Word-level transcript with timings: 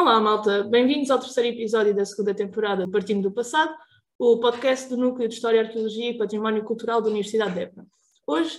Olá, 0.00 0.18
malta. 0.18 0.64
Bem-vindos 0.64 1.10
ao 1.10 1.18
terceiro 1.18 1.54
episódio 1.54 1.94
da 1.94 2.06
segunda 2.06 2.32
temporada 2.32 2.86
do 2.86 2.90
Partindo 2.90 3.20
do 3.20 3.30
Passado, 3.30 3.70
o 4.18 4.40
podcast 4.40 4.88
do 4.88 4.96
Núcleo 4.96 5.28
de 5.28 5.34
História, 5.34 5.60
Arqueologia 5.60 6.08
e 6.08 6.16
Património 6.16 6.64
Cultural 6.64 7.02
da 7.02 7.08
Universidade 7.10 7.52
de 7.52 7.60
Évora. 7.60 7.86
Hoje 8.26 8.56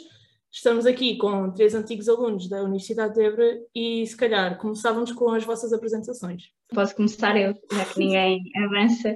estamos 0.52 0.86
aqui 0.86 1.18
com 1.18 1.52
três 1.52 1.74
antigos 1.74 2.08
alunos 2.08 2.48
da 2.48 2.62
Universidade 2.62 3.16
de 3.16 3.24
Évora 3.24 3.58
e, 3.74 4.06
se 4.06 4.16
calhar, 4.16 4.56
começávamos 4.60 5.12
com 5.14 5.32
as 5.32 5.44
vossas 5.44 5.74
apresentações. 5.74 6.44
Posso 6.72 6.96
começar 6.96 7.36
eu, 7.36 7.56
já 7.74 7.86
que 7.86 7.98
ninguém 7.98 8.44
avança. 8.64 9.10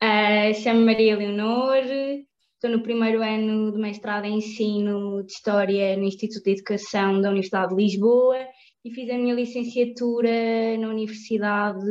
Uh, 0.00 0.54
Chamo-me 0.62 0.86
Maria 0.86 1.16
Leonor, 1.16 1.82
estou 2.54 2.70
no 2.70 2.84
primeiro 2.84 3.20
ano 3.20 3.72
de 3.72 3.78
mestrado 3.78 4.26
em 4.26 4.36
Ensino 4.36 5.24
de 5.24 5.32
História 5.32 5.96
no 5.96 6.04
Instituto 6.04 6.44
de 6.44 6.52
Educação 6.52 7.20
da 7.20 7.30
Universidade 7.30 7.74
de 7.74 7.82
Lisboa 7.82 8.38
e 8.84 8.90
fiz 8.90 9.10
a 9.10 9.18
minha 9.18 9.34
licenciatura 9.34 10.76
na 10.78 10.88
Universidade 10.88 11.84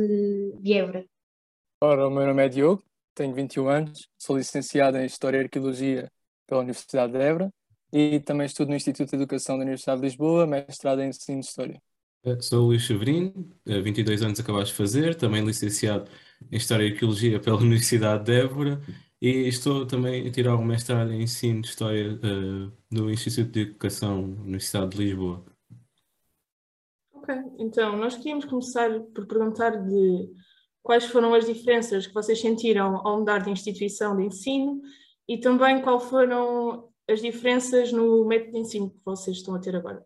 de 0.60 0.72
Évora. 0.72 1.04
Ora, 1.82 2.08
o 2.08 2.10
meu 2.10 2.26
nome 2.26 2.44
é 2.44 2.48
Diogo, 2.48 2.82
tenho 3.14 3.34
21 3.34 3.68
anos, 3.68 4.08
sou 4.18 4.36
licenciado 4.36 4.98
em 4.98 5.06
História 5.06 5.38
e 5.38 5.42
Arqueologia 5.42 6.10
pela 6.46 6.60
Universidade 6.60 7.12
de 7.12 7.18
Évora 7.18 7.50
e 7.92 8.20
também 8.20 8.46
estudo 8.46 8.68
no 8.68 8.76
Instituto 8.76 9.10
de 9.10 9.16
Educação 9.16 9.56
da 9.56 9.62
Universidade 9.62 10.00
de 10.00 10.06
Lisboa, 10.06 10.46
mestrado 10.46 11.00
em 11.00 11.08
Ensino 11.08 11.40
de 11.40 11.46
História. 11.46 11.80
Eh, 12.24 12.40
sou 12.40 12.64
o 12.64 12.66
Luís 12.68 12.86
Severino, 12.86 13.50
22 13.64 14.20
eh, 14.20 14.24
anos 14.24 14.40
acabaste 14.40 14.72
de 14.72 14.78
fazer, 14.78 15.14
também 15.14 15.44
licenciado 15.44 16.10
em 16.50 16.56
História 16.56 16.84
e 16.84 16.92
Arqueologia 16.92 17.40
pela 17.40 17.56
Universidade 17.62 18.24
de 18.24 18.40
Évora 18.40 18.80
e 19.20 19.48
estou 19.48 19.86
também 19.86 20.26
a 20.26 20.30
tirar 20.30 20.56
um 20.56 20.64
mestrado 20.64 21.12
em 21.12 21.22
Ensino 21.22 21.62
de 21.62 21.68
História 21.68 22.14
uh, 22.14 22.72
no 22.90 23.10
Instituto 23.10 23.50
de 23.50 23.60
Educação 23.60 24.32
da 24.32 24.42
Universidade 24.42 24.90
de 24.90 25.04
Lisboa. 25.04 25.44
Ok, 27.28 27.44
então 27.58 27.94
nós 27.96 28.16
queríamos 28.16 28.46
começar 28.46 28.88
por 29.14 29.26
perguntar 29.26 29.76
de 29.86 30.32
quais 30.82 31.04
foram 31.04 31.34
as 31.34 31.44
diferenças 31.44 32.06
que 32.06 32.14
vocês 32.14 32.40
sentiram 32.40 33.06
ao 33.06 33.18
mudar 33.18 33.40
de 33.40 33.50
instituição 33.50 34.16
de 34.16 34.24
ensino 34.24 34.80
e 35.28 35.38
também 35.38 35.82
quais 35.82 36.04
foram 36.04 36.90
as 37.06 37.20
diferenças 37.20 37.92
no 37.92 38.24
método 38.24 38.52
de 38.52 38.58
ensino 38.60 38.90
que 38.90 39.04
vocês 39.04 39.36
estão 39.36 39.54
a 39.54 39.58
ter 39.58 39.76
agora. 39.76 40.02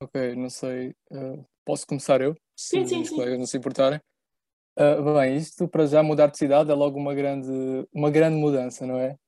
Ok, 0.00 0.36
não 0.36 0.48
sei. 0.48 0.94
Uh, 1.10 1.44
posso 1.64 1.84
começar 1.84 2.20
eu? 2.20 2.36
Sim, 2.56 2.84
se 2.84 2.90
sim, 2.90 3.04
sim. 3.04 3.16
colegas 3.16 3.38
não 3.40 3.46
se 3.46 3.56
importarem. 3.56 4.00
Uh, 4.78 5.14
bem, 5.14 5.36
isto 5.36 5.66
para 5.66 5.84
já 5.86 6.00
mudar 6.00 6.28
de 6.28 6.38
cidade 6.38 6.70
é 6.70 6.74
logo 6.74 6.96
uma 6.96 7.12
grande, 7.12 7.50
uma 7.92 8.10
grande 8.10 8.36
mudança, 8.36 8.86
não 8.86 8.98
é? 8.98 9.18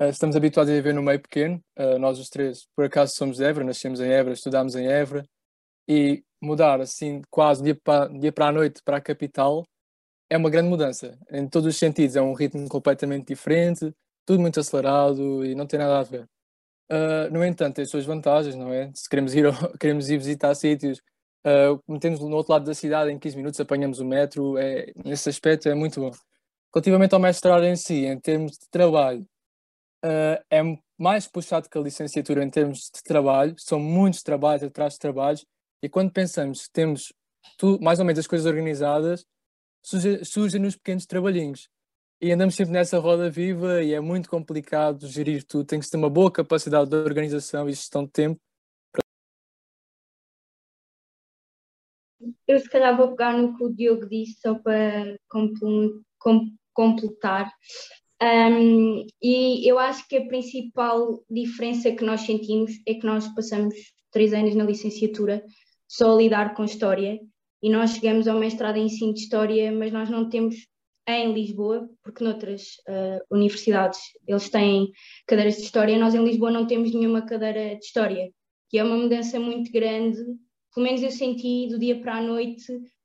Uh, 0.00 0.08
estamos 0.08 0.34
habituados 0.34 0.72
a 0.72 0.74
viver 0.74 0.94
no 0.94 1.02
meio 1.02 1.20
pequeno, 1.20 1.62
nós 1.98 2.18
os 2.18 2.30
três, 2.30 2.66
por 2.74 2.86
acaso 2.86 3.14
somos 3.14 3.36
de 3.36 3.44
Évora, 3.44 3.66
nascemos 3.66 4.00
em 4.00 4.10
Évora, 4.10 4.32
estudámos 4.32 4.74
em 4.74 4.86
Évora, 4.86 5.24
e 5.86 6.22
mudar 6.40 6.80
assim 6.80 7.20
quase 7.30 7.62
dia 7.62 7.74
para, 7.74 8.08
dia 8.08 8.32
para 8.32 8.46
a 8.46 8.52
noite 8.52 8.80
para 8.82 8.96
a 8.96 9.00
capital 9.00 9.64
é 10.30 10.36
uma 10.36 10.48
grande 10.48 10.68
mudança, 10.68 11.18
em 11.30 11.48
todos 11.48 11.68
os 11.68 11.76
sentidos, 11.76 12.14
é 12.14 12.22
um 12.22 12.32
ritmo 12.32 12.68
completamente 12.68 13.26
diferente, 13.26 13.92
tudo 14.24 14.40
muito 14.40 14.60
acelerado 14.60 15.44
e 15.44 15.56
não 15.56 15.66
tem 15.66 15.78
nada 15.80 15.98
a 15.98 16.02
ver. 16.04 16.24
Uh, 16.90 17.32
no 17.32 17.44
entanto, 17.44 17.76
tem 17.76 17.82
as 17.82 17.90
suas 17.90 18.06
vantagens, 18.06 18.54
não 18.54 18.72
é? 18.72 18.90
Se 18.94 19.08
queremos 19.08 19.34
ir, 19.34 19.44
queremos 19.80 20.08
ir 20.08 20.18
visitar 20.18 20.54
sítios, 20.54 20.98
uh, 21.44 21.80
metemos 21.88 22.20
no 22.20 22.36
outro 22.36 22.52
lado 22.52 22.64
da 22.64 22.74
cidade 22.74 23.10
em 23.10 23.18
15 23.18 23.36
minutos, 23.36 23.60
apanhamos 23.60 23.98
o 23.98 24.04
metro, 24.04 24.56
é, 24.56 24.92
nesse 25.04 25.28
aspecto 25.28 25.68
é 25.68 25.74
muito 25.74 26.00
bom. 26.00 26.12
Relativamente 26.72 27.14
ao 27.14 27.20
mestrado 27.20 27.64
em 27.64 27.74
si, 27.74 28.06
em 28.06 28.18
termos 28.20 28.52
de 28.52 28.68
trabalho, 28.70 29.26
uh, 30.04 30.42
é 30.50 30.62
mais 30.98 31.26
puxado 31.26 31.68
que 31.68 31.78
a 31.78 31.80
licenciatura 31.80 32.44
em 32.44 32.50
termos 32.50 32.90
de 32.94 33.02
trabalho, 33.02 33.54
são 33.58 33.78
muitos 33.78 34.22
trabalhos 34.22 34.62
atrás 34.62 34.94
de 34.94 34.98
trabalhos, 34.98 35.46
e 35.82 35.88
quando 35.88 36.12
pensamos 36.12 36.66
que 36.66 36.72
temos 36.72 37.12
tu, 37.56 37.78
mais 37.80 37.98
ou 37.98 38.04
menos 38.04 38.18
as 38.18 38.26
coisas 38.26 38.46
organizadas, 38.46 39.24
surgem 39.82 40.60
nos 40.60 40.76
pequenos 40.76 41.06
trabalhinhos 41.06 41.68
e 42.20 42.30
andamos 42.30 42.54
sempre 42.54 42.74
nessa 42.74 42.98
roda 42.98 43.30
viva 43.30 43.82
e 43.82 43.94
é 43.94 44.00
muito 44.00 44.28
complicado 44.28 45.08
gerir 45.08 45.42
tudo. 45.42 45.64
Tem 45.64 45.80
que 45.80 45.88
ter 45.88 45.96
uma 45.96 46.10
boa 46.10 46.30
capacidade 46.30 46.90
de 46.90 46.96
organização 46.96 47.66
e 47.66 47.72
gestão 47.72 48.04
de 48.04 48.10
tempo. 48.10 48.38
Eu 52.46 52.58
se 52.58 52.68
calhar 52.68 52.94
vou 52.94 53.08
pegar 53.12 53.32
no 53.32 53.56
que 53.56 53.64
o 53.64 53.72
Diogo 53.72 54.06
disse 54.06 54.38
só 54.40 54.54
para 54.54 55.16
completar. 56.74 57.50
Um, 58.22 59.06
e 59.22 59.66
eu 59.66 59.78
acho 59.78 60.06
que 60.06 60.16
a 60.16 60.26
principal 60.26 61.24
diferença 61.30 61.90
que 61.90 62.04
nós 62.04 62.20
sentimos 62.20 62.72
é 62.86 62.94
que 62.94 63.06
nós 63.06 63.26
passamos 63.34 63.74
três 64.10 64.34
anos 64.34 64.54
na 64.54 64.64
licenciatura 64.64 65.42
só 65.88 66.12
a 66.12 66.16
lidar 66.16 66.54
com 66.54 66.64
história. 66.64 67.18
E 67.62 67.70
nós 67.70 67.92
chegamos 67.92 68.28
ao 68.28 68.38
mestrado 68.38 68.76
em 68.76 68.86
ensino 68.86 69.14
de 69.14 69.20
história, 69.20 69.72
mas 69.72 69.92
nós 69.92 70.08
não 70.08 70.28
temos 70.28 70.56
em 71.08 71.32
Lisboa, 71.32 71.88
porque 72.02 72.22
noutras 72.22 72.76
uh, 72.88 73.20
universidades 73.30 73.98
eles 74.26 74.48
têm 74.48 74.90
cadeiras 75.26 75.56
de 75.56 75.62
História, 75.62 75.98
nós 75.98 76.14
em 76.14 76.24
Lisboa 76.24 76.50
não 76.50 76.66
temos 76.66 76.92
nenhuma 76.94 77.22
cadeira 77.22 77.76
de 77.76 77.84
História, 77.84 78.30
que 78.68 78.78
é 78.78 78.84
uma 78.84 78.96
mudança 78.96 79.40
muito 79.40 79.72
grande, 79.72 80.18
pelo 80.74 80.86
menos 80.86 81.02
eu 81.02 81.10
senti 81.10 81.66
do 81.68 81.78
dia 81.78 82.00
para 82.00 82.16
a 82.16 82.22
noite 82.22 82.64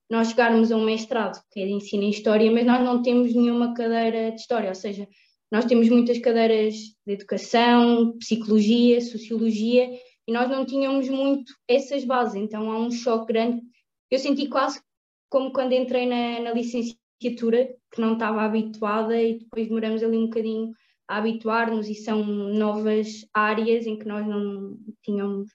nós 0.09 0.29
chegarmos 0.29 0.71
a 0.71 0.77
um 0.77 0.85
mestrado, 0.85 1.41
que 1.51 1.59
é 1.59 1.65
de 1.65 1.71
ensino 1.71 2.03
em 2.03 2.09
História, 2.09 2.51
mas 2.51 2.65
nós 2.65 2.83
não 2.83 3.01
temos 3.01 3.33
nenhuma 3.33 3.73
cadeira 3.73 4.31
de 4.31 4.39
História, 4.39 4.69
ou 4.69 4.75
seja, 4.75 5.07
nós 5.51 5.65
temos 5.65 5.89
muitas 5.89 6.19
cadeiras 6.19 6.75
de 6.75 7.13
Educação, 7.13 8.17
Psicologia, 8.17 9.01
Sociologia, 9.01 9.89
e 10.27 10.31
nós 10.31 10.49
não 10.49 10.65
tínhamos 10.65 11.07
muito 11.07 11.53
essas 11.67 12.03
bases, 12.03 12.35
então 12.35 12.71
há 12.71 12.79
um 12.79 12.91
choque 12.91 13.33
grande. 13.33 13.61
Eu 14.09 14.19
senti 14.19 14.47
quase 14.47 14.81
como 15.29 15.51
quando 15.51 15.73
entrei 15.73 16.07
na, 16.07 16.39
na 16.39 16.51
licenciatura 16.51 17.75
que 17.91 18.01
não 18.01 18.13
estava 18.13 18.41
habituada 18.41 19.21
e 19.21 19.39
depois 19.39 19.67
demoramos 19.67 20.03
ali 20.03 20.17
um 20.17 20.25
bocadinho 20.25 20.71
a 21.07 21.17
habituar-nos 21.17 21.87
e 21.87 21.95
são 21.95 22.23
novas 22.23 23.25
áreas 23.33 23.85
em 23.85 23.97
que 23.97 24.07
nós 24.07 24.25
não 24.25 24.77
tínhamos, 25.03 25.49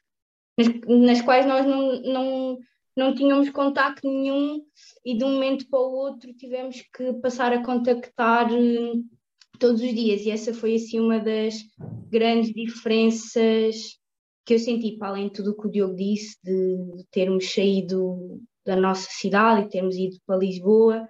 nas, 0.56 0.68
nas 0.86 1.22
quais 1.22 1.46
nós 1.46 1.66
não, 1.66 2.00
não, 2.02 2.58
não 3.00 3.14
tínhamos 3.14 3.48
contacto 3.48 4.06
nenhum 4.06 4.60
e 5.02 5.16
de 5.16 5.24
um 5.24 5.32
momento 5.32 5.66
para 5.70 5.80
o 5.80 5.90
outro 5.90 6.34
tivemos 6.34 6.82
que 6.94 7.14
passar 7.14 7.50
a 7.50 7.64
contactar 7.64 8.52
eh, 8.52 8.92
todos 9.58 9.80
os 9.80 9.94
dias 9.94 10.20
e 10.20 10.30
essa 10.30 10.52
foi 10.52 10.74
assim 10.74 11.00
uma 11.00 11.18
das 11.18 11.54
grandes 12.10 12.52
diferenças 12.52 13.98
que 14.44 14.52
eu 14.52 14.58
senti, 14.58 14.98
para 14.98 15.08
além 15.08 15.28
de 15.28 15.32
tudo 15.32 15.52
o 15.52 15.56
que 15.56 15.68
o 15.68 15.70
Diogo 15.70 15.96
disse, 15.96 16.36
de 16.44 17.06
termos 17.10 17.50
saído 17.50 18.38
da 18.66 18.76
nossa 18.76 19.08
cidade 19.10 19.62
e 19.62 19.70
termos 19.70 19.96
ido 19.96 20.18
para 20.26 20.36
Lisboa, 20.36 21.08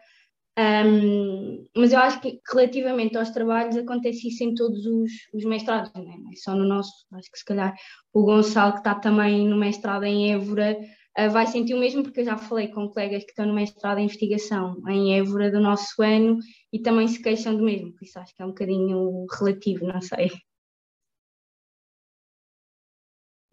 um, 0.86 1.64
mas 1.74 1.92
eu 1.92 1.98
acho 1.98 2.20
que 2.20 2.38
relativamente 2.52 3.16
aos 3.16 3.30
trabalhos 3.30 3.76
acontece 3.76 4.28
isso 4.28 4.44
em 4.44 4.54
todos 4.54 4.84
os, 4.86 5.10
os 5.34 5.44
mestrados, 5.44 5.90
não 5.94 6.02
é? 6.02 6.16
não 6.18 6.30
é? 6.30 6.36
só 6.36 6.54
no 6.54 6.64
nosso, 6.64 6.92
acho 7.14 7.30
que 7.32 7.38
se 7.38 7.44
calhar 7.44 7.74
o 8.12 8.22
Gonçalo 8.24 8.74
que 8.74 8.78
está 8.78 8.94
também 8.94 9.48
no 9.48 9.56
mestrado 9.56 10.04
em 10.04 10.32
Évora 10.32 10.76
uh, 11.19 11.31
vai 11.31 11.47
sentir 11.47 11.75
o 11.75 11.81
mesmo 11.81 12.03
porque 12.03 12.21
eu 12.21 12.25
já 12.25 12.37
falei 12.37 12.69
com 12.69 12.88
colegas 12.88 13.25
que 13.25 13.31
estão 13.31 13.47
no 13.47 13.54
mestrado 13.54 13.98
em 13.98 14.04
investigação 14.04 14.76
em 14.88 15.19
Évora 15.19 15.50
do 15.50 15.60
nosso 15.60 16.03
ano 16.03 16.38
e 16.72 16.81
também 16.81 17.09
se 17.09 17.22
queixam 17.22 17.56
do 17.56 17.65
mesmo, 17.65 17.93
por 17.93 18.04
isso 18.04 18.19
acho 18.19 18.34
que 18.34 18.43
é 18.43 18.44
um 18.44 18.50
bocadinho 18.50 19.26
relativo, 19.38 19.87
não 19.87 20.00
sei. 20.00 20.31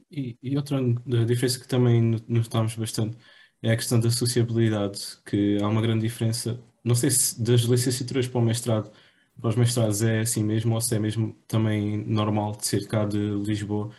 E, 0.10 0.38
e 0.42 0.56
outra 0.56 0.80
diferença 1.26 1.60
que 1.60 1.68
também 1.68 2.02
notamos 2.28 2.76
bastante 2.76 3.18
é 3.62 3.72
a 3.72 3.76
questão 3.76 4.00
da 4.00 4.10
sociabilidade, 4.10 5.00
que 5.26 5.58
há 5.62 5.68
uma 5.68 5.82
grande 5.82 6.02
diferença 6.08 6.64
não 6.88 6.96
sei 6.96 7.12
se 7.12 7.42
das 7.44 7.62
licenciaturas 7.62 8.28
para 8.28 8.40
o 8.40 8.42
mestrado, 8.42 8.92
para 9.40 9.50
os 9.50 9.56
mestrados 9.56 10.02
é 10.02 10.22
assim 10.22 10.44
mesmo, 10.44 10.74
ou 10.74 10.82
se 10.82 10.96
é 10.96 11.00
mesmo 11.00 11.34
também 11.48 11.98
normal 12.06 12.56
de 12.56 12.66
ser 12.66 12.88
cá 12.88 13.06
de 13.06 13.18
Lisboa. 13.18 13.92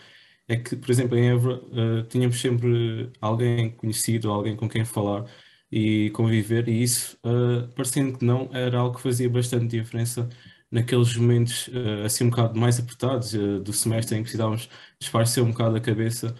É 0.49 0.57
que, 0.57 0.77
por 0.77 0.91
exemplo, 0.91 1.17
em 1.17 1.29
Évora, 1.31 1.57
uh, 2.03 2.05
tínhamos 2.09 2.41
sempre 2.41 3.13
alguém 3.21 3.71
conhecido, 3.71 4.31
alguém 4.31 4.57
com 4.57 4.69
quem 4.69 4.85
falar 4.85 5.27
e 5.71 6.11
conviver, 6.13 6.69
e 6.69 6.83
isso, 6.83 7.19
uh, 7.25 7.69
parecendo 7.75 8.19
que 8.19 8.25
não, 8.25 8.49
era 8.55 8.79
algo 8.79 8.97
que 8.97 9.03
fazia 9.03 9.29
bastante 9.29 9.67
diferença 9.79 10.29
naqueles 10.71 11.15
momentos 11.17 11.69
uh, 11.69 12.05
assim 12.07 12.25
um 12.25 12.31
bocado 12.31 12.59
mais 12.59 12.79
apertados 12.79 13.33
do 13.33 13.73
semestre 13.75 14.15
em 14.17 14.19
que 14.21 14.25
precisávamos 14.25 14.69
esparcer 15.01 15.43
um 15.43 15.51
bocado 15.51 15.77
a 15.77 15.81
cabeça 15.81 16.35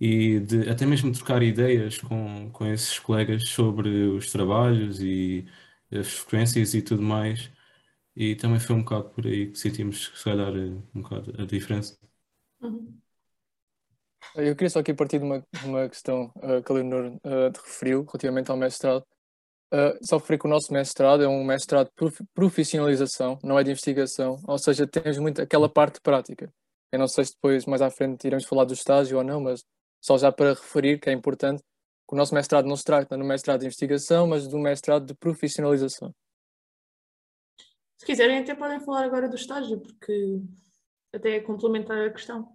e 0.00 0.40
de 0.40 0.68
até 0.70 0.86
mesmo 0.86 1.12
trocar 1.12 1.42
ideias 1.42 1.98
com, 1.98 2.50
com 2.52 2.66
esses 2.66 2.98
colegas 2.98 3.48
sobre 3.50 3.88
os 4.08 4.30
trabalhos 4.32 5.00
e 5.00 5.46
as 5.92 6.08
frequências 6.08 6.74
e 6.74 6.82
tudo 6.82 7.02
mais. 7.02 7.50
E 8.16 8.36
também 8.36 8.60
foi 8.60 8.76
um 8.76 8.80
bocado 8.82 9.10
por 9.10 9.26
aí 9.26 9.50
que 9.52 9.58
sentimos, 9.58 10.12
se 10.16 10.24
calhar, 10.24 10.52
um 10.54 10.82
bocado 11.02 11.34
a 11.42 11.46
diferença. 11.46 11.98
Uhum. 12.60 13.02
Eu 14.36 14.56
queria 14.56 14.70
só 14.70 14.80
aqui 14.80 14.92
partir 14.92 15.20
de 15.20 15.24
uma, 15.24 15.46
uma 15.64 15.88
questão 15.88 16.32
uh, 16.36 16.60
que 16.60 16.72
a 16.72 16.74
Leonor 16.74 17.06
uh, 17.06 17.52
te 17.52 17.60
referiu 17.60 18.02
relativamente 18.02 18.50
ao 18.50 18.56
mestrado. 18.56 19.04
Uh, 19.72 19.96
só 20.04 20.18
referir 20.18 20.40
que 20.40 20.46
o 20.46 20.50
nosso 20.50 20.72
mestrado 20.72 21.22
é 21.22 21.28
um 21.28 21.44
mestrado 21.44 21.88
de 21.88 22.26
profissionalização, 22.34 23.38
não 23.44 23.58
é 23.58 23.62
de 23.62 23.70
investigação, 23.70 24.40
ou 24.46 24.58
seja, 24.58 24.86
temos 24.86 25.18
muito 25.18 25.40
aquela 25.40 25.68
parte 25.68 26.00
prática. 26.00 26.52
Eu 26.90 26.98
não 26.98 27.06
sei 27.06 27.24
se 27.24 27.32
depois, 27.32 27.64
mais 27.66 27.80
à 27.80 27.90
frente, 27.90 28.24
iremos 28.24 28.44
falar 28.44 28.64
do 28.64 28.74
estágio 28.74 29.18
ou 29.18 29.24
não, 29.24 29.40
mas 29.40 29.64
só 30.00 30.18
já 30.18 30.32
para 30.32 30.50
referir 30.50 30.98
que 30.98 31.08
é 31.08 31.12
importante, 31.12 31.62
que 32.08 32.14
o 32.14 32.16
nosso 32.16 32.34
mestrado 32.34 32.66
não 32.66 32.76
se 32.76 32.84
trata 32.84 33.16
no 33.16 33.24
mestrado 33.24 33.60
de 33.60 33.66
investigação, 33.66 34.26
mas 34.26 34.48
do 34.48 34.58
mestrado 34.58 35.06
de 35.06 35.14
profissionalização. 35.14 36.12
Se 37.96 38.04
quiserem, 38.04 38.38
até 38.38 38.54
podem 38.54 38.80
falar 38.80 39.04
agora 39.04 39.28
do 39.28 39.36
estágio, 39.36 39.80
porque 39.80 40.40
até 41.12 41.36
é 41.36 41.40
complementar 41.40 41.98
a 41.98 42.10
questão. 42.10 42.52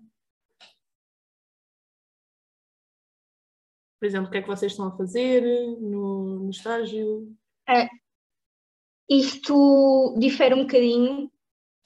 Por 3.99 4.05
exemplo, 4.05 4.27
o 4.27 4.31
que 4.31 4.37
é 4.37 4.41
que 4.41 4.47
vocês 4.47 4.71
estão 4.71 4.87
a 4.87 4.95
fazer 4.95 5.41
no, 5.81 6.39
no 6.39 6.49
estágio? 6.49 7.35
É, 7.67 7.87
isto 9.09 10.15
difere 10.19 10.53
um 10.53 10.61
bocadinho. 10.61 11.31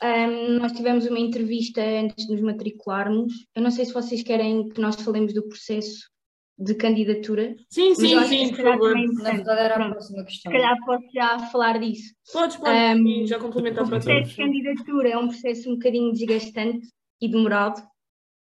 Um, 0.01 0.59
nós 0.59 0.73
tivemos 0.73 1.05
uma 1.05 1.19
entrevista 1.19 1.81
antes 1.81 2.27
de 2.27 2.33
nos 2.33 2.41
matricularmos. 2.41 3.47
Eu 3.55 3.61
não 3.61 3.71
sei 3.71 3.85
se 3.85 3.93
vocês 3.93 4.21
querem 4.21 4.67
que 4.67 4.81
nós 4.81 5.01
falemos 5.01 5.33
do 5.33 5.47
processo 5.47 6.11
de 6.57 6.75
candidatura. 6.75 7.55
Sim, 7.69 7.95
sim, 7.95 8.21
sim, 8.25 8.49
por 8.49 8.63
favor. 8.63 8.95
Na 8.95 9.31
verdade 9.31 9.61
era 9.61 9.75
a 9.75 9.89
próxima 9.89 10.25
questão. 10.25 10.51
Se 10.51 10.57
calhar 10.57 10.77
posso 10.85 11.05
já 11.13 11.39
falar 11.47 11.79
disso. 11.79 12.13
Podes, 12.31 12.57
podes, 12.57 12.99
um, 12.99 13.25
já 13.25 13.39
complementar 13.39 13.85
O 13.85 13.89
processo 13.89 14.29
de 14.29 14.35
candidatura 14.35 15.09
é 15.09 15.17
um 15.17 15.29
processo 15.29 15.69
um 15.69 15.75
bocadinho 15.75 16.11
desgastante 16.11 16.87
e 17.21 17.29
demorado. 17.29 17.81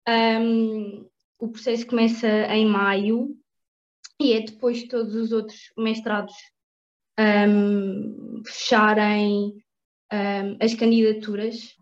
Um, 0.06 1.06
o 1.38 1.48
processo 1.48 1.86
começa 1.86 2.28
em 2.28 2.66
maio 2.66 3.37
e 4.20 4.32
é 4.32 4.40
depois 4.40 4.78
de 4.78 4.88
todos 4.88 5.14
os 5.14 5.32
outros 5.32 5.72
mestrados 5.76 6.34
um, 7.18 8.42
fecharem 8.44 9.54
um, 10.12 10.56
as 10.60 10.74
candidaturas. 10.74 11.76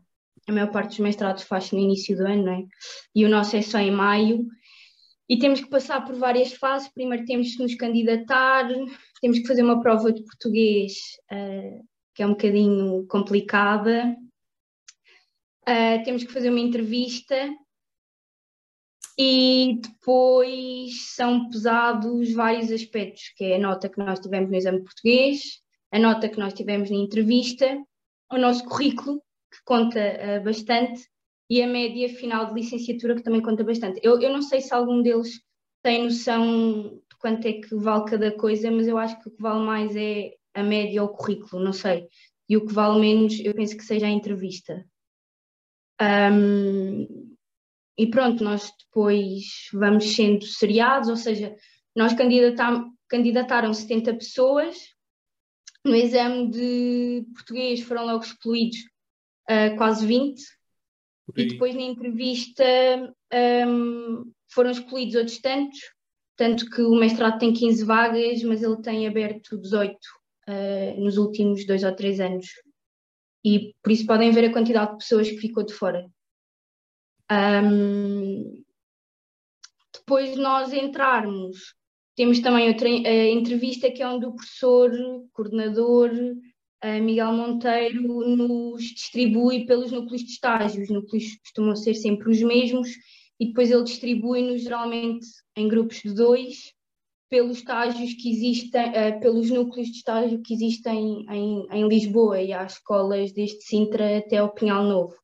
A 0.48 0.52
maior 0.52 0.70
parte 0.70 0.90
dos 0.90 0.98
mestrados 1.00 1.42
faz 1.42 1.72
no 1.72 1.78
início 1.78 2.16
do 2.16 2.26
ano, 2.26 2.44
não 2.44 2.52
é? 2.52 2.64
E 3.14 3.24
o 3.24 3.28
nosso 3.28 3.56
é 3.56 3.62
só 3.62 3.78
em 3.78 3.90
maio. 3.90 4.46
E 5.28 5.38
temos 5.38 5.60
que 5.60 5.68
passar 5.68 6.04
por 6.04 6.14
várias 6.14 6.52
fases. 6.52 6.88
Primeiro 6.92 7.24
temos 7.24 7.56
que 7.56 7.62
nos 7.62 7.74
candidatar, 7.74 8.68
temos 9.20 9.40
que 9.40 9.46
fazer 9.46 9.62
uma 9.62 9.80
prova 9.80 10.12
de 10.12 10.22
português, 10.22 10.92
uh, 11.32 11.84
que 12.14 12.22
é 12.22 12.26
um 12.26 12.30
bocadinho 12.30 13.06
complicada. 13.08 14.16
Uh, 15.68 16.04
temos 16.04 16.22
que 16.22 16.32
fazer 16.32 16.48
uma 16.48 16.60
entrevista 16.60 17.34
e 19.18 19.80
depois 19.82 21.14
são 21.14 21.48
pesados 21.48 22.32
vários 22.32 22.70
aspectos, 22.70 23.32
que 23.36 23.44
é 23.44 23.56
a 23.56 23.58
nota 23.58 23.88
que 23.88 23.98
nós 23.98 24.20
tivemos 24.20 24.50
no 24.50 24.56
exame 24.56 24.82
português, 24.82 25.60
a 25.90 25.98
nota 25.98 26.28
que 26.28 26.38
nós 26.38 26.52
tivemos 26.52 26.90
na 26.90 26.96
entrevista, 26.96 27.82
o 28.30 28.36
nosso 28.36 28.64
currículo, 28.64 29.22
que 29.50 29.58
conta 29.64 30.00
uh, 30.00 30.44
bastante, 30.44 31.06
e 31.48 31.62
a 31.62 31.66
média 31.66 32.08
final 32.08 32.46
de 32.46 32.54
licenciatura, 32.54 33.14
que 33.14 33.22
também 33.22 33.40
conta 33.40 33.64
bastante. 33.64 34.00
Eu, 34.02 34.20
eu 34.20 34.30
não 34.30 34.42
sei 34.42 34.60
se 34.60 34.74
algum 34.74 35.00
deles 35.00 35.40
tem 35.82 36.02
noção 36.02 36.82
de 37.08 37.16
quanto 37.18 37.46
é 37.46 37.52
que 37.54 37.74
vale 37.76 38.04
cada 38.10 38.32
coisa, 38.32 38.70
mas 38.70 38.88
eu 38.88 38.98
acho 38.98 39.20
que 39.22 39.28
o 39.28 39.30
que 39.30 39.40
vale 39.40 39.64
mais 39.64 39.94
é 39.94 40.34
a 40.52 40.62
média 40.62 41.02
ou 41.02 41.08
o 41.08 41.12
currículo, 41.12 41.62
não 41.62 41.72
sei. 41.72 42.08
E 42.48 42.56
o 42.56 42.66
que 42.66 42.72
vale 42.72 43.00
menos, 43.00 43.38
eu 43.40 43.54
penso 43.54 43.76
que 43.76 43.84
seja 43.84 44.06
a 44.06 44.10
entrevista. 44.10 44.84
Um, 46.02 47.35
e 47.98 48.06
pronto, 48.06 48.44
nós 48.44 48.70
depois 48.78 49.68
vamos 49.72 50.14
sendo 50.14 50.44
seriados, 50.44 51.08
ou 51.08 51.16
seja, 51.16 51.54
nós 51.94 52.12
candidataram 53.08 53.72
70 53.72 54.14
pessoas, 54.14 54.76
no 55.84 55.94
exame 55.94 56.50
de 56.50 57.26
português 57.34 57.80
foram 57.80 58.06
logo 58.06 58.24
excluídos 58.24 58.78
uh, 59.48 59.76
quase 59.76 60.06
20, 60.06 60.40
e 61.36 61.46
depois 61.48 61.74
na 61.74 61.82
entrevista 61.82 62.64
um, 63.66 64.30
foram 64.48 64.70
excluídos 64.70 65.14
outros 65.14 65.38
tantos, 65.38 65.78
tanto 66.36 66.68
que 66.70 66.82
o 66.82 66.94
mestrado 66.94 67.38
tem 67.38 67.52
15 67.52 67.84
vagas, 67.84 68.42
mas 68.42 68.62
ele 68.62 68.80
tem 68.82 69.06
aberto 69.06 69.58
18 69.58 69.92
uh, 69.92 69.96
ah, 70.46 70.94
nos 70.98 71.16
últimos 71.16 71.66
dois 71.66 71.82
ou 71.82 71.94
três 71.96 72.20
anos. 72.20 72.46
E 73.44 73.74
por 73.82 73.90
isso 73.90 74.06
podem 74.06 74.30
ver 74.30 74.44
a 74.44 74.52
quantidade 74.52 74.92
de 74.92 74.98
pessoas 74.98 75.30
que 75.30 75.38
ficou 75.38 75.64
de 75.64 75.72
fora. 75.72 76.06
Um, 77.30 78.62
depois 79.92 80.32
de 80.32 80.40
nós 80.40 80.72
entrarmos, 80.72 81.74
temos 82.14 82.38
também 82.40 82.68
outra 82.68 82.88
uh, 82.88 82.92
entrevista 82.92 83.90
que 83.90 84.02
é 84.02 84.08
onde 84.08 84.26
o 84.26 84.34
professor, 84.34 84.90
coordenador, 85.32 86.10
uh, 86.12 87.02
Miguel 87.02 87.32
Monteiro, 87.32 88.02
nos 88.36 88.82
distribui 88.82 89.66
pelos 89.66 89.90
núcleos 89.90 90.22
de 90.22 90.30
estágio. 90.30 90.82
Os 90.82 90.88
núcleos 90.88 91.36
costumam 91.38 91.74
ser 91.74 91.94
sempre 91.94 92.30
os 92.30 92.40
mesmos 92.40 92.88
e 93.40 93.48
depois 93.48 93.70
ele 93.70 93.84
distribui-nos 93.84 94.62
geralmente 94.62 95.26
em 95.56 95.68
grupos 95.68 96.00
de 96.02 96.14
dois 96.14 96.72
pelos 97.28 97.58
estágios 97.58 98.14
que 98.14 98.30
existem, 98.30 98.90
uh, 98.90 99.20
pelos 99.20 99.50
núcleos 99.50 99.88
de 99.88 99.96
estágio 99.96 100.40
que 100.40 100.54
existem 100.54 101.26
em, 101.28 101.66
em 101.72 101.88
Lisboa 101.88 102.40
e 102.40 102.52
às 102.52 102.74
escolas 102.74 103.32
desde 103.32 103.60
Sintra 103.62 104.18
até 104.18 104.36
ao 104.36 104.54
Pinhal 104.54 104.84
Novo. 104.84 105.16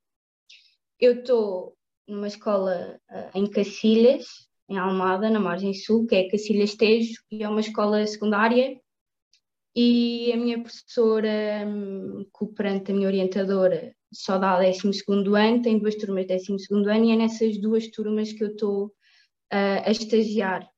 Eu 0.99 1.21
estou 1.21 1.77
numa 2.07 2.27
escola 2.27 2.99
uh, 3.11 3.39
em 3.39 3.49
Cacilhas, 3.49 4.25
em 4.69 4.79
Almada, 4.79 5.31
na 5.31 5.41
margem 5.41 5.75
sul, 5.75 6.07
que 6.07 6.15
é 6.15 6.29
Cacilhas 6.29 6.75
Tejo, 6.75 7.21
e 7.31 7.43
é 7.43 7.49
uma 7.49 7.61
escola 7.61 8.07
secundária. 8.07 8.81
E 9.75 10.31
a 10.33 10.37
minha 10.37 10.61
professora, 10.61 11.67
cooperante, 12.31 12.93
a 12.93 12.95
minha 12.95 13.09
orientadora, 13.09 13.95
só 14.13 14.37
dá 14.37 14.61
12 14.61 14.91
ano, 15.35 15.63
tem 15.63 15.79
duas 15.79 15.95
turmas 15.95 16.27
de 16.27 16.37
12 16.37 16.67
ano, 16.71 17.05
e 17.07 17.13
é 17.13 17.17
nessas 17.17 17.59
duas 17.59 17.89
turmas 17.89 18.33
que 18.33 18.45
eu 18.45 18.49
estou 18.49 18.87
uh, 18.87 19.83
a 19.85 19.91
estagiar. 19.91 20.69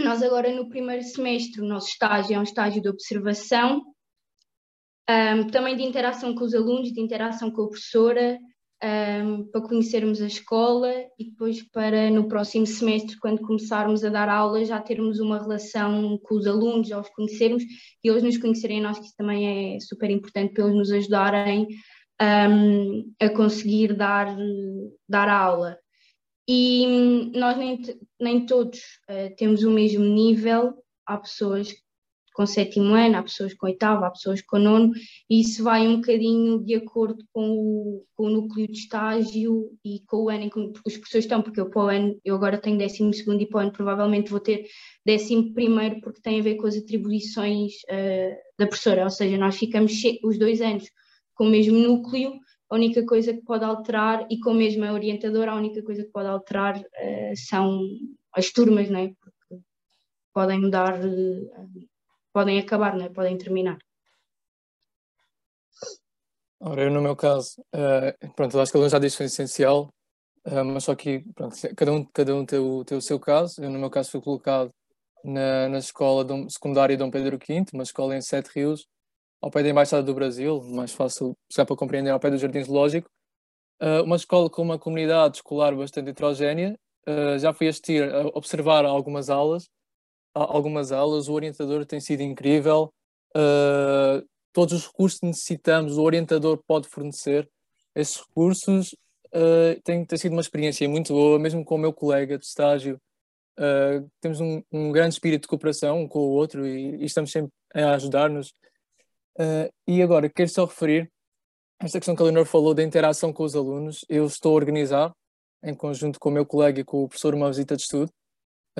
Nós 0.00 0.22
agora 0.22 0.54
no 0.54 0.68
primeiro 0.68 1.02
semestre, 1.02 1.60
o 1.60 1.66
nosso 1.66 1.88
estágio 1.88 2.34
é 2.34 2.38
um 2.38 2.44
estágio 2.44 2.80
de 2.80 2.88
observação, 2.88 3.82
um, 5.10 5.46
também 5.48 5.76
de 5.76 5.82
interação 5.82 6.34
com 6.34 6.44
os 6.44 6.54
alunos, 6.54 6.92
de 6.92 7.00
interação 7.00 7.50
com 7.50 7.64
a 7.64 7.68
professora, 7.68 8.38
um, 8.82 9.44
para 9.44 9.60
conhecermos 9.60 10.22
a 10.22 10.26
escola 10.26 10.90
e 11.18 11.30
depois 11.30 11.62
para 11.70 12.10
no 12.10 12.28
próximo 12.28 12.66
semestre, 12.66 13.18
quando 13.18 13.42
começarmos 13.42 14.02
a 14.04 14.08
dar 14.08 14.28
aulas, 14.28 14.68
já 14.68 14.80
termos 14.80 15.20
uma 15.20 15.38
relação 15.38 16.18
com 16.22 16.34
os 16.36 16.46
alunos, 16.46 16.88
já 16.88 16.98
os 16.98 17.08
conhecermos 17.10 17.62
e 17.62 18.08
eles 18.08 18.22
nos 18.22 18.38
conhecerem 18.38 18.80
nós, 18.80 18.98
que 18.98 19.04
isso 19.04 19.16
também 19.16 19.76
é 19.76 19.80
super 19.80 20.10
importante 20.10 20.54
para 20.54 20.64
eles 20.64 20.76
nos 20.76 20.90
ajudarem 20.90 21.68
um, 22.20 23.12
a 23.20 23.28
conseguir 23.30 23.94
dar, 23.94 24.34
dar 25.08 25.28
a 25.28 25.38
aula. 25.38 25.78
E 26.48 26.86
hum, 26.86 27.32
nós 27.34 27.56
nem, 27.56 27.80
nem 28.20 28.46
todos 28.46 28.78
uh, 29.08 29.34
temos 29.36 29.62
o 29.62 29.70
mesmo 29.70 30.04
nível, 30.04 30.74
há 31.06 31.18
pessoas 31.18 31.74
com 32.40 32.46
sétimo 32.46 32.94
ano, 32.94 33.18
há 33.18 33.22
pessoas 33.22 33.52
com 33.52 33.66
oitavo, 33.66 34.02
há 34.02 34.10
pessoas 34.10 34.40
com 34.40 34.58
nono, 34.58 34.92
e 35.28 35.42
isso 35.42 35.62
vai 35.62 35.86
um 35.86 35.96
bocadinho 35.96 36.64
de 36.64 36.74
acordo 36.74 37.22
com 37.34 37.50
o, 37.50 38.06
com 38.16 38.24
o 38.24 38.30
núcleo 38.30 38.66
de 38.66 38.78
estágio 38.78 39.70
e 39.84 40.00
com 40.06 40.24
o 40.24 40.30
ano 40.30 40.44
em 40.44 40.48
que 40.48 40.58
os 40.58 40.96
professores 40.96 41.26
estão, 41.26 41.42
porque 41.42 41.60
eu 41.60 41.68
para 41.68 41.82
o 41.82 41.88
ano, 41.88 42.18
eu 42.24 42.34
agora 42.34 42.56
tenho 42.56 42.78
décimo 42.78 43.12
segundo 43.12 43.42
e 43.42 43.46
para 43.46 43.58
o 43.58 43.60
ano 43.60 43.72
provavelmente 43.72 44.30
vou 44.30 44.40
ter 44.40 44.64
décimo 45.04 45.52
primeiro, 45.52 46.00
porque 46.00 46.22
tem 46.22 46.40
a 46.40 46.42
ver 46.42 46.54
com 46.54 46.66
as 46.66 46.76
atribuições 46.78 47.72
uh, 47.90 48.34
da 48.58 48.66
professora, 48.66 49.04
ou 49.04 49.10
seja, 49.10 49.36
nós 49.36 49.58
ficamos 49.58 49.92
os 50.24 50.38
dois 50.38 50.62
anos 50.62 50.84
com 51.34 51.44
o 51.44 51.50
mesmo 51.50 51.76
núcleo, 51.76 52.32
a 52.70 52.74
única 52.74 53.04
coisa 53.04 53.34
que 53.34 53.42
pode 53.42 53.66
alterar, 53.66 54.26
e 54.30 54.40
com 54.40 54.52
a 54.52 54.54
mesma 54.54 54.94
orientadora, 54.94 55.52
a 55.52 55.56
única 55.56 55.82
coisa 55.82 56.04
que 56.04 56.10
pode 56.10 56.28
alterar 56.28 56.78
uh, 56.78 57.36
são 57.36 57.82
as 58.32 58.50
turmas, 58.50 58.88
não 58.88 59.00
é? 59.00 59.08
Porque 59.08 59.62
podem 60.32 60.58
mudar 60.58 60.98
uh, 61.04 61.90
podem 62.32 62.58
acabar, 62.58 62.96
não 62.96 63.06
é? 63.06 63.08
podem 63.08 63.36
terminar. 63.36 63.78
Ora, 66.62 66.82
eu 66.82 66.90
no 66.90 67.00
meu 67.00 67.16
caso, 67.16 67.60
uh, 67.74 68.32
pronto, 68.34 68.60
acho 68.60 68.70
que 68.70 68.76
ele 68.76 68.88
já 68.88 68.98
disse 68.98 69.16
foi 69.16 69.26
essencial, 69.26 69.88
uh, 70.46 70.64
mas 70.64 70.84
só 70.84 70.94
que 70.94 71.24
pronto, 71.34 71.56
cada 71.74 71.92
um, 71.92 72.04
cada 72.04 72.34
um 72.34 72.44
tem, 72.44 72.58
o, 72.58 72.84
tem 72.84 72.98
o 72.98 73.00
seu 73.00 73.18
caso. 73.18 73.62
Eu 73.64 73.70
no 73.70 73.78
meu 73.78 73.88
caso 73.88 74.10
fui 74.10 74.20
colocado 74.20 74.70
na, 75.24 75.70
na 75.70 75.78
escola 75.78 76.22
Dom, 76.22 76.48
secundária 76.50 76.96
Dom 76.98 77.10
Pedro 77.10 77.38
V, 77.38 77.64
uma 77.72 77.82
escola 77.82 78.14
em 78.14 78.20
Sete 78.20 78.50
Rios, 78.54 78.86
ao 79.40 79.50
pé 79.50 79.62
da 79.62 79.70
Embaixada 79.70 80.02
do 80.02 80.14
Brasil, 80.14 80.62
mais 80.64 80.92
fácil 80.92 81.34
já 81.50 81.64
para 81.64 81.76
compreender, 81.76 82.10
ao 82.10 82.20
pé 82.20 82.30
do 82.30 82.36
Jardim 82.36 82.62
Zoológico. 82.62 83.08
Uh, 83.80 84.02
uma 84.04 84.16
escola 84.16 84.50
com 84.50 84.60
uma 84.60 84.78
comunidade 84.78 85.38
escolar 85.38 85.74
bastante 85.74 86.10
heterogénea. 86.10 86.78
já 87.40 87.54
fui 87.54 87.68
assistir, 87.68 88.02
a 88.14 88.26
observar 88.34 88.84
algumas 88.84 89.30
aulas 89.30 89.66
algumas 90.34 90.92
aulas, 90.92 91.28
o 91.28 91.32
orientador 91.32 91.84
tem 91.84 92.00
sido 92.00 92.22
incrível. 92.22 92.92
Uh, 93.36 94.26
todos 94.52 94.74
os 94.74 94.86
recursos 94.86 95.20
que 95.20 95.26
necessitamos, 95.26 95.98
o 95.98 96.02
orientador 96.02 96.62
pode 96.66 96.88
fornecer. 96.88 97.48
Esses 97.94 98.16
recursos 98.16 98.92
uh, 99.34 99.80
tem, 99.84 100.04
tem 100.04 100.18
sido 100.18 100.32
uma 100.32 100.40
experiência 100.40 100.88
muito 100.88 101.12
boa, 101.12 101.38
mesmo 101.38 101.64
com 101.64 101.74
o 101.74 101.78
meu 101.78 101.92
colega 101.92 102.38
de 102.38 102.44
estágio. 102.44 103.00
Uh, 103.58 104.08
temos 104.20 104.40
um, 104.40 104.62
um, 104.72 104.90
grande 104.92 105.14
espírito 105.14 105.42
de 105.42 105.48
cooperação 105.48 106.00
um 106.00 106.08
com 106.08 106.20
o 106.20 106.30
outro 106.30 106.66
e, 106.66 106.96
e 106.96 107.04
estamos 107.04 107.30
sempre 107.30 107.52
a 107.74 107.94
ajudar-nos. 107.94 108.48
Uh, 109.38 109.70
e 109.86 110.02
agora, 110.02 110.28
quero 110.28 110.48
só 110.48 110.64
referir 110.64 111.10
esta 111.80 111.98
questão 111.98 112.14
que 112.14 112.22
a 112.22 112.24
Leonor 112.24 112.46
falou 112.46 112.74
da 112.74 112.82
interação 112.82 113.32
com 113.32 113.44
os 113.44 113.56
alunos. 113.56 114.04
Eu 114.08 114.26
estou 114.26 114.52
a 114.52 114.56
organizar, 114.56 115.12
em 115.62 115.74
conjunto 115.74 116.18
com 116.18 116.28
o 116.28 116.32
meu 116.32 116.46
colega 116.46 116.80
e 116.80 116.84
com 116.84 117.04
o 117.04 117.08
professor, 117.08 117.34
uma 117.34 117.48
visita 117.48 117.76
de 117.76 117.82
estudo 117.82 118.10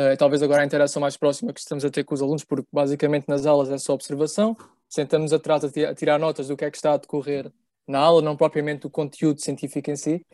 Uh, 0.01 0.17
talvez 0.17 0.43
agora 0.43 0.63
a 0.63 0.65
interação 0.65 0.99
mais 0.99 1.15
próxima 1.15 1.53
que 1.53 1.61
estamos 1.61 1.85
a 1.85 1.91
ter 1.91 2.05
com 2.05 2.15
os 2.15 2.23
alunos, 2.23 2.43
porque 2.43 2.67
basicamente 2.73 3.29
nas 3.29 3.45
aulas 3.45 3.69
é 3.69 3.77
só 3.77 3.93
observação, 3.93 4.57
sentamos 4.89 5.31
atrás 5.31 5.63
a, 5.63 5.95
tirar 5.95 6.19
notas 6.19 6.49
do 6.49 6.57
que 6.57 6.65
é 6.65 6.71
que 6.71 6.77
está 6.79 6.95
a 6.95 6.97
decorrer 6.97 7.53
na 7.87 7.99
aula, 7.99 8.23
não 8.23 8.35
propriamente 8.35 8.83
do 8.83 8.91
conteúdo 8.91 9.43
científico 9.43 9.91
em 9.91 9.97
si, 9.97 10.25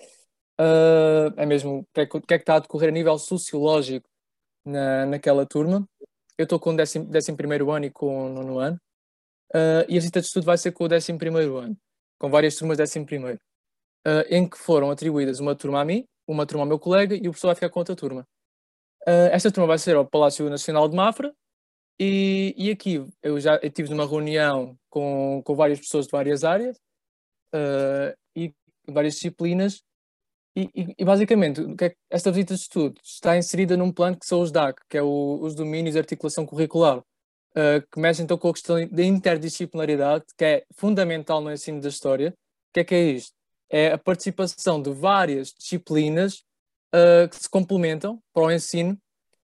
uh, 0.60 1.34
é 1.36 1.44
mesmo 1.44 1.80
o 1.80 1.86
que, 1.92 2.02
é, 2.02 2.06
que, 2.06 2.34
é 2.34 2.36
está 2.36 2.56
a 2.56 2.58
decorrer 2.60 2.90
a 2.90 2.92
nível 2.92 3.18
sociológico 3.18 4.08
na, 4.64 5.04
naquela 5.06 5.44
turma. 5.44 5.84
Eu 6.38 6.44
estou 6.44 6.60
com 6.60 6.70
o 6.70 6.76
décimo, 6.76 7.06
décimo 7.06 7.36
primeiro 7.36 7.68
ano 7.72 7.86
e 7.86 7.90
com 7.90 8.26
o 8.26 8.28
nono 8.28 8.60
ano, 8.60 8.78
uh, 9.52 9.82
e 9.88 9.96
a 9.96 10.00
visita 10.00 10.20
de 10.20 10.26
estudo 10.26 10.44
vai 10.44 10.58
ser 10.58 10.70
com 10.70 10.84
o 10.84 10.88
décimo 10.88 11.18
primeiro 11.18 11.56
ano, 11.56 11.76
com 12.20 12.30
várias 12.30 12.54
turmas 12.54 12.78
décimo 12.78 13.04
primeiro, 13.04 13.40
em 14.30 14.48
que 14.48 14.58
foram 14.58 14.92
atribuídas 14.92 15.40
uma 15.40 15.56
turma 15.56 15.80
a 15.80 15.84
mim, 15.84 16.06
uma 16.28 16.46
turma 16.46 16.62
ao 16.62 16.68
meu 16.68 16.78
colega 16.78 17.16
e 17.16 17.26
o 17.26 17.32
professor 17.32 17.48
vai 17.48 17.56
ficar 17.56 17.70
com 17.70 17.80
outra 17.80 17.96
turma. 17.96 18.24
Uh, 19.08 19.30
esta 19.30 19.52
turma 19.52 19.68
vai 19.68 19.78
ser 19.78 19.94
ao 19.94 20.04
Palácio 20.04 20.50
Nacional 20.50 20.88
de 20.88 20.96
Mafra 20.96 21.32
e, 21.98 22.54
e 22.58 22.70
aqui 22.70 23.04
eu 23.22 23.38
já 23.38 23.56
eu 23.62 23.70
tive 23.70 23.94
uma 23.94 24.04
reunião 24.04 24.76
com, 24.90 25.40
com 25.44 25.54
várias 25.54 25.78
pessoas 25.78 26.06
de 26.06 26.10
várias 26.10 26.42
áreas 26.42 26.76
uh, 27.54 28.16
e 28.34 28.52
várias 28.88 29.14
disciplinas 29.14 29.82
e, 30.56 30.70
e, 30.74 30.94
e 30.98 31.04
basicamente 31.04 31.60
é 31.82 31.94
esta 32.10 32.32
visita 32.32 32.54
de 32.54 32.60
estudo 32.60 32.98
está 33.04 33.36
inserida 33.36 33.76
num 33.76 33.92
plano 33.92 34.18
que 34.18 34.26
são 34.26 34.40
os 34.40 34.50
DAC, 34.50 34.80
que 34.88 34.96
é 34.98 35.02
o, 35.02 35.38
os 35.40 35.54
domínios 35.54 35.92
de 35.92 35.98
articulação 35.98 36.46
curricular, 36.46 36.98
uh, 36.98 37.86
que 37.92 38.00
mexe 38.00 38.22
então 38.22 38.38
com 38.38 38.48
a 38.48 38.52
questão 38.52 38.88
da 38.88 39.04
interdisciplinaridade, 39.04 40.24
que 40.36 40.44
é 40.44 40.64
fundamental 40.74 41.40
no 41.40 41.52
ensino 41.52 41.80
da 41.80 41.88
história. 41.88 42.30
O 42.30 42.72
que 42.72 42.80
é 42.80 42.84
que 42.84 42.94
é 42.94 43.02
isto? 43.12 43.32
É 43.70 43.92
a 43.92 43.98
participação 43.98 44.80
de 44.80 44.90
várias 44.90 45.52
disciplinas 45.52 46.42
uh, 46.94 47.28
que 47.28 47.36
se 47.36 47.48
complementam 47.48 48.20
para 48.32 48.44
o 48.44 48.50
ensino. 48.50 48.98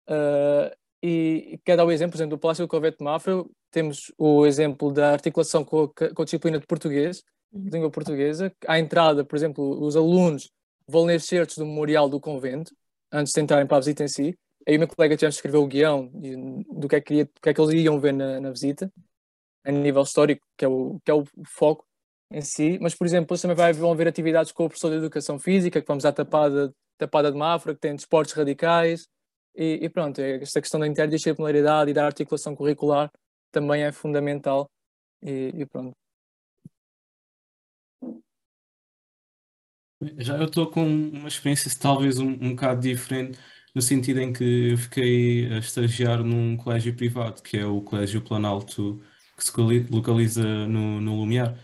Uh, 0.07 0.75
e 1.01 1.59
quero 1.65 1.77
dar 1.77 1.85
o 1.85 1.91
exemplo, 1.91 2.11
por 2.11 2.17
exemplo, 2.17 2.37
do 2.37 2.39
Palácio 2.39 2.65
do 2.65 2.69
Covete 2.69 2.99
de 2.99 3.03
Mafra, 3.03 3.43
temos 3.69 4.13
o 4.17 4.45
exemplo 4.45 4.91
da 4.91 5.11
articulação 5.11 5.65
com 5.65 5.83
a, 5.83 6.13
com 6.13 6.21
a 6.21 6.25
disciplina 6.25 6.59
de 6.59 6.65
português, 6.65 7.23
uhum. 7.51 7.69
língua 7.69 7.89
portuguesa. 7.89 8.53
À 8.67 8.79
entrada, 8.79 9.25
por 9.25 9.35
exemplo, 9.35 9.83
os 9.83 9.97
alunos 9.97 10.49
vão 10.87 11.05
ler 11.05 11.19
certos 11.19 11.57
do 11.57 11.65
memorial 11.65 12.07
do 12.07 12.19
convento, 12.19 12.73
antes 13.11 13.33
de 13.33 13.41
entrarem 13.41 13.67
para 13.67 13.77
a 13.77 13.79
visita 13.79 14.03
em 14.03 14.07
si. 14.07 14.37
Aí 14.65 14.77
o 14.77 14.79
meu 14.79 14.87
colega 14.87 15.17
tivemos 15.17 15.35
que 15.35 15.39
escrever 15.39 15.57
o 15.57 15.67
guião 15.67 16.09
do 16.71 16.87
que 16.87 16.95
é 16.95 17.01
que, 17.01 17.07
queria, 17.07 17.25
que, 17.25 17.49
é 17.49 17.53
que 17.53 17.59
eles 17.59 17.73
iam 17.83 17.99
ver 17.99 18.13
na, 18.13 18.39
na, 18.39 18.49
visita, 18.49 18.89
a 19.65 19.71
nível 19.71 20.03
histórico, 20.03 20.45
que 20.57 20.63
é, 20.63 20.67
o, 20.67 20.99
que 21.03 21.11
é 21.11 21.13
o 21.13 21.25
foco 21.45 21.85
em 22.31 22.41
si. 22.41 22.79
Mas, 22.81 22.95
por 22.95 23.05
exemplo, 23.05 23.33
eles 23.33 23.41
também 23.41 23.73
vão 23.73 23.91
haver 23.91 24.07
atividades 24.07 24.51
com 24.51 24.65
o 24.65 24.69
professor 24.69 24.91
de 24.91 24.97
Educação 24.97 25.37
Física, 25.37 25.81
que 25.81 25.87
vamos 25.87 26.05
à 26.05 26.13
tapada 26.13 26.73
Tapada 26.97 27.31
de 27.31 27.37
Mafra, 27.37 27.73
que 27.73 27.79
tem 27.79 27.95
desportos 27.95 28.33
radicais, 28.33 29.07
e, 29.55 29.79
e, 29.83 29.89
pronto, 29.89 30.19
é 30.19 30.41
esta 30.41 30.61
questão 30.61 30.79
da 30.79 30.87
interdisciplinaridade 30.87 31.91
e 31.91 31.93
da 31.93 32.05
articulação 32.05 32.55
curricular 32.55 33.11
também 33.51 33.83
é 33.83 33.91
fundamental, 33.91 34.69
e, 35.21 35.51
e 35.55 35.65
pronto. 35.65 35.95
Já 40.17 40.37
eu 40.37 40.45
estou 40.45 40.69
com 40.69 40.85
uma 40.85 41.27
experiência 41.27 41.71
talvez 41.79 42.19
um, 42.19 42.29
um 42.29 42.49
bocado 42.49 42.81
diferente, 42.81 43.39
no 43.73 43.81
sentido 43.81 44.19
em 44.19 44.33
que 44.33 44.71
eu 44.71 44.77
fiquei 44.77 45.51
a 45.53 45.59
estagiar 45.59 46.23
num 46.23 46.57
colégio 46.57 46.95
privado, 46.95 47.41
que 47.41 47.57
é 47.57 47.65
o 47.65 47.81
Colégio 47.81 48.21
Planalto, 48.21 49.01
que 49.37 49.43
se 49.43 49.51
localiza 49.89 50.43
no, 50.67 50.99
no 50.99 51.15
Lumiar 51.15 51.57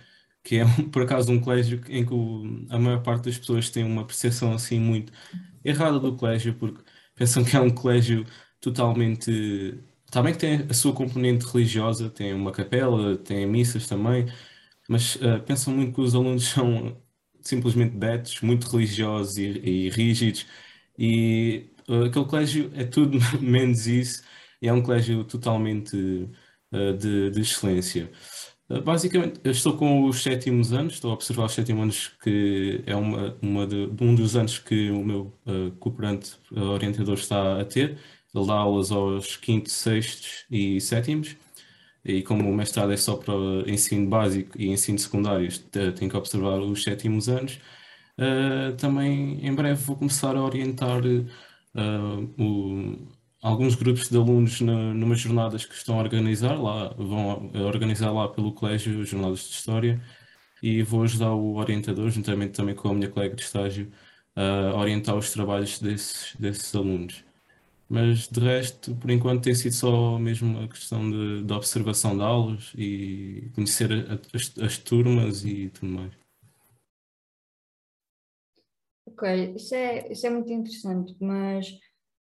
que 0.50 0.58
é 0.58 0.65
por 0.91 1.03
acaso 1.03 1.32
um 1.32 1.39
colégio 1.39 1.79
em 1.89 2.03
que 2.03 2.13
o, 2.13 2.65
a 2.72 2.79
maior 2.79 3.03
parte 3.03 3.25
das 3.25 3.38
pessoas 3.38 3.70
tem 3.70 3.84
uma 3.84 4.03
percepção 4.06 4.51
assim 4.53 4.79
muito 4.79 5.13
errada 5.63 6.00
do 6.00 6.15
colégio, 6.15 6.56
porque 6.56 6.82
pensam 7.15 7.44
que 7.44 7.56
é 7.56 7.62
um 7.62 7.70
colégio 7.70 8.25
totalmente. 8.60 9.79
Também 10.12 10.34
que 10.34 10.39
tem 10.39 10.65
a 10.70 10.74
sua 10.74 10.94
componente 10.94 11.46
religiosa, 11.46 12.10
tem 12.10 12.34
uma 12.34 12.51
capela, 12.51 13.15
tem 13.18 13.46
missas 13.46 13.88
também, 13.88 14.25
mas 14.89 15.15
uh, 15.18 15.41
pensam 15.46 15.74
muito 15.75 15.94
que 15.96 16.01
os 16.01 16.15
alunos 16.15 16.46
são 16.50 17.00
simplesmente 17.41 17.96
betos, 17.96 18.41
muito 18.41 18.68
religiosos 18.70 19.38
e, 19.38 19.44
e 19.46 19.89
rígidos, 19.91 20.48
e 20.98 21.72
uh, 21.88 22.06
aquele 22.06 22.25
colégio 22.25 22.72
é 22.75 22.86
tudo 22.86 23.20
menos 23.41 23.88
isso, 23.88 24.24
e 24.62 24.68
é 24.68 24.74
um 24.74 24.82
colégio 24.82 25.24
totalmente 25.25 25.96
uh, 26.74 26.94
de, 26.98 27.32
de 27.32 27.41
excelência. 27.41 28.12
Ah, 28.70 28.80
basicamente, 28.82 29.40
eu 29.44 29.52
estou 29.52 29.76
com 29.76 30.06
os 30.06 30.22
sétimos 30.22 30.72
anos, 30.72 30.94
estou 30.94 31.12
a 31.12 31.14
observar 31.16 31.46
os 31.46 31.54
sétimos 31.54 31.82
anos, 31.84 32.08
que 32.22 32.84
é 32.86 32.96
uma, 32.96 33.36
uma 33.42 33.66
de, 33.66 33.90
um 34.00 34.14
dos 34.14 34.36
anos 34.36 34.60
que 34.60 34.92
o 34.92 35.04
meu 35.04 35.34
uh, 35.48 35.72
cooperante 35.80 36.34
uh, 36.52 36.62
orientador 36.62 37.16
está 37.16 37.60
a 37.60 37.66
ter. 37.66 37.98
Ele 38.34 38.46
dá 38.46 38.54
aulas 38.54 38.92
aos 38.92 39.36
quintos, 39.38 39.74
sextos 39.74 40.46
e 40.52 40.80
sétimos. 40.82 41.36
E 42.06 42.22
como 42.24 42.50
o 42.50 42.56
mestrado 42.56 42.92
é 42.94 42.98
só 42.98 43.16
para 43.18 43.34
ensino 43.68 44.10
básico 44.10 44.60
e 44.60 44.68
ensino 44.70 45.00
secundário, 45.00 45.50
tenho 45.72 46.10
que 46.12 46.18
observar 46.18 46.60
os 46.62 46.84
sétimos 46.84 47.30
anos. 47.30 47.60
Uh, 48.18 48.76
também 48.78 49.46
em 49.46 49.54
breve 49.56 49.84
vou 49.84 49.96
começar 49.96 50.36
a 50.36 50.44
orientar 50.44 51.02
o, 52.38 52.98
alguns 53.41 53.75
grupos 53.75 54.10
de 54.10 54.17
alunos 54.17 54.62
na, 54.62 54.93
numa 54.93 55.15
jornadas 55.15 55.65
que 55.65 55.74
estão 55.74 55.98
a 56.00 56.03
organizar 56.03 56.62
lá, 56.62 56.89
vão 56.98 57.51
a 57.53 57.62
organizar 57.62 58.12
lá 58.12 58.27
pelo 58.27 58.53
colégio 58.53 59.03
jornadas 59.05 59.39
de 59.39 59.55
história 59.55 60.01
e 60.62 60.84
vou 60.84 61.03
ajudar 61.03 61.34
o 61.34 61.55
orientador, 61.55 62.10
juntamente 62.10 62.53
também 62.53 62.75
com 62.75 62.89
a 62.89 62.93
minha 62.93 63.10
colega 63.10 63.36
de 63.36 63.41
estágio, 63.43 63.91
a 64.36 64.75
orientar 64.77 65.15
os 65.15 65.31
trabalhos 65.31 65.79
desses, 65.79 66.36
desses 66.38 66.74
alunos. 66.75 67.24
Mas 67.89 68.27
de 68.27 68.39
resto, 68.39 68.96
por 68.96 69.10
enquanto, 69.10 69.43
tem 69.43 69.55
sido 69.55 69.74
só 69.74 70.19
mesmo 70.19 70.60
a 70.62 70.67
questão 70.67 71.10
de, 71.10 71.43
de 71.43 71.53
observação 71.53 72.15
de 72.15 72.24
aulas 72.24 72.72
e 72.77 73.50
conhecer 73.55 73.91
as, 74.34 74.58
as 74.60 74.77
turmas 74.77 75.43
e 75.43 75.69
tudo 75.69 75.91
mais. 75.91 76.12
Ok, 79.08 79.55
isso 79.55 79.74
é, 79.74 80.12
isso 80.12 80.27
é 80.27 80.29
muito 80.29 80.53
interessante, 80.53 81.15
mas 81.19 81.67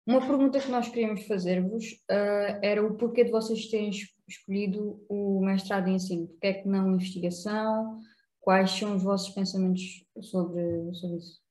uma 0.07 0.25
pergunta 0.25 0.59
que 0.59 0.71
nós 0.71 0.87
queríamos 0.87 1.27
fazer-vos 1.27 1.91
uh, 2.09 2.59
era 2.63 2.81
o 2.81 2.95
porquê 2.95 3.25
de 3.25 3.31
vocês 3.31 3.67
terem 3.67 3.91
escolhido 4.25 5.05
o 5.09 5.41
mestrado 5.41 5.89
em 5.89 5.95
ensino. 5.95 6.27
Porquê 6.27 6.47
é 6.47 6.53
que 6.53 6.67
não 6.67 6.93
investigação? 6.93 7.99
Quais 8.39 8.71
são 8.71 8.95
os 8.95 9.03
vossos 9.03 9.35
pensamentos 9.35 10.05
sobre, 10.21 10.93
sobre 10.95 11.17
isso? 11.17 11.41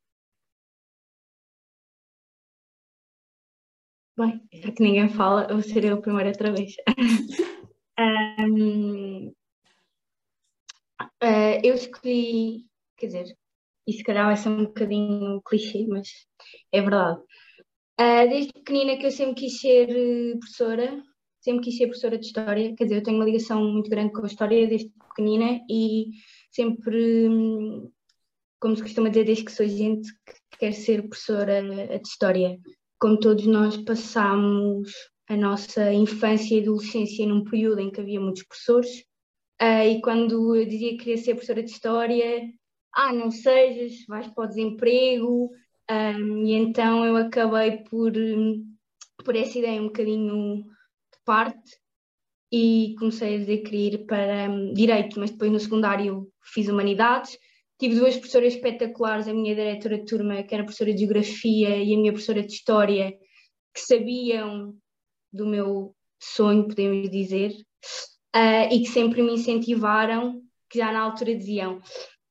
Bem, 4.19 4.41
já 4.51 4.73
que 4.73 4.83
ninguém 4.83 5.11
fala, 5.11 5.47
eu 5.51 5.61
vou 5.61 5.63
ser 5.63 5.85
eu 5.85 6.01
primeiro 6.01 6.31
outra 6.31 6.51
vez. 6.51 6.75
um, 8.41 9.29
uh, 9.29 9.35
ah, 11.21 11.61
eu 11.63 11.75
escolhi, 11.75 12.67
quer 12.97 13.09
dizer, 13.09 13.39
e 13.87 13.93
se 13.93 14.03
calhar 14.03 14.25
vai 14.25 14.37
ser 14.37 14.49
um 14.49 14.65
bocadinho 14.65 15.43
clichê, 15.43 15.87
mas 15.87 16.09
é 16.73 16.81
verdade. 16.81 17.21
Uh, 17.99 18.29
desde 18.29 18.53
pequenina 18.53 18.99
que 18.99 19.07
eu 19.07 19.11
sempre 19.11 19.35
quis 19.37 19.59
ser 19.59 19.89
uh, 19.89 20.39
professora, 20.39 21.03
sempre 21.41 21.65
quis 21.65 21.79
ser 21.79 21.87
professora 21.87 22.19
de 22.19 22.27
História, 22.27 22.75
quer 22.77 22.85
dizer, 22.85 22.97
eu 22.97 23.03
tenho 23.03 23.17
uma 23.17 23.25
ligação 23.25 23.65
muito 23.65 23.89
grande 23.89 24.13
com 24.13 24.23
a 24.23 24.27
História 24.27 24.67
desde 24.67 24.91
pequenina 25.09 25.61
e 25.71 26.09
sempre, 26.51 27.27
um, 27.27 27.91
como 28.61 28.77
se 28.77 28.83
costuma 28.83 29.09
dizer, 29.09 29.25
desde 29.25 29.45
que 29.45 29.53
sou 29.53 29.67
gente 29.67 30.13
que 30.27 30.59
quer 30.59 30.73
ser 30.73 31.09
professora 31.09 31.63
de 31.99 32.07
História. 32.07 32.59
Como 32.99 33.19
todos 33.19 33.47
nós 33.47 33.79
passamos 33.79 34.93
a 35.29 35.37
nossa 35.37 35.91
infância 35.91 36.55
e 36.55 36.61
adolescência 36.61 37.27
num 37.27 37.45
período 37.45 37.81
em 37.81 37.91
que 37.91 38.01
havia 38.03 38.21
muitos 38.21 38.43
professores, 38.43 38.91
uh, 39.63 39.89
e 39.89 40.03
quando 40.03 40.55
eu 40.55 40.67
dizia 40.67 40.91
que 40.91 40.99
queria 40.99 41.17
ser 41.17 41.33
professora 41.33 41.63
de 41.63 41.71
História, 41.71 42.43
ah, 42.93 43.13
não 43.13 43.31
sejas, 43.31 44.05
vais 44.07 44.27
para 44.29 44.45
o 44.45 44.49
desemprego, 44.49 45.51
um, 45.91 46.45
e 46.45 46.53
então 46.53 47.05
eu 47.05 47.17
acabei 47.17 47.79
por, 47.85 48.13
por 49.25 49.37
essa 49.37 49.59
ideia 49.59 49.81
um 49.81 49.87
bocadinho 49.87 50.65
de 50.65 51.19
parte 51.25 51.79
e 52.53 52.95
comecei 52.99 53.35
a 53.35 53.39
dizer 53.39 53.59
que 53.59 53.71
queria 53.71 53.95
ir 53.95 54.07
para 54.07 54.51
um, 54.51 54.73
Direito, 54.73 55.19
mas 55.19 55.31
depois 55.31 55.51
no 55.51 55.61
secundário 55.61 56.29
fiz 56.43 56.69
Humanidades. 56.69 57.39
Tive 57.79 57.97
duas 57.97 58.17
professoras 58.17 58.55
espetaculares, 58.55 59.29
a 59.29 59.35
minha 59.35 59.55
diretora 59.55 59.99
de 59.99 60.07
turma, 60.07 60.43
que 60.43 60.55
era 60.55 60.65
professora 60.65 60.93
de 60.93 61.01
Geografia, 61.01 61.77
e 61.77 61.93
a 61.93 61.97
minha 61.97 62.13
professora 62.13 62.43
de 62.43 62.53
História, 62.53 63.13
que 63.75 63.81
sabiam 63.81 64.75
do 65.33 65.47
meu 65.47 65.95
sonho, 66.19 66.67
podemos 66.67 67.11
dizer, 67.11 67.53
uh, 68.35 68.73
e 68.73 68.81
que 68.81 68.87
sempre 68.87 69.23
me 69.23 69.35
incentivaram, 69.35 70.41
que 70.71 70.79
já 70.79 70.91
na 70.91 71.01
altura 71.01 71.35
diziam 71.35 71.81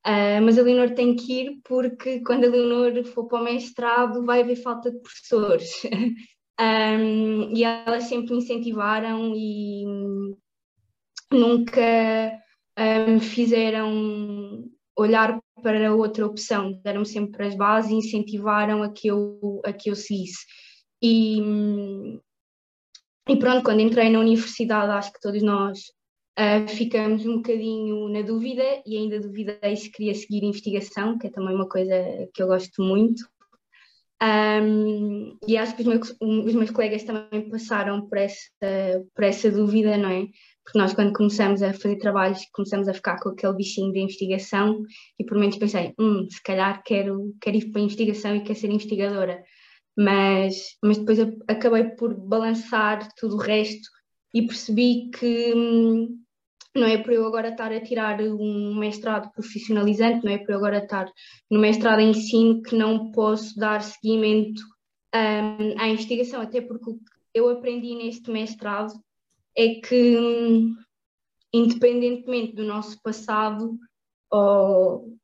Uh, 0.06 0.40
mas 0.40 0.56
a 0.56 0.62
Leonor 0.62 0.94
tem 0.94 1.16
que 1.16 1.40
ir 1.40 1.60
porque 1.64 2.20
quando 2.20 2.44
a 2.44 2.48
Leonor 2.48 3.04
for 3.06 3.26
para 3.26 3.40
o 3.40 3.44
mestrado 3.44 4.24
vai 4.24 4.40
haver 4.40 4.56
falta 4.56 4.90
de 4.90 5.00
professores. 5.00 5.82
um, 6.60 7.52
e 7.52 7.64
elas 7.64 8.04
sempre 8.04 8.32
me 8.32 8.38
incentivaram 8.38 9.34
e 9.34 9.84
nunca 11.32 12.38
me 13.08 13.20
fizeram 13.20 14.64
olhar 14.96 15.40
para 15.62 15.94
outra 15.94 16.26
opção, 16.26 16.80
deram-me 16.84 17.06
sempre 17.06 17.46
as 17.46 17.56
bases 17.56 17.90
e 17.90 17.94
incentivaram 17.94 18.82
a 18.82 18.92
que 18.92 19.08
eu, 19.08 19.60
a 19.64 19.72
que 19.72 19.90
eu 19.90 19.96
seguisse. 19.96 20.44
E, 21.02 21.40
e 23.28 23.36
pronto, 23.36 23.64
quando 23.64 23.80
entrei 23.80 24.08
na 24.08 24.20
universidade, 24.20 24.92
acho 24.92 25.12
que 25.12 25.20
todos 25.20 25.42
nós 25.42 25.78
uh, 26.38 26.68
ficamos 26.68 27.26
um 27.26 27.36
bocadinho 27.36 28.08
na 28.08 28.22
dúvida 28.22 28.82
e 28.86 28.96
ainda 28.96 29.20
duvidei 29.20 29.76
se 29.76 29.90
queria 29.90 30.14
seguir 30.14 30.44
investigação, 30.44 31.18
que 31.18 31.26
é 31.26 31.30
também 31.30 31.54
uma 31.54 31.68
coisa 31.68 31.94
que 32.32 32.42
eu 32.42 32.46
gosto 32.46 32.82
muito. 32.82 33.22
Um, 34.22 35.36
e 35.46 35.58
acho 35.58 35.76
que 35.76 35.82
os 35.82 35.88
meus, 35.88 36.16
os 36.20 36.54
meus, 36.54 36.70
colegas 36.70 37.04
também 37.04 37.50
passaram 37.50 38.08
por 38.08 38.16
essa, 38.16 38.48
por 39.14 39.24
essa 39.24 39.50
dúvida, 39.50 39.96
não 39.98 40.08
é? 40.08 40.26
Porque 40.64 40.78
nós, 40.78 40.94
quando 40.94 41.12
começamos 41.12 41.62
a 41.62 41.72
fazer 41.74 41.96
trabalhos, 41.98 42.44
começamos 42.52 42.88
a 42.88 42.94
ficar 42.94 43.20
com 43.20 43.28
aquele 43.28 43.54
bichinho 43.54 43.92
de 43.92 44.00
investigação 44.00 44.82
e 45.18 45.24
por 45.24 45.38
menos 45.38 45.56
pensei, 45.58 45.92
hum, 45.98 46.26
se 46.30 46.42
calhar 46.42 46.82
quero, 46.82 47.34
quero 47.40 47.56
ir 47.56 47.70
para 47.70 47.80
a 47.80 47.84
investigação 47.84 48.34
e 48.34 48.40
quero 48.40 48.58
ser 48.58 48.70
investigadora. 48.70 49.44
Mas, 49.96 50.76
mas 50.82 50.98
depois 50.98 51.18
acabei 51.46 51.84
por 51.84 52.14
balançar 52.14 53.06
tudo 53.16 53.36
o 53.36 53.40
resto 53.40 53.88
e 54.34 54.46
percebi 54.46 55.10
que 55.10 55.54
hum, 55.54 56.25
não 56.76 56.86
é 56.86 56.98
por 56.98 57.12
eu 57.12 57.26
agora 57.26 57.48
estar 57.48 57.72
a 57.72 57.80
tirar 57.80 58.20
um 58.20 58.74
mestrado 58.74 59.32
profissionalizante, 59.32 60.24
não 60.24 60.32
é 60.32 60.38
por 60.38 60.50
eu 60.50 60.56
agora 60.58 60.78
estar 60.78 61.10
no 61.50 61.58
mestrado 61.58 62.00
em 62.00 62.10
ensino 62.10 62.62
que 62.62 62.76
não 62.76 63.10
posso 63.12 63.58
dar 63.58 63.82
seguimento 63.82 64.62
um, 65.14 65.80
à 65.80 65.88
investigação, 65.88 66.40
até 66.40 66.60
porque 66.60 66.90
o 66.90 66.94
que 66.94 67.04
eu 67.34 67.48
aprendi 67.48 67.94
neste 67.94 68.30
mestrado 68.30 68.92
é 69.56 69.76
que, 69.80 70.18
um, 70.18 70.76
independentemente 71.52 72.54
do 72.54 72.64
nosso 72.64 73.00
passado 73.02 73.78
ou 74.30 75.16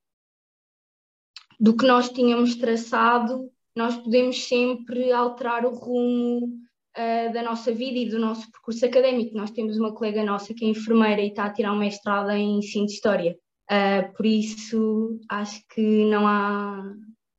do 1.60 1.76
que 1.76 1.86
nós 1.86 2.08
tínhamos 2.08 2.56
traçado, 2.56 3.50
nós 3.76 3.96
podemos 3.96 4.44
sempre 4.44 5.12
alterar 5.12 5.64
o 5.64 5.74
rumo 5.74 6.60
uh, 6.96 7.32
da 7.32 7.42
nossa 7.42 7.72
vida 7.72 7.98
e 7.98 8.08
do 8.08 8.18
nosso 8.18 8.50
percurso 8.50 8.84
académico. 8.84 9.36
Nós 9.36 9.50
temos 9.50 9.78
uma 9.78 9.94
colega 9.94 10.24
nossa 10.24 10.54
que 10.54 10.64
é 10.64 10.68
enfermeira 10.68 11.20
e 11.20 11.28
está 11.28 11.44
a 11.44 11.52
tirar 11.52 11.72
um 11.72 11.78
mestrado 11.78 12.30
em 12.30 12.58
ensino 12.58 12.86
de 12.86 12.92
História. 12.92 13.36
Uh, 13.70 14.12
por 14.14 14.26
isso, 14.26 15.20
acho 15.28 15.62
que 15.74 16.04
não 16.06 16.26
há, 16.26 16.82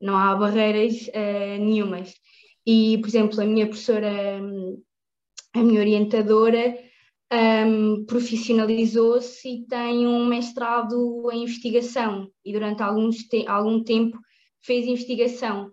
não 0.01 0.17
há 0.17 0.35
barreiras 0.35 1.07
uh, 1.07 1.63
nenhumas. 1.63 2.13
E, 2.65 2.97
por 2.99 3.07
exemplo, 3.07 3.41
a 3.41 3.45
minha 3.45 3.67
professora, 3.67 4.39
a 5.53 5.63
minha 5.63 5.79
orientadora, 5.79 6.75
um, 7.33 8.05
profissionalizou-se 8.05 9.47
e 9.47 9.65
tem 9.65 10.07
um 10.07 10.25
mestrado 10.25 11.29
em 11.31 11.43
investigação 11.43 12.29
e 12.45 12.53
durante 12.53 12.83
alguns 12.83 13.17
te 13.23 13.45
algum 13.47 13.83
tempo 13.83 14.17
fez 14.61 14.85
investigação. 14.85 15.71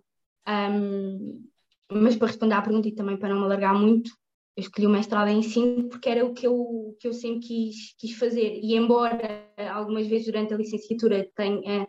Um, 0.49 1.50
mas 1.91 2.17
para 2.17 2.29
responder 2.29 2.55
à 2.55 2.63
pergunta 2.63 2.89
e 2.89 2.95
também 2.95 3.17
para 3.17 3.29
não 3.29 3.41
me 3.41 3.45
alargar 3.45 3.75
muito, 3.75 4.11
eu 4.57 4.63
escolhi 4.63 4.87
o 4.87 4.91
mestrado 4.91 5.29
em 5.29 5.39
ensino 5.39 5.89
porque 5.89 6.09
era 6.09 6.25
o 6.25 6.35
que 6.35 6.47
eu, 6.47 6.97
que 7.01 7.09
eu 7.09 7.13
sempre 7.13 7.41
quis, 7.41 7.95
quis 7.99 8.13
fazer. 8.13 8.61
E 8.63 8.75
embora 8.75 9.51
algumas 9.73 10.07
vezes 10.07 10.27
durante 10.27 10.53
a 10.53 10.57
licenciatura 10.57 11.29
tenha 11.35 11.87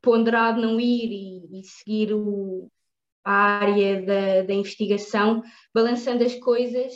ponderado 0.00 0.60
não 0.60 0.78
ir 0.78 1.10
e, 1.10 1.60
e 1.60 1.64
seguir 1.64 2.12
o, 2.12 2.70
a 3.24 3.32
área 3.32 4.02
da, 4.02 4.42
da 4.42 4.54
investigação, 4.54 5.42
balançando 5.74 6.22
as 6.22 6.34
coisas 6.36 6.92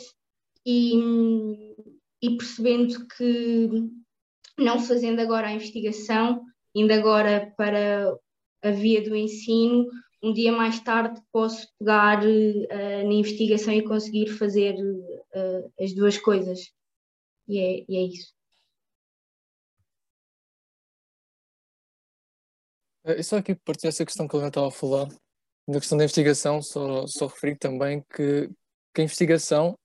e, 0.65 1.73
e 2.21 2.37
percebendo 2.37 3.07
que 3.07 3.69
não 4.57 4.79
fazendo 4.79 5.19
agora 5.19 5.47
a 5.47 5.53
investigação, 5.53 6.43
indo 6.75 6.93
agora 6.93 7.51
para 7.57 8.15
a 8.61 8.71
via 8.71 9.01
do 9.01 9.15
ensino, 9.15 9.87
um 10.21 10.33
dia 10.33 10.51
mais 10.51 10.79
tarde 10.79 11.21
posso 11.31 11.67
pegar 11.77 12.23
uh, 12.23 13.07
na 13.07 13.13
investigação 13.13 13.73
e 13.73 13.83
conseguir 13.83 14.27
fazer 14.27 14.75
uh, 14.75 15.73
as 15.79 15.93
duas 15.93 16.17
coisas. 16.17 16.71
E 17.47 17.57
é, 17.57 17.85
e 17.87 17.97
é 17.97 18.01
isso. 18.01 18.33
E 23.05 23.23
só 23.23 23.37
aqui 23.37 23.55
partir 23.55 23.87
essa 23.87 24.05
questão 24.05 24.27
que 24.27 24.35
ele 24.35 24.47
estava 24.47 24.67
a 24.67 24.71
falar, 24.71 25.07
na 25.67 25.79
questão 25.79 25.97
da 25.97 26.03
investigação, 26.03 26.61
só, 26.61 27.07
só 27.07 27.27
referi 27.27 27.55
também 27.55 28.03
que, 28.13 28.49
que 28.93 29.01
a 29.01 29.03
investigação, 29.03 29.77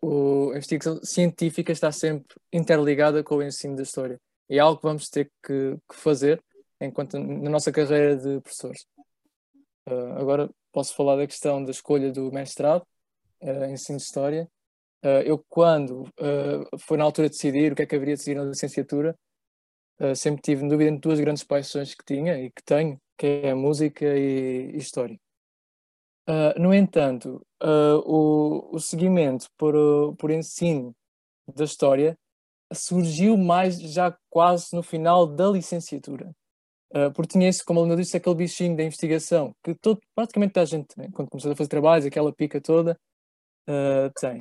o, 0.00 0.50
a 0.52 0.56
investigação 0.56 1.02
científica 1.02 1.72
está 1.72 1.90
sempre 1.90 2.36
interligada 2.52 3.22
com 3.24 3.36
o 3.36 3.42
ensino 3.42 3.76
da 3.76 3.82
história. 3.82 4.20
E 4.48 4.56
é 4.56 4.60
algo 4.60 4.78
que 4.78 4.86
vamos 4.86 5.08
ter 5.08 5.30
que, 5.44 5.76
que 5.90 5.96
fazer 5.96 6.42
enquanto 6.80 7.18
na 7.18 7.50
nossa 7.50 7.72
carreira 7.72 8.16
de 8.16 8.40
professores. 8.40 8.86
Uh, 9.86 10.18
agora 10.18 10.50
posso 10.72 10.94
falar 10.94 11.16
da 11.16 11.26
questão 11.26 11.62
da 11.62 11.70
escolha 11.70 12.10
do 12.10 12.32
mestrado, 12.32 12.86
uh, 13.42 13.64
ensino 13.66 13.98
de 13.98 14.04
História. 14.04 14.48
Uh, 15.04 15.20
eu, 15.26 15.44
quando 15.48 16.08
foi 16.78 16.96
na 16.96 17.04
altura 17.04 17.28
de 17.28 17.34
decidir 17.34 17.72
o 17.72 17.76
que 17.76 17.82
é 17.82 17.86
que 17.86 17.94
haveria 17.94 18.14
de 18.14 18.22
seguir 18.22 18.36
na 18.36 18.44
licenciatura, 18.44 19.14
sempre 20.16 20.40
tive 20.40 20.66
dúvida 20.66 20.90
entre 20.90 21.00
duas 21.02 21.20
grandes 21.20 21.44
paixões 21.44 21.94
que 21.94 22.04
tinha 22.04 22.38
e 22.40 22.50
que 22.50 22.62
tenho, 22.64 22.98
que 23.18 23.26
é 23.26 23.50
a 23.50 23.56
música 23.56 24.06
e, 24.16 24.70
e 24.72 24.76
História. 24.78 25.20
no 26.58 26.72
entanto, 26.72 27.46
o, 28.06 28.74
o 28.74 28.80
seguimento 28.80 29.46
por, 29.58 29.74
por 30.16 30.30
ensino 30.30 30.96
da 31.54 31.64
História 31.64 32.18
surgiu 32.72 33.36
mais 33.36 33.78
já 33.78 34.16
quase 34.30 34.74
no 34.74 34.82
final 34.82 35.26
da 35.26 35.48
licenciatura. 35.50 36.34
Uh, 36.94 37.12
porque 37.12 37.32
tinha 37.32 37.48
isso, 37.48 37.64
como 37.64 37.80
a 37.80 37.82
Luna 37.82 37.96
disse, 37.96 38.16
aquele 38.16 38.36
bichinho 38.36 38.76
da 38.76 38.84
investigação, 38.84 39.52
que 39.64 39.74
todo, 39.74 40.00
praticamente 40.14 40.52
toda 40.52 40.62
a 40.62 40.66
gente, 40.66 40.96
né, 40.96 41.08
quando 41.12 41.28
começou 41.28 41.50
a 41.50 41.56
fazer 41.56 41.68
trabalhos, 41.68 42.06
aquela 42.06 42.32
pica 42.32 42.60
toda, 42.60 42.96
uh, 43.68 44.12
tem. 44.20 44.40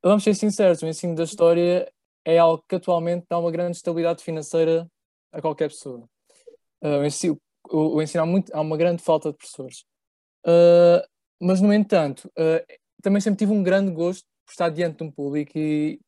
Vamos 0.00 0.22
ser 0.22 0.34
sinceros, 0.34 0.80
o 0.80 0.86
ensino 0.86 1.16
da 1.16 1.24
história 1.24 1.92
é 2.24 2.38
algo 2.38 2.62
que 2.68 2.76
atualmente 2.76 3.26
dá 3.28 3.36
uma 3.36 3.50
grande 3.50 3.78
estabilidade 3.78 4.22
financeira 4.22 4.86
a 5.32 5.40
qualquer 5.40 5.70
pessoa. 5.70 6.08
Uh, 6.80 7.00
o, 7.00 7.04
ensino, 7.04 7.36
o, 7.68 7.96
o 7.96 8.02
ensino 8.02 8.22
há, 8.22 8.26
muito, 8.26 8.54
há, 8.54 8.60
uma 8.60 8.76
grande 8.76 9.02
falta 9.02 9.32
de 9.32 9.36
professores. 9.36 9.84
mas, 11.40 11.60
no 11.60 11.74
entanto, 11.74 12.30
também 13.02 13.20
sempre 13.20 13.38
tive 13.38 13.50
um 13.50 13.62
grande 13.62 13.90
gosto 13.90 14.24
por 14.46 14.52
estar 14.52 14.68
diante 14.68 14.98
de 14.98 15.04
um 15.04 15.10
público 15.10 15.58
e, 15.58 16.00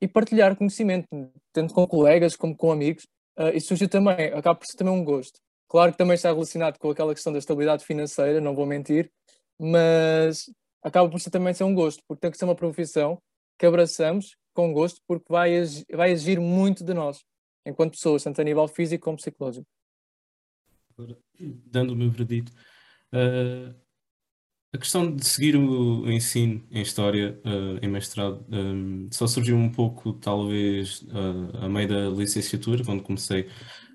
e 0.00 0.08
partilhar 0.08 0.56
conhecimento, 0.56 1.06
tanto 1.52 1.72
com 1.72 1.86
colegas 1.86 2.34
como 2.34 2.56
com 2.56 2.72
amigos, 2.72 3.06
uh, 3.38 3.48
e 3.54 3.60
surgiu 3.60 3.88
também, 3.88 4.32
acaba 4.32 4.54
por 4.54 4.66
ser 4.66 4.76
também 4.76 4.94
um 4.94 5.04
gosto. 5.04 5.40
Claro 5.68 5.92
que 5.92 5.98
também 5.98 6.14
está 6.14 6.30
relacionado 6.30 6.78
com 6.78 6.90
aquela 6.90 7.14
questão 7.14 7.32
da 7.32 7.38
estabilidade 7.38 7.84
financeira, 7.84 8.40
não 8.40 8.54
vou 8.54 8.66
mentir, 8.66 9.10
mas 9.58 10.50
acaba 10.82 11.08
por 11.08 11.20
ser 11.20 11.30
também 11.30 11.54
ser 11.54 11.64
um 11.64 11.74
gosto, 11.74 12.02
porque 12.06 12.20
tem 12.20 12.30
que 12.30 12.36
ser 12.36 12.44
uma 12.44 12.54
profissão 12.54 13.20
que 13.58 13.66
abraçamos 13.66 14.36
com 14.52 14.72
gosto, 14.72 15.00
porque 15.06 15.26
vai, 15.28 15.50
vai 15.90 16.10
exigir 16.10 16.40
muito 16.40 16.84
de 16.84 16.92
nós, 16.92 17.24
enquanto 17.64 17.92
pessoas, 17.92 18.22
tanto 18.22 18.40
a 18.40 18.44
nível 18.44 18.68
físico 18.68 19.04
como 19.04 19.16
psicológico. 19.16 19.66
Dando 21.38 21.92
o 21.92 21.96
meu 21.96 22.10
veredito, 22.10 22.52
uh, 23.12 23.74
a 24.74 24.78
questão 24.78 25.14
de 25.14 25.26
seguir 25.26 25.54
o 25.56 26.10
ensino 26.10 26.62
em 26.70 26.80
História, 26.80 27.38
uh, 27.44 27.84
em 27.84 27.88
mestrado, 27.88 28.44
um, 28.50 29.08
só 29.10 29.26
surgiu 29.26 29.56
um 29.56 29.70
pouco, 29.70 30.14
talvez, 30.14 31.02
uh, 31.02 31.64
a 31.64 31.68
meio 31.68 31.88
da 31.88 32.08
licenciatura, 32.08 32.82
quando 32.84 33.02
comecei 33.02 33.48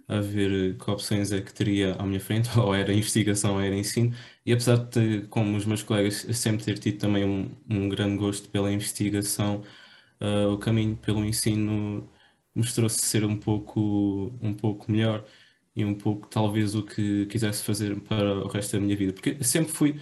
a 0.08 0.20
ver 0.22 0.78
que 0.78 0.90
opções 0.90 1.32
é 1.32 1.42
que 1.42 1.54
teria 1.54 1.96
à 1.96 2.06
minha 2.06 2.20
frente, 2.20 2.50
ou 2.60 2.76
era 2.76 2.94
investigação 2.94 3.56
ou 3.56 3.62
era 3.62 3.76
ensino, 3.76 4.16
e 4.46 4.54
apesar 4.54 4.78
de, 4.78 5.22
como 5.28 5.58
os 5.58 5.66
meus 5.66 5.82
colegas, 5.84 6.26
sempre 6.34 6.64
ter 6.64 6.78
tido 6.78 7.00
também 7.00 7.26
um, 7.26 7.50
um 7.70 7.90
grande 7.90 8.18
gosto 8.18 8.48
pela 8.50 8.72
investigação, 8.72 9.64
uh, 10.22 10.52
o 10.54 10.58
caminho 10.60 10.96
pelo 10.98 11.26
ensino 11.26 12.08
mostrou-se 12.56 13.00
ser 13.06 13.26
um 13.26 13.38
pouco, 13.38 14.32
um 14.42 14.54
pouco 14.54 14.92
melhor 14.92 15.26
e 15.76 15.86
um 15.86 15.96
pouco, 15.96 16.28
talvez, 16.28 16.76
o 16.76 16.84
que 16.84 17.26
quisesse 17.28 17.64
fazer 17.64 18.00
para 18.02 18.44
o 18.46 18.48
resto 18.48 18.74
da 18.74 18.80
minha 18.84 18.96
vida, 18.96 19.14
porque 19.14 19.44
sempre 19.44 19.72
fui 19.74 20.00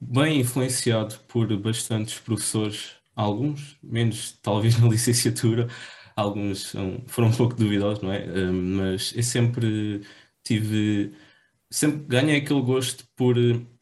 bem 0.00 0.40
influenciado 0.40 1.18
por 1.28 1.54
bastantes 1.58 2.18
professores, 2.20 2.92
alguns, 3.14 3.76
menos 3.82 4.32
talvez 4.42 4.78
na 4.78 4.88
licenciatura, 4.88 5.68
alguns 6.16 6.74
foram 7.06 7.28
um 7.28 7.32
pouco 7.32 7.54
duvidosos, 7.54 8.02
não 8.02 8.12
é? 8.12 8.26
mas 8.50 9.12
eu 9.16 9.22
sempre 9.22 10.02
tive, 10.42 11.12
sempre 11.70 12.06
ganhei 12.06 12.36
aquele 12.38 12.60
gosto 12.62 13.06
por, 13.16 13.36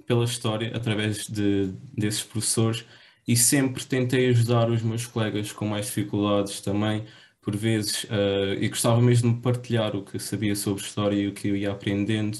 pela 0.06 0.24
história 0.24 0.76
através 0.76 1.26
de, 1.26 1.72
desses 1.92 2.22
professores 2.22 2.84
e 3.26 3.36
sempre 3.36 3.84
tentei 3.84 4.28
ajudar 4.28 4.70
os 4.70 4.82
meus 4.82 5.06
colegas 5.06 5.52
com 5.52 5.66
mais 5.66 5.86
dificuldades 5.86 6.60
também, 6.60 7.04
por 7.40 7.56
vezes, 7.56 8.04
uh, 8.04 8.54
e 8.60 8.68
gostava 8.68 9.00
mesmo 9.00 9.34
de 9.34 9.40
partilhar 9.40 9.96
o 9.96 10.04
que 10.04 10.18
sabia 10.18 10.54
sobre 10.56 10.82
história 10.82 11.16
e 11.16 11.28
o 11.28 11.32
que 11.34 11.48
eu 11.48 11.56
ia 11.56 11.72
aprendendo, 11.72 12.38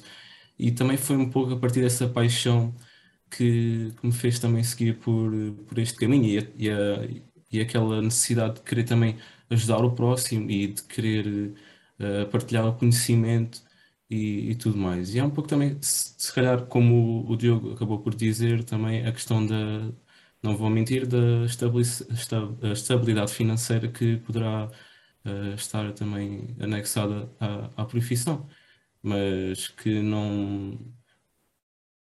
e 0.59 0.71
também 0.73 0.97
foi 0.97 1.17
um 1.17 1.31
pouco 1.31 1.55
a 1.55 1.59
partir 1.59 1.81
dessa 1.83 2.09
paixão 2.09 2.75
que, 3.31 3.93
que 4.01 4.07
me 4.07 4.13
fez 4.13 4.39
também 4.39 4.63
seguir 4.65 4.99
por, 4.99 5.33
por 5.69 5.79
este 5.79 5.99
caminho 5.99 6.27
e, 6.41 6.67
e, 6.67 6.71
a, 6.71 7.09
e 7.53 7.61
aquela 7.61 8.03
necessidade 8.03 8.57
de 8.57 8.63
querer 8.63 8.85
também 8.85 9.19
ajudar 9.51 9.85
o 9.85 9.93
próximo 9.95 10.51
e 10.51 10.69
de 10.69 10.83
querer 10.83 11.55
uh, 12.01 12.27
partilhar 12.31 12.67
o 12.67 12.75
conhecimento 12.77 13.63
e, 14.11 14.51
e, 14.51 14.55
tudo 14.57 14.77
mais. 14.79 15.15
E 15.15 15.19
é 15.19 15.25
um 15.25 15.31
pouco 15.31 15.49
também, 15.49 15.79
se, 15.83 16.15
se 16.19 16.33
calhar, 16.33 16.67
como 16.67 17.25
o, 17.27 17.33
o 17.33 17.37
Diogo 17.37 17.73
acabou 17.75 18.01
por 18.01 18.15
dizer, 18.15 18.65
também 18.65 19.07
a 19.07 19.13
questão 19.13 19.47
da, 19.47 19.93
não 20.43 20.57
vou 20.57 20.71
mentir, 20.71 21.07
da 21.07 21.45
estabilidade 22.73 23.33
financeira 23.33 23.89
que 23.89 24.19
poderá 24.19 24.67
uh, 25.25 25.55
estar 25.55 25.93
também 25.93 26.57
anexada 26.61 27.31
à, 27.41 27.83
à 27.83 27.85
profissão, 27.85 28.49
mas 29.03 29.69
que 29.69 30.01
não 30.03 30.79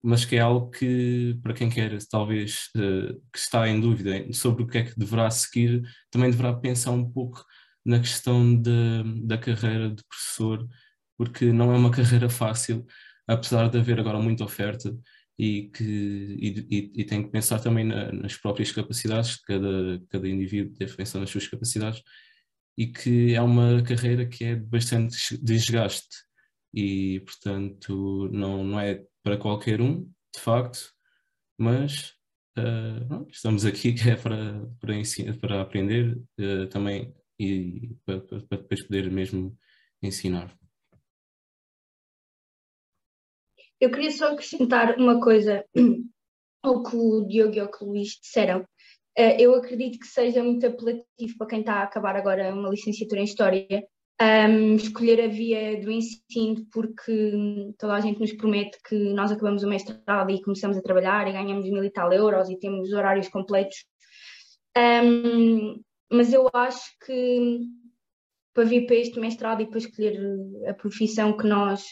mas 0.02 0.24
que 0.24 0.36
é 0.36 0.40
algo 0.40 0.70
que, 0.70 1.38
para 1.42 1.54
quem 1.54 1.70
quer, 1.70 1.96
talvez, 2.10 2.68
uh, 2.76 3.14
que 3.32 3.38
está 3.38 3.68
em 3.68 3.80
dúvida 3.80 4.32
sobre 4.32 4.64
o 4.64 4.66
que 4.66 4.78
é 4.78 4.84
que 4.84 4.98
deverá 4.98 5.30
seguir, 5.30 5.82
também 6.10 6.30
deverá 6.30 6.52
pensar 6.54 6.90
um 6.90 7.08
pouco 7.08 7.44
na 7.84 7.98
questão 8.00 8.60
de, 8.60 9.22
da 9.24 9.38
carreira 9.38 9.90
de 9.90 10.02
professor, 10.04 10.66
porque 11.16 11.52
não 11.52 11.72
é 11.72 11.76
uma 11.76 11.90
carreira 11.90 12.28
fácil, 12.28 12.84
apesar 13.26 13.68
de 13.68 13.78
haver 13.78 14.00
agora 14.00 14.20
muita 14.20 14.44
oferta 14.44 14.92
e 15.38 15.70
que 15.74 15.84
e, 16.40 16.92
e 17.00 17.04
tem 17.04 17.22
que 17.22 17.30
pensar 17.30 17.58
também 17.60 17.84
na, 17.84 18.12
nas 18.12 18.36
próprias 18.36 18.72
capacidades, 18.72 19.36
cada, 19.36 20.00
cada 20.08 20.28
indivíduo 20.28 20.74
deve 20.78 20.96
pensar 20.96 21.20
nas 21.20 21.30
suas 21.30 21.46
capacidades, 21.48 22.02
e 22.76 22.86
que 22.86 23.34
é 23.34 23.42
uma 23.42 23.82
carreira 23.82 24.26
que 24.26 24.44
é 24.44 24.56
bastante 24.56 25.16
desgaste. 25.42 26.24
E, 26.74 27.20
portanto, 27.20 28.30
não, 28.32 28.64
não 28.64 28.80
é 28.80 29.04
para 29.22 29.36
qualquer 29.36 29.80
um, 29.80 30.02
de 30.34 30.40
facto, 30.40 30.92
mas 31.58 32.14
uh, 32.58 33.26
estamos 33.28 33.64
aqui 33.64 33.92
que 33.92 34.10
é 34.10 34.16
para, 34.16 34.66
para, 34.80 34.94
ensinar, 34.94 35.38
para 35.38 35.62
aprender 35.62 36.18
uh, 36.40 36.66
também 36.68 37.14
e 37.38 37.94
para, 38.04 38.20
para, 38.20 38.58
depois 38.58 38.82
poder 38.82 39.10
mesmo 39.10 39.56
ensinar. 40.02 40.56
Eu 43.80 43.90
queria 43.90 44.10
só 44.10 44.32
acrescentar 44.32 44.96
uma 44.96 45.20
coisa 45.20 45.64
ao 46.62 46.82
que 46.82 46.96
o 46.96 47.26
Diogo 47.26 47.54
e 47.54 47.60
ao 47.60 47.70
que 47.70 47.84
o 47.84 47.88
Luís 47.88 48.18
disseram. 48.20 48.60
Uh, 49.18 49.36
eu 49.38 49.54
acredito 49.54 49.98
que 49.98 50.06
seja 50.06 50.42
muito 50.42 50.66
apelativo 50.66 51.36
para 51.36 51.46
quem 51.46 51.60
está 51.60 51.74
a 51.74 51.82
acabar 51.82 52.16
agora 52.16 52.54
uma 52.54 52.70
licenciatura 52.70 53.20
em 53.20 53.24
História 53.24 53.86
um, 54.22 54.76
escolher 54.76 55.20
a 55.24 55.28
via 55.28 55.80
do 55.80 55.90
ensino 55.90 56.64
porque 56.72 57.72
toda 57.78 57.94
a 57.94 58.00
gente 58.00 58.20
nos 58.20 58.32
promete 58.32 58.78
que 58.88 58.94
nós 59.12 59.32
acabamos 59.32 59.62
o 59.62 59.68
mestrado 59.68 60.30
e 60.30 60.42
começamos 60.42 60.76
a 60.76 60.82
trabalhar 60.82 61.26
e 61.26 61.32
ganhamos 61.32 61.68
mil 61.68 61.82
e 61.82 61.90
tal 61.90 62.12
euros 62.12 62.48
e 62.48 62.58
temos 62.58 62.92
horários 62.92 63.28
completos. 63.28 63.84
Um, 64.76 65.82
mas 66.10 66.32
eu 66.32 66.48
acho 66.52 66.90
que 67.04 67.60
para 68.54 68.64
vir 68.64 68.86
para 68.86 68.96
este 68.96 69.18
mestrado 69.18 69.62
e 69.62 69.66
para 69.66 69.78
escolher 69.78 70.18
a 70.68 70.74
profissão 70.74 71.36
que 71.36 71.46
nós, 71.46 71.82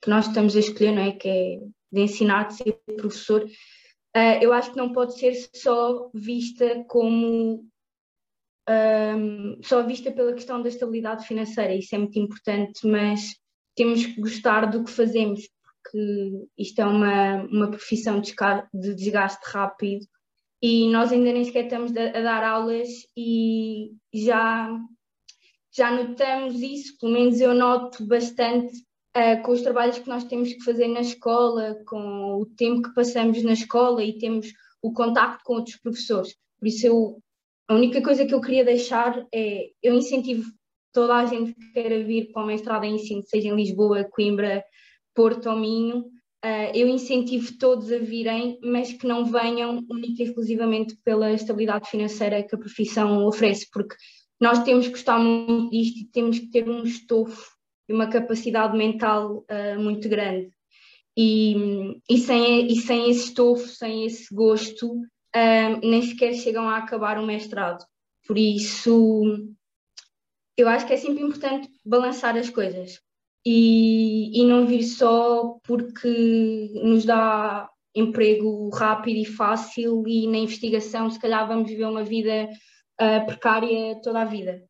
que 0.00 0.08
nós 0.08 0.26
estamos 0.26 0.56
a 0.56 0.60
escolher, 0.60 0.92
não 0.92 1.02
é? 1.02 1.12
que 1.12 1.28
é 1.28 1.58
de 1.90 2.00
ensinar, 2.00 2.48
de 2.48 2.54
ser 2.54 2.78
professor, 2.96 3.44
uh, 3.44 4.38
eu 4.40 4.52
acho 4.52 4.70
que 4.70 4.76
não 4.76 4.92
pode 4.92 5.18
ser 5.18 5.34
só 5.54 6.08
vista 6.14 6.84
como 6.88 7.66
um, 8.68 9.58
só 9.62 9.82
vista 9.82 10.12
pela 10.12 10.34
questão 10.34 10.62
da 10.62 10.68
estabilidade 10.68 11.26
financeira, 11.26 11.74
isso 11.74 11.94
é 11.94 11.98
muito 11.98 12.18
importante, 12.18 12.86
mas 12.86 13.34
temos 13.74 14.04
que 14.04 14.20
gostar 14.20 14.66
do 14.66 14.84
que 14.84 14.90
fazemos, 14.90 15.48
porque 15.62 16.46
isto 16.56 16.80
é 16.80 16.84
uma, 16.84 17.42
uma 17.44 17.70
profissão 17.70 18.20
de 18.20 18.94
desgaste 18.94 19.40
rápido 19.50 20.04
e 20.60 20.90
nós 20.90 21.12
ainda 21.12 21.32
nem 21.32 21.44
sequer 21.44 21.64
estamos 21.64 21.96
a, 21.96 22.10
dar 22.20 22.42
aulas 22.42 22.88
e 23.16 23.92
já, 24.12 24.68
já 25.72 25.90
notamos 25.90 26.60
isso, 26.60 26.98
pelo 26.98 27.12
menos 27.12 27.40
eu 27.40 27.54
noto 27.54 28.04
bastante 28.04 28.76
uh, 29.16 29.40
com 29.42 29.52
os 29.52 29.62
trabalhos 29.62 29.98
que 29.98 30.08
nós 30.08 30.24
temos 30.24 30.52
que 30.52 30.64
fazer 30.64 30.88
na 30.88 31.00
escola, 31.00 31.78
com 31.86 32.40
o 32.40 32.46
tempo 32.46 32.82
que 32.82 32.94
passamos 32.94 33.42
na 33.42 33.52
escola 33.52 34.02
e 34.02 34.18
temos 34.18 34.48
o 34.82 34.92
contacto 34.92 35.42
com 35.44 35.54
outros 35.54 35.76
professores. 35.76 36.34
Por 36.58 36.66
isso 36.66 36.86
eu 36.86 37.22
a 37.68 37.74
única 37.74 38.02
coisa 38.02 38.24
que 38.24 38.34
eu 38.34 38.40
queria 38.40 38.64
deixar 38.64 39.26
é, 39.32 39.68
eu 39.82 39.94
incentivo 39.94 40.50
toda 40.92 41.16
a 41.16 41.26
gente 41.26 41.54
que 41.54 41.72
queira 41.72 42.02
vir 42.02 42.32
para 42.32 42.42
o 42.42 42.46
mestrado 42.46 42.84
em 42.84 42.94
ensino, 42.94 43.22
seja 43.24 43.48
em 43.48 43.54
Lisboa, 43.54 44.08
Coimbra, 44.10 44.64
Porto 45.14 45.50
ou 45.50 45.56
Minho, 45.56 45.98
uh, 46.44 46.72
eu 46.74 46.88
incentivo 46.88 47.58
todos 47.58 47.92
a 47.92 47.98
virem, 47.98 48.58
mas 48.62 48.92
que 48.92 49.06
não 49.06 49.24
venham 49.26 49.84
única 49.90 50.22
e 50.22 50.26
exclusivamente 50.26 50.96
pela 51.04 51.30
estabilidade 51.32 51.90
financeira 51.90 52.42
que 52.42 52.54
a 52.54 52.58
profissão 52.58 53.26
oferece, 53.26 53.68
porque 53.70 53.94
nós 54.40 54.62
temos 54.62 54.86
que 54.86 54.92
gostar 54.92 55.18
muito 55.18 55.70
disto 55.70 56.00
e 56.00 56.06
temos 56.06 56.38
que 56.38 56.50
ter 56.50 56.68
um 56.68 56.82
estofo 56.84 57.52
e 57.88 57.92
uma 57.92 58.08
capacidade 58.08 58.76
mental 58.76 59.44
uh, 59.50 59.78
muito 59.78 60.08
grande. 60.08 60.50
E, 61.16 62.00
e, 62.08 62.16
sem, 62.18 62.66
e 62.70 62.76
sem 62.76 63.10
esse 63.10 63.26
estofo, 63.26 63.66
sem 63.66 64.06
esse 64.06 64.32
gosto, 64.32 65.00
nem 65.82 66.02
sequer 66.02 66.34
chegam 66.34 66.68
a 66.68 66.78
acabar 66.78 67.18
o 67.18 67.26
mestrado. 67.26 67.84
Por 68.26 68.36
isso, 68.36 69.24
eu 70.56 70.68
acho 70.68 70.86
que 70.86 70.92
é 70.92 70.96
sempre 70.96 71.22
importante 71.22 71.68
balançar 71.84 72.36
as 72.36 72.50
coisas 72.50 73.00
e, 73.46 74.40
e 74.40 74.44
não 74.44 74.66
vir 74.66 74.82
só 74.82 75.58
porque 75.64 76.70
nos 76.82 77.04
dá 77.04 77.70
emprego 77.94 78.68
rápido 78.70 79.18
e 79.18 79.24
fácil 79.24 80.06
e 80.06 80.26
na 80.26 80.38
investigação 80.38 81.08
se 81.10 81.18
calhar 81.18 81.46
vamos 81.48 81.68
viver 81.68 81.86
uma 81.86 82.04
vida 82.04 82.48
uh, 83.00 83.26
precária 83.26 84.00
toda 84.02 84.22
a 84.22 84.24
vida. 84.24 84.62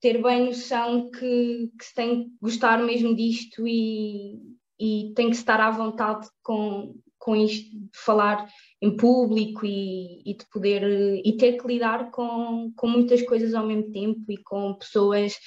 Ter 0.00 0.20
bem 0.22 0.46
noção 0.46 1.10
que, 1.10 1.70
que 1.78 1.84
se 1.84 1.94
tem 1.94 2.24
que 2.24 2.30
gostar 2.40 2.82
mesmo 2.82 3.14
disto 3.14 3.66
e, 3.66 4.38
e 4.80 5.12
tem 5.14 5.30
que 5.30 5.36
estar 5.36 5.60
à 5.60 5.70
vontade 5.70 6.26
com, 6.42 6.94
com 7.22 7.36
isto 7.36 7.70
de 7.70 7.88
falar 7.94 8.48
em 8.80 8.96
público 8.96 9.64
e, 9.64 10.20
e, 10.26 10.34
de 10.34 10.44
poder 10.50 10.82
e 11.24 11.36
ter 11.36 11.56
que 11.56 11.68
lidar 11.68 12.10
com, 12.10 12.72
com 12.74 12.88
muitas 12.88 13.22
coisas 13.22 13.54
ao 13.54 13.64
mesmo 13.64 13.92
tempo 13.92 14.24
e 14.28 14.36
com 14.38 14.74
pessoas 14.74 15.38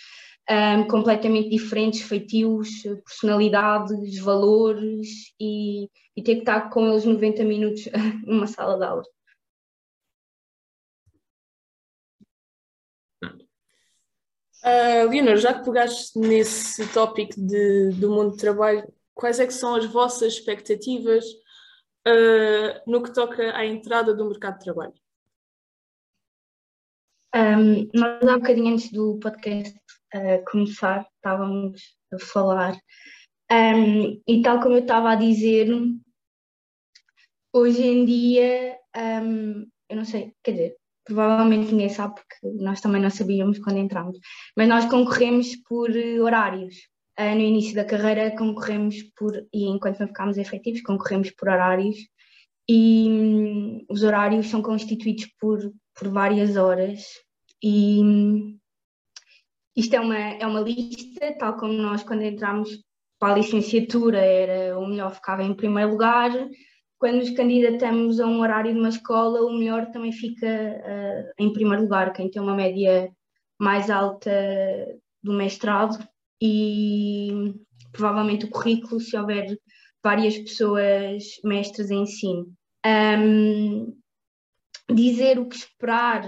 um, 0.49 0.87
completamente 0.87 1.49
diferentes, 1.49 1.99
feitios, 1.99 2.69
personalidades, 3.05 4.17
valores 4.19 5.33
e, 5.37 5.89
e, 6.15 6.23
ter 6.23 6.35
que 6.35 6.41
estar 6.41 6.69
com 6.69 6.87
eles 6.87 7.03
90 7.03 7.43
minutos 7.43 7.89
numa 8.25 8.47
sala 8.47 8.77
de 8.77 8.85
aula. 8.85 9.03
Uh, 14.63 15.09
Leonor, 15.09 15.35
já 15.35 15.53
que 15.53 15.65
pegaste 15.65 16.17
nesse 16.17 16.87
tópico 16.93 17.33
de, 17.35 17.89
do 17.99 18.09
mundo 18.09 18.31
de 18.31 18.37
trabalho, 18.37 18.87
quais 19.13 19.41
é 19.41 19.45
que 19.45 19.53
são 19.53 19.75
as 19.75 19.85
vossas 19.85 20.33
expectativas 20.33 21.25
uh, 22.07 22.89
no 22.89 23.03
que 23.03 23.13
toca 23.13 23.55
à 23.55 23.65
entrada 23.65 24.13
do 24.13 24.25
mercado 24.25 24.57
de 24.57 24.65
trabalho? 24.65 24.93
Um, 27.35 27.89
nós 27.93 28.23
há 28.27 28.35
um 28.35 28.39
bocadinho 28.39 28.73
antes 28.73 28.91
do 28.91 29.19
podcast 29.19 29.77
uh, 30.15 30.43
começar, 30.49 31.05
estávamos 31.17 31.81
a 32.13 32.19
falar, 32.19 32.77
um, 33.51 34.21
e 34.25 34.41
tal 34.41 34.61
como 34.61 34.75
eu 34.75 34.81
estava 34.81 35.11
a 35.11 35.15
dizer, 35.15 35.67
hoje 37.53 37.83
em 37.83 38.05
dia, 38.05 38.77
um, 38.95 39.67
eu 39.89 39.97
não 39.97 40.05
sei, 40.05 40.33
quer 40.41 40.51
dizer, 40.51 40.77
provavelmente 41.03 41.71
ninguém 41.71 41.89
sabe 41.89 42.15
porque 42.15 42.63
nós 42.63 42.79
também 42.81 43.01
não 43.01 43.09
sabíamos 43.09 43.59
quando 43.59 43.79
entramos, 43.79 44.17
mas 44.55 44.67
nós 44.67 44.85
concorremos 44.85 45.55
por 45.67 45.89
horários. 46.21 46.75
Uh, 47.19 47.33
no 47.35 47.41
início 47.41 47.73
da 47.75 47.85
carreira 47.85 48.35
concorremos 48.35 49.01
por, 49.15 49.33
e 49.53 49.65
enquanto 49.67 49.99
não 49.99 50.07
ficámos 50.07 50.37
efetivos, 50.37 50.81
concorremos 50.81 51.31
por 51.31 51.47
horários. 51.49 51.95
E 52.67 53.07
hum, 53.09 53.85
os 53.89 54.03
horários 54.03 54.47
são 54.47 54.61
constituídos 54.61 55.27
por, 55.39 55.59
por 55.97 56.09
várias 56.09 56.57
horas. 56.57 57.05
E 57.63 58.01
hum, 58.01 58.59
isto 59.75 59.95
é 59.95 59.99
uma, 59.99 60.17
é 60.17 60.45
uma 60.45 60.61
lista, 60.61 61.35
tal 61.37 61.57
como 61.57 61.73
nós 61.73 62.03
quando 62.03 62.23
entramos 62.23 62.69
para 63.19 63.33
a 63.33 63.37
licenciatura 63.37 64.19
era 64.19 64.77
o 64.77 64.87
melhor 64.87 65.13
ficava 65.13 65.43
em 65.43 65.53
primeiro 65.53 65.91
lugar, 65.91 66.31
quando 66.97 67.17
nos 67.17 67.29
candidatamos 67.31 68.19
a 68.19 68.25
um 68.25 68.39
horário 68.39 68.73
de 68.73 68.79
uma 68.79 68.89
escola, 68.89 69.41
o 69.41 69.57
melhor 69.57 69.91
também 69.91 70.11
fica 70.11 70.47
uh, 70.47 71.33
em 71.37 71.51
primeiro 71.51 71.83
lugar, 71.83 72.13
quem 72.13 72.29
tem 72.29 72.41
uma 72.41 72.55
média 72.55 73.11
mais 73.59 73.89
alta 73.89 74.31
do 75.21 75.33
mestrado 75.33 75.97
e 76.41 77.53
provavelmente 77.91 78.45
o 78.45 78.49
currículo, 78.49 78.99
se 78.99 79.17
houver 79.17 79.57
várias 80.03 80.37
pessoas 80.37 81.23
mestras 81.43 81.89
em 81.89 82.03
ensino. 82.03 82.53
Um, 82.85 83.97
dizer 84.93 85.39
o 85.39 85.47
que 85.47 85.55
esperar 85.55 86.23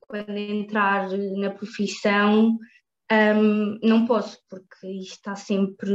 quando 0.00 0.36
entrar 0.36 1.08
na 1.36 1.50
profissão, 1.50 2.58
um, 3.12 3.78
não 3.82 4.06
posso, 4.06 4.38
porque 4.48 4.86
isto 4.86 5.14
está 5.14 5.36
sempre 5.36 5.92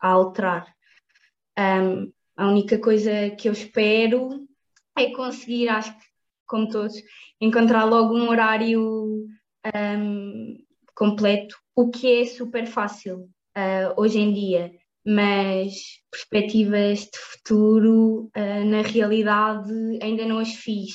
a 0.00 0.08
alterar. 0.08 0.66
Um, 1.58 2.12
a 2.36 2.48
única 2.48 2.78
coisa 2.78 3.30
que 3.30 3.48
eu 3.48 3.52
espero 3.52 4.46
é 4.96 5.10
conseguir, 5.10 5.68
acho 5.68 5.92
que, 5.96 6.04
como 6.46 6.68
todos, 6.68 6.94
encontrar 7.40 7.84
logo 7.84 8.16
um 8.16 8.28
horário 8.28 9.26
um, 9.74 10.63
completo, 10.94 11.56
o 11.74 11.90
que 11.90 12.20
é 12.20 12.26
super 12.26 12.66
fácil 12.66 13.28
uh, 13.56 13.94
hoje 13.96 14.18
em 14.18 14.32
dia, 14.32 14.72
mas 15.04 15.74
perspectivas 16.10 17.00
de 17.00 17.18
futuro, 17.18 18.30
uh, 18.36 18.64
na 18.64 18.82
realidade, 18.82 19.72
ainda 20.02 20.24
não 20.24 20.38
as 20.38 20.54
fiz. 20.54 20.94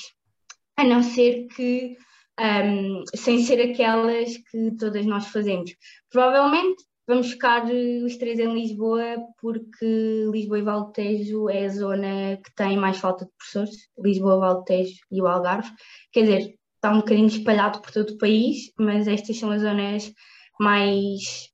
a 0.78 0.84
não 0.84 1.04
ser 1.04 1.48
que 1.48 1.98
um, 2.40 3.04
sem 3.16 3.40
ser 3.44 3.60
aquelas 3.62 4.38
que 4.38 4.72
todas 4.78 5.06
nós 5.06 5.28
fazemos. 5.28 5.76
Provavelmente 6.10 6.84
vamos 7.06 7.32
ficar 7.32 7.68
eh, 7.70 8.04
os 8.06 8.18
três 8.18 8.40
em 8.40 8.54
Lisboa, 8.54 9.18
porque 9.42 10.28
Lisboa 10.32 10.60
e 10.60 10.62
Valtejo 10.62 11.50
é 11.50 11.66
a 11.66 11.70
zona 11.70 12.38
que 12.38 12.54
tem 12.56 12.78
mais 12.78 12.98
falta 12.98 13.26
de 13.26 13.32
professores, 13.32 13.90
Lisboa, 13.98 14.40
Valtejo 14.40 15.00
e 15.12 15.22
o 15.22 15.28
Algarve. 15.28 15.72
Quer 16.12 16.22
dizer, 16.22 16.59
está 16.80 16.92
um 16.92 17.00
bocadinho 17.00 17.28
espalhado 17.28 17.82
por 17.82 17.92
todo 17.92 18.12
o 18.12 18.18
país, 18.18 18.72
mas 18.80 19.08
estas 19.08 19.38
são 19.38 19.52
as 19.52 19.62
zonas 19.62 20.14
mais 20.58 21.50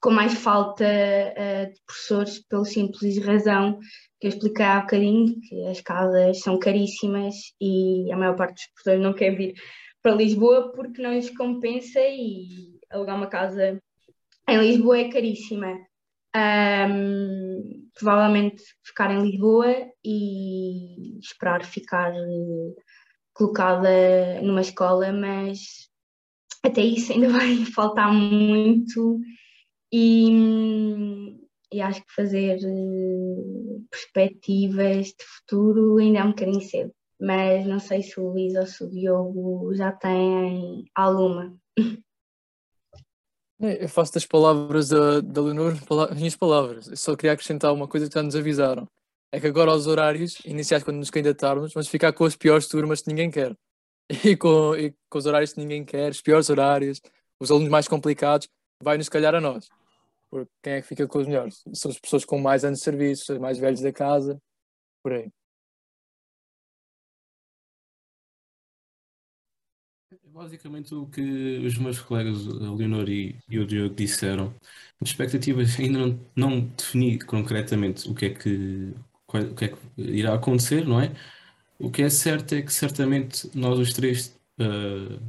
com 0.00 0.10
mais 0.10 0.34
falta 0.34 0.84
uh, 0.84 1.72
de 1.72 1.80
professores, 1.86 2.38
pelo 2.46 2.64
simples 2.64 3.18
razão 3.24 3.78
que 4.20 4.26
eu 4.26 4.30
expliquei 4.30 4.64
há 4.64 4.80
bocadinho, 4.80 5.40
que 5.40 5.66
as 5.66 5.80
casas 5.80 6.40
são 6.40 6.58
caríssimas 6.58 7.34
e 7.60 8.10
a 8.12 8.16
maior 8.16 8.36
parte 8.36 8.54
dos 8.54 8.66
professores 8.66 9.02
não 9.02 9.12
quer 9.12 9.36
vir 9.36 9.54
para 10.02 10.14
Lisboa 10.14 10.72
porque 10.72 11.02
não 11.02 11.12
lhes 11.12 11.30
compensa 11.36 12.00
e 12.00 12.78
alugar 12.90 13.16
uma 13.16 13.26
casa 13.26 13.80
em 14.48 14.58
Lisboa 14.58 14.98
é 14.98 15.08
caríssima. 15.08 15.76
Um, 16.36 17.88
provavelmente 17.94 18.62
ficar 18.84 19.10
em 19.10 19.22
Lisboa 19.22 19.74
e 20.04 21.18
esperar 21.18 21.64
ficar 21.64 22.12
colocada 23.36 24.40
numa 24.42 24.62
escola, 24.62 25.12
mas 25.12 25.88
até 26.64 26.80
isso 26.80 27.12
ainda 27.12 27.28
vai 27.30 27.56
faltar 27.66 28.12
muito 28.12 29.20
e, 29.92 31.36
e 31.72 31.80
acho 31.80 32.00
que 32.04 32.14
fazer 32.14 32.58
uh, 32.64 33.84
perspectivas 33.90 35.08
de 35.08 35.24
futuro 35.24 35.98
ainda 35.98 36.20
é 36.20 36.24
um 36.24 36.30
bocadinho 36.30 36.60
cedo, 36.62 36.92
mas 37.20 37.66
não 37.66 37.78
sei 37.78 38.02
se 38.02 38.18
o 38.18 38.30
Luís 38.30 38.54
ou 38.56 38.66
se 38.66 38.82
o 38.82 38.90
Diogo 38.90 39.74
já 39.74 39.92
têm 39.92 40.84
alguma. 40.94 41.54
Eu 43.58 43.88
faço 43.88 44.12
das 44.12 44.26
palavras 44.26 44.90
da, 44.90 45.20
da 45.20 45.40
Leonor 45.40 45.72
as 46.10 46.16
minhas 46.16 46.36
palavras. 46.36 46.88
Eu 46.88 46.96
só 46.96 47.16
queria 47.16 47.32
acrescentar 47.32 47.72
uma 47.72 47.88
coisa 47.88 48.06
que 48.06 48.14
já 48.14 48.22
nos 48.22 48.36
avisaram. 48.36 48.86
É 49.32 49.40
que 49.40 49.46
agora 49.46 49.72
os 49.72 49.86
horários 49.86 50.38
iniciais, 50.44 50.82
quando 50.82 50.98
nos 50.98 51.10
candidatarmos, 51.10 51.72
vamos 51.74 51.88
ficar 51.88 52.12
com 52.12 52.24
as 52.24 52.36
piores 52.36 52.68
turmas 52.68 53.02
que 53.02 53.08
ninguém 53.08 53.30
quer. 53.30 53.56
E 54.24 54.36
com, 54.36 54.74
e 54.76 54.94
com 55.10 55.18
os 55.18 55.26
horários 55.26 55.52
que 55.52 55.58
ninguém 55.58 55.84
quer, 55.84 56.12
os 56.12 56.22
piores 56.22 56.48
horários, 56.48 57.00
os 57.40 57.50
alunos 57.50 57.68
mais 57.68 57.88
complicados, 57.88 58.48
vai-nos 58.80 59.08
calhar 59.08 59.34
a 59.34 59.40
nós. 59.40 59.68
Porque 60.30 60.50
quem 60.62 60.72
é 60.74 60.80
que 60.80 60.88
fica 60.88 61.06
com 61.06 61.18
os 61.18 61.26
melhores? 61.26 61.62
São 61.74 61.90
as 61.90 61.98
pessoas 61.98 62.24
com 62.24 62.38
mais 62.38 62.64
anos 62.64 62.78
de 62.78 62.84
serviço, 62.84 63.32
os 63.32 63.38
mais 63.38 63.58
velhos 63.58 63.80
da 63.80 63.92
casa, 63.92 64.40
por 65.02 65.12
aí. 65.12 65.30
Basicamente 70.24 70.94
o 70.94 71.06
que 71.06 71.58
os 71.66 71.78
meus 71.78 71.98
colegas, 71.98 72.46
a 72.46 72.74
Leonor 72.74 73.08
e, 73.08 73.40
e 73.48 73.58
o 73.58 73.66
Diogo, 73.66 73.94
disseram, 73.94 74.54
as 75.00 75.08
expectativas 75.08 75.80
ainda 75.80 75.98
não, 75.98 76.20
não 76.36 76.60
defini 76.60 77.18
concretamente 77.18 78.06
o 78.08 78.14
que 78.14 78.26
é 78.26 78.30
que, 78.34 78.94
o 79.28 79.54
que 79.54 79.64
é 79.66 79.68
que 79.68 79.76
irá 79.98 80.34
acontecer, 80.34 80.86
não 80.86 81.00
é? 81.00 81.12
O 81.78 81.90
que 81.90 82.02
é 82.02 82.08
certo 82.10 82.54
é 82.54 82.62
que 82.62 82.72
certamente 82.72 83.50
nós 83.54 83.78
os 83.78 83.92
três, 83.92 84.38
uh, 84.60 85.20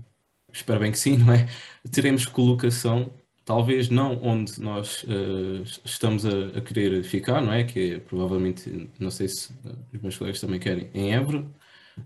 espero 0.54 0.80
bem 0.80 0.92
que 0.92 1.00
sim, 1.00 1.18
não 1.24 1.34
é? 1.34 1.48
Teremos 1.92 2.26
colocação, 2.26 3.12
talvez 3.46 3.90
não 3.90 4.22
onde 4.24 4.62
nós 4.62 5.04
uh, 5.04 5.64
estamos 5.86 6.26
a, 6.26 6.58
a, 6.58 6.62
querer 6.62 7.04
ficar, 7.04 7.42
não 7.42 7.54
é? 7.54 7.64
Que 7.64 7.96
é 7.96 8.00
provavelmente, 8.00 8.90
não 9.00 9.12
sei 9.12 9.28
se 9.28 9.52
os 9.94 10.02
meus 10.02 10.18
colegas 10.18 10.42
também 10.42 10.60
querem, 10.60 10.90
em 10.94 11.14
Évora, 11.14 11.46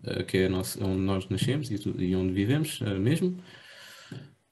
uh, 0.04 0.24
que 0.26 0.40
é 0.40 0.50
nosso, 0.50 0.84
onde 0.84 1.02
nós 1.02 1.28
nascemos 1.30 1.70
e, 1.72 1.76
e 2.00 2.16
onde 2.16 2.34
vivemos 2.34 2.80
mesmo. 3.00 3.38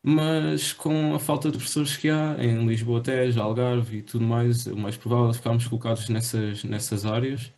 Mas 0.01 0.71
com 0.71 1.13
a 1.13 1.19
falta 1.19 1.51
de 1.51 1.57
professores 1.57 1.97
que 1.97 2.09
há 2.09 2.37
em 2.39 2.65
Lisboa, 2.65 3.03
Tejo, 3.03 3.41
Algarve 3.41 3.97
e 3.97 4.01
tudo 4.01 4.25
mais, 4.25 4.65
o 4.65 4.77
mais 4.77 4.95
provável 4.95 5.29
é 5.29 5.33
ficarmos 5.33 5.67
colocados 5.67 6.07
nessas, 6.09 6.63
nessas 6.63 7.05
áreas. 7.05 7.51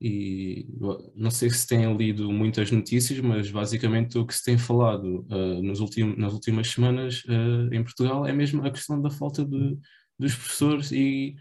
E 0.00 0.66
não 1.14 1.30
sei 1.30 1.48
se 1.48 1.66
têm 1.66 1.96
lido 1.96 2.30
muitas 2.30 2.70
notícias, 2.70 3.18
mas 3.20 3.50
basicamente 3.50 4.18
o 4.18 4.26
que 4.26 4.34
se 4.34 4.44
tem 4.44 4.58
falado 4.58 5.26
uh, 5.30 5.62
nos 5.62 5.80
ultim, 5.80 6.14
nas 6.18 6.34
últimas 6.34 6.68
semanas 6.68 7.24
uh, 7.24 7.72
em 7.72 7.82
Portugal 7.82 8.26
é 8.26 8.32
mesmo 8.32 8.66
a 8.66 8.70
questão 8.70 9.00
da 9.00 9.08
falta 9.08 9.42
de, 9.44 9.78
dos 10.18 10.34
professores 10.34 10.92
e 10.92 11.36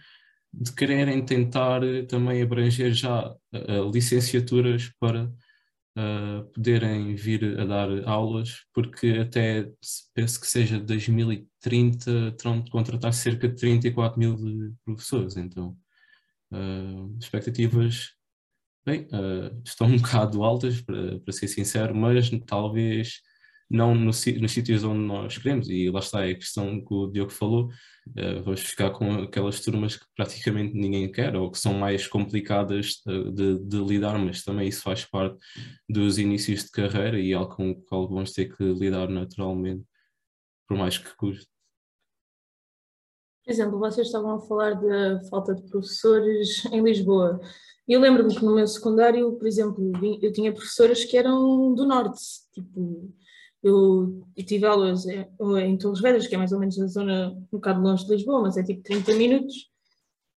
de 0.54 0.72
quererem 0.74 1.26
tentar 1.26 1.82
também 2.08 2.42
abranger 2.42 2.94
já 2.94 3.30
uh, 3.32 3.92
licenciaturas 3.94 4.90
para 5.00 5.30
poderem 6.54 7.16
vir 7.16 7.60
a 7.60 7.66
dar 7.66 8.08
aulas, 8.08 8.66
porque 8.74 9.20
até 9.22 9.72
penso 10.14 10.42
que 10.42 10.48
seja 10.48 10.80
2030 10.80 12.32
terão 12.32 12.62
de 12.62 12.72
contratar 12.72 13.14
cerca 13.14 13.48
de 13.48 13.56
34 13.56 14.20
mil 14.20 14.36
professores, 14.86 15.38
então 15.38 15.78
expectativas 17.20 18.16
Bem, 18.86 19.08
uh, 19.14 19.62
estão 19.66 19.88
um 19.88 19.96
bocado 19.98 20.44
altas, 20.44 20.82
para, 20.82 21.20
para 21.20 21.34
ser 21.34 21.48
sincero, 21.48 21.96
mas 21.96 22.30
talvez 22.46 23.22
não 23.70 23.96
no, 23.96 24.06
nos 24.06 24.18
sítios 24.52 24.84
onde 24.84 25.00
nós 25.00 25.38
queremos, 25.38 25.70
e 25.70 25.90
lá 25.90 26.00
está 26.00 26.26
é 26.26 26.32
a 26.32 26.36
questão 26.36 26.84
que 26.84 26.94
o 26.94 27.08
Diogo 27.08 27.32
falou, 27.32 27.66
uh, 27.68 28.44
vamos 28.44 28.62
ficar 28.62 28.92
com 28.92 29.24
aquelas 29.24 29.60
turmas 29.60 29.96
que 29.96 30.06
praticamente 30.16 30.74
ninguém 30.74 31.12
quer, 31.12 31.36
ou 31.36 31.50
que 31.50 31.60
são 31.60 31.74
mais 31.74 32.08
complicadas 32.08 33.02
de, 33.06 33.60
de, 33.60 33.78
lidar, 33.78 34.18
mas 34.20 34.44
também 34.44 34.68
isso 34.68 34.82
faz 34.82 35.06
parte 35.06 35.38
dos 35.90 36.18
inícios 36.18 36.66
de 36.66 36.72
carreira 36.72 37.20
e 37.20 37.34
algo 37.34 37.56
com 37.56 37.72
o 37.72 37.82
qual 37.84 38.08
vamos 38.08 38.32
ter 38.32 38.56
que 38.56 38.64
lidar 38.64 39.10
naturalmente, 39.10 39.84
por 40.68 40.78
mais 40.78 40.98
que 40.98 41.16
custe. 41.16 41.48
Por 43.44 43.52
exemplo, 43.52 43.78
vocês 43.78 44.08
estavam 44.08 44.36
a 44.36 44.40
falar 44.40 44.74
da 44.76 45.22
falta 45.30 45.54
de 45.54 45.64
professores 45.70 46.64
em 46.72 46.82
Lisboa. 46.82 47.42
Eu 47.86 48.00
lembro-me 48.00 48.34
que 48.34 48.46
no 48.46 48.56
meu 48.56 48.66
secundário, 48.66 49.34
por 49.34 49.46
exemplo, 49.46 49.92
eu 50.22 50.32
tinha 50.32 50.54
professoras 50.54 51.04
que 51.04 51.18
eram 51.18 51.74
do 51.74 51.86
norte, 51.86 52.22
tipo, 52.54 53.14
eu, 53.64 54.28
eu 54.36 54.46
tive 54.46 54.66
aulas 54.66 55.06
em, 55.06 55.26
em 55.66 55.78
Torres 55.78 56.02
Vedras, 56.02 56.28
que 56.28 56.36
é 56.36 56.38
mais 56.38 56.52
ou 56.52 56.60
menos 56.60 56.78
a 56.80 56.88
zona 56.88 57.32
um 57.32 57.48
bocado 57.52 57.82
longe 57.82 58.06
de 58.06 58.12
Lisboa, 58.12 58.42
mas 58.42 58.58
é 58.58 58.64
tipo 58.64 58.84
30 58.84 59.14
minutos. 59.16 59.72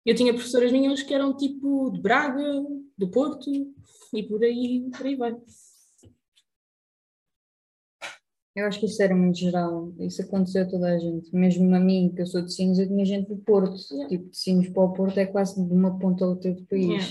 Eu 0.04 0.14
tinha 0.14 0.32
professoras 0.32 0.70
minhas 0.70 1.02
que 1.02 1.12
eram 1.12 1.36
tipo 1.36 1.90
de 1.90 2.00
Braga, 2.00 2.64
do 2.96 3.10
Porto 3.10 3.50
e 4.14 4.22
por 4.22 4.42
aí, 4.44 4.88
por 4.96 5.04
aí 5.04 5.16
vai. 5.16 5.36
Eu 8.54 8.66
acho 8.66 8.80
que 8.80 8.86
isso 8.86 9.02
era 9.02 9.14
muito 9.14 9.38
geral, 9.38 9.92
isso 9.98 10.22
aconteceu 10.22 10.62
a 10.62 10.66
toda 10.66 10.88
a 10.88 10.98
gente, 10.98 11.34
mesmo 11.34 11.74
a 11.74 11.80
mim, 11.80 12.10
que 12.14 12.22
eu 12.22 12.26
sou 12.26 12.40
de 12.40 12.54
Sines, 12.54 12.78
eu 12.78 12.88
tinha 12.88 13.04
gente 13.04 13.28
do 13.28 13.36
Porto, 13.36 13.76
yeah. 13.90 14.08
tipo, 14.08 14.30
de 14.30 14.38
Sines 14.38 14.70
para 14.70 14.82
o 14.82 14.94
Porto 14.94 15.18
é 15.18 15.26
quase 15.26 15.62
de 15.62 15.74
uma 15.74 15.98
ponta 15.98 16.24
a 16.24 16.28
outra 16.28 16.54
do 16.54 16.64
país. 16.64 16.86
Yeah. 16.86 17.06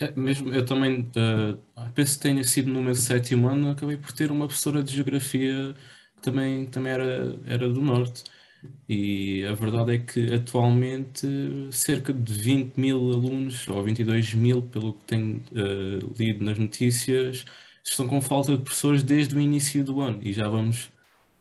É, 0.00 0.10
mesmo 0.18 0.52
eu 0.52 0.64
também 0.64 1.02
uh, 1.10 1.90
penso 1.94 2.16
que 2.16 2.22
tenha 2.22 2.42
sido 2.42 2.70
no 2.70 2.82
meu 2.82 2.94
sétimo 2.94 3.48
ano, 3.48 3.70
acabei 3.70 3.98
por 3.98 4.12
ter 4.12 4.30
uma 4.30 4.46
professora 4.46 4.82
de 4.82 4.94
geografia 4.94 5.74
que 6.16 6.22
também, 6.22 6.66
também 6.66 6.92
era, 6.92 7.38
era 7.46 7.68
do 7.68 7.82
norte. 7.82 8.24
E 8.88 9.44
a 9.46 9.54
verdade 9.54 9.94
é 9.94 9.98
que 9.98 10.34
atualmente 10.34 11.26
cerca 11.72 12.12
de 12.12 12.32
20 12.32 12.76
mil 12.76 12.98
alunos, 13.12 13.66
ou 13.68 13.82
22 13.82 14.34
mil, 14.34 14.62
pelo 14.62 14.94
que 14.94 15.04
tenho 15.04 15.36
uh, 15.52 16.14
lido 16.18 16.44
nas 16.44 16.58
notícias, 16.58 17.44
estão 17.84 18.08
com 18.08 18.20
falta 18.20 18.56
de 18.56 18.62
professores 18.62 19.02
desde 19.02 19.34
o 19.36 19.40
início 19.40 19.84
do 19.84 20.00
ano 20.00 20.20
e 20.22 20.32
já 20.32 20.48
vamos 20.48 20.90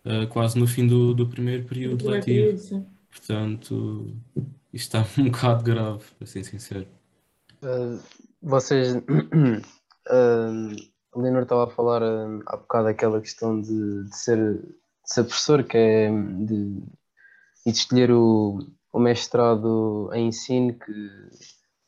uh, 0.05 0.27
quase 0.29 0.57
no 0.59 0.67
fim 0.67 0.87
do, 0.87 1.13
do 1.13 1.27
primeiro 1.27 1.65
período 1.65 2.09
letivo. 2.09 2.85
Portanto, 3.09 4.15
isto 4.73 4.97
está 4.97 5.05
um 5.21 5.25
bocado 5.25 5.63
grave, 5.63 6.03
para 6.17 6.27
ser 6.27 6.43
sincero. 6.43 6.87
Uh, 7.61 7.99
vocês. 8.41 8.95
Uh, 8.95 9.01
Leonor 11.15 11.43
estava 11.43 11.65
a 11.65 11.69
falar 11.69 12.01
uh, 12.03 12.41
há 12.45 12.57
bocado 12.57 12.87
aquela 12.87 13.19
questão 13.19 13.59
de, 13.59 14.03
de, 14.05 14.15
ser, 14.15 14.37
de 14.57 14.73
ser 15.05 15.23
professor, 15.23 15.63
que 15.63 15.77
é 15.77 16.09
de, 16.11 16.81
de 17.65 17.71
escolher 17.71 18.11
o, 18.11 18.59
o 18.93 18.99
mestrado 18.99 20.09
em 20.13 20.27
ensino, 20.27 20.73
que, 20.73 21.09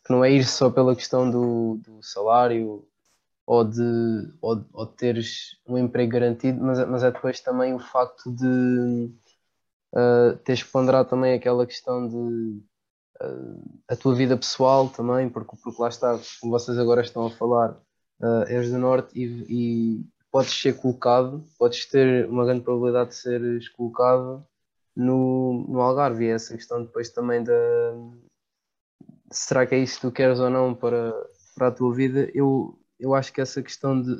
que 0.05 0.11
não 0.11 0.23
é 0.23 0.31
ir 0.31 0.43
só 0.43 0.69
pela 0.69 0.95
questão 0.95 1.29
do, 1.29 1.79
do 1.83 2.01
salário 2.01 2.85
ou 3.45 3.63
de, 3.63 4.33
ou, 4.41 4.65
ou 4.73 4.85
teres 4.87 5.57
um 5.67 5.77
emprego 5.77 6.11
garantido, 6.11 6.63
mas, 6.63 6.87
mas 6.87 7.03
é 7.03 7.11
depois 7.11 7.39
também 7.41 7.73
o 7.73 7.79
facto 7.79 8.31
de 8.31 9.11
uh, 9.93 10.37
teres 10.43 10.63
que 10.63 10.71
ponderar 10.71 11.05
também 11.05 11.33
aquela 11.33 11.65
questão 11.65 12.07
de 12.07 12.61
a 13.87 13.95
tua 13.95 14.15
vida 14.15 14.37
pessoal 14.37 14.89
também, 14.89 15.29
porque, 15.29 15.55
porque 15.63 15.81
lá 15.81 15.89
está, 15.89 16.19
como 16.39 16.51
vocês 16.51 16.77
agora 16.77 17.01
estão 17.01 17.25
a 17.25 17.31
falar, 17.31 17.71
uh, 18.21 18.43
és 18.47 18.71
do 18.71 18.77
Norte 18.77 19.17
e, 19.17 19.25
e, 19.49 20.05
podes 20.31 20.53
ser 20.53 20.77
colocado, 20.77 21.43
podes 21.57 21.85
ter 21.85 22.27
uma 22.27 22.45
grande 22.45 22.63
probabilidade 22.63 23.09
de 23.09 23.15
seres 23.15 23.67
colocado 23.69 24.45
no, 24.95 25.65
no 25.67 25.81
Algarve. 25.81 26.25
E 26.25 26.27
é 26.29 26.31
essa 26.31 26.55
questão 26.55 26.83
depois 26.83 27.09
também 27.09 27.43
da 27.43 27.53
será 29.31 29.65
que 29.65 29.73
é 29.75 29.79
isso 29.79 29.95
que 29.95 30.01
tu 30.01 30.11
queres 30.11 30.39
ou 30.39 30.49
não 30.49 30.75
para, 30.75 31.13
para 31.55 31.67
a 31.67 31.71
tua 31.71 31.93
vida? 31.93 32.29
Eu, 32.33 32.77
eu 32.99 33.15
acho 33.15 33.31
que 33.33 33.41
essa 33.41 33.63
questão 33.63 33.99
de, 33.99 34.15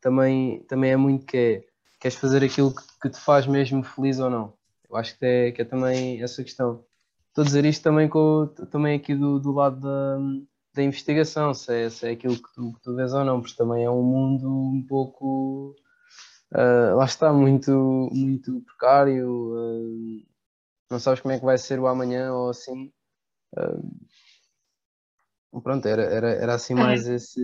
também, 0.00 0.60
também 0.64 0.92
é 0.92 0.96
muito 0.96 1.26
que 1.26 1.36
é, 1.36 1.64
queres 2.00 2.16
fazer 2.16 2.42
aquilo 2.42 2.74
que, 2.74 2.82
que 3.02 3.10
te 3.10 3.20
faz 3.20 3.46
mesmo 3.46 3.84
feliz 3.84 4.18
ou 4.18 4.30
não. 4.30 4.54
Eu 4.88 4.96
acho 4.96 5.16
que 5.18 5.24
é, 5.24 5.52
que 5.52 5.62
é 5.62 5.64
também 5.64 6.22
essa 6.22 6.42
questão. 6.42 6.84
Estou 7.34 7.42
a 7.42 7.46
dizer 7.46 7.64
isto 7.64 7.82
também, 7.82 8.08
com, 8.08 8.46
também 8.70 8.96
aqui 8.96 9.12
do, 9.12 9.40
do 9.40 9.50
lado 9.50 9.80
da, 9.80 10.18
da 10.72 10.84
investigação, 10.84 11.52
se 11.52 11.74
é, 11.74 11.90
se 11.90 12.06
é 12.06 12.12
aquilo 12.12 12.36
que 12.36 12.54
tu, 12.54 12.72
que 12.74 12.80
tu 12.80 12.94
vês 12.94 13.12
ou 13.12 13.24
não, 13.24 13.40
porque 13.40 13.56
também 13.56 13.82
é 13.82 13.90
um 13.90 14.04
mundo 14.04 14.48
um 14.48 14.86
pouco. 14.86 15.74
Uh, 16.52 16.94
lá 16.94 17.04
está, 17.04 17.32
muito, 17.32 18.08
muito 18.12 18.60
precário, 18.60 19.52
uh, 19.52 20.22
não 20.88 21.00
sabes 21.00 21.20
como 21.20 21.34
é 21.34 21.40
que 21.40 21.44
vai 21.44 21.58
ser 21.58 21.80
o 21.80 21.88
amanhã 21.88 22.32
ou 22.32 22.50
assim. 22.50 22.92
Uh, 23.56 23.82
pronto, 25.60 25.88
era, 25.88 26.04
era, 26.04 26.30
era 26.34 26.54
assim 26.54 26.74
mais 26.74 27.08
esse, 27.08 27.40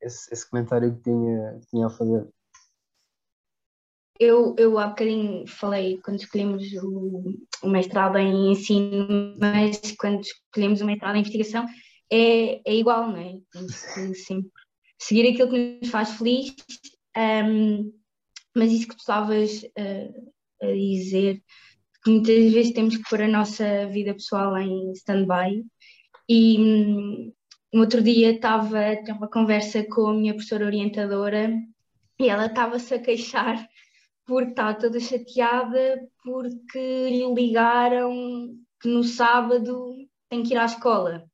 esse, 0.00 0.34
esse 0.34 0.50
comentário 0.50 0.96
que 0.96 1.02
tinha, 1.02 1.60
que 1.60 1.66
tinha 1.68 1.86
a 1.86 1.90
fazer. 1.90 2.28
Eu, 4.18 4.54
eu 4.58 4.78
há 4.78 4.88
bocadinho 4.88 5.46
falei 5.46 6.00
quando 6.04 6.18
escolhemos 6.18 6.64
o, 6.82 7.22
o 7.62 7.68
mestrado 7.68 8.18
em 8.18 8.50
ensino, 8.50 9.36
mas 9.38 9.80
quando 9.98 10.22
escolhemos 10.22 10.80
o 10.80 10.86
mestrado 10.86 11.16
em 11.16 11.20
investigação 11.20 11.66
é, 12.10 12.60
é 12.68 12.74
igual, 12.74 13.08
não 13.08 13.16
é? 13.16 13.38
Temos 13.52 13.74
sempre 14.26 14.50
seguir 14.98 15.28
aquilo 15.28 15.50
que 15.50 15.78
nos 15.80 15.90
faz 15.90 16.10
feliz, 16.10 16.54
um, 17.16 17.92
mas 18.54 18.72
isso 18.72 18.88
que 18.88 18.96
tu 18.96 19.00
estavas 19.00 19.62
uh, 19.62 20.32
a 20.62 20.72
dizer, 20.72 21.42
que 22.02 22.10
muitas 22.10 22.52
vezes 22.52 22.72
temos 22.72 22.96
que 22.96 23.08
pôr 23.08 23.22
a 23.22 23.28
nossa 23.28 23.86
vida 23.86 24.14
pessoal 24.14 24.56
em 24.58 24.90
stand-by 24.92 25.64
e 26.28 26.58
um, 26.58 27.32
outro 27.74 28.02
dia 28.02 28.32
estava 28.32 28.78
a 28.78 28.96
ter 28.96 29.12
uma 29.12 29.28
conversa 29.28 29.84
com 29.84 30.08
a 30.08 30.14
minha 30.14 30.34
professora 30.34 30.66
orientadora 30.66 31.52
e 32.18 32.28
ela 32.28 32.46
estava-se 32.46 32.94
a 32.94 32.98
queixar 32.98 33.68
porque 34.28 34.50
estava 34.50 34.74
toda 34.78 35.00
chateada 35.00 36.06
porque 36.22 37.08
lhe 37.08 37.34
ligaram 37.34 38.12
que 38.78 38.86
no 38.86 39.02
sábado 39.02 39.94
tem 40.28 40.42
que 40.42 40.52
ir 40.52 40.58
à 40.58 40.66
escola. 40.66 41.24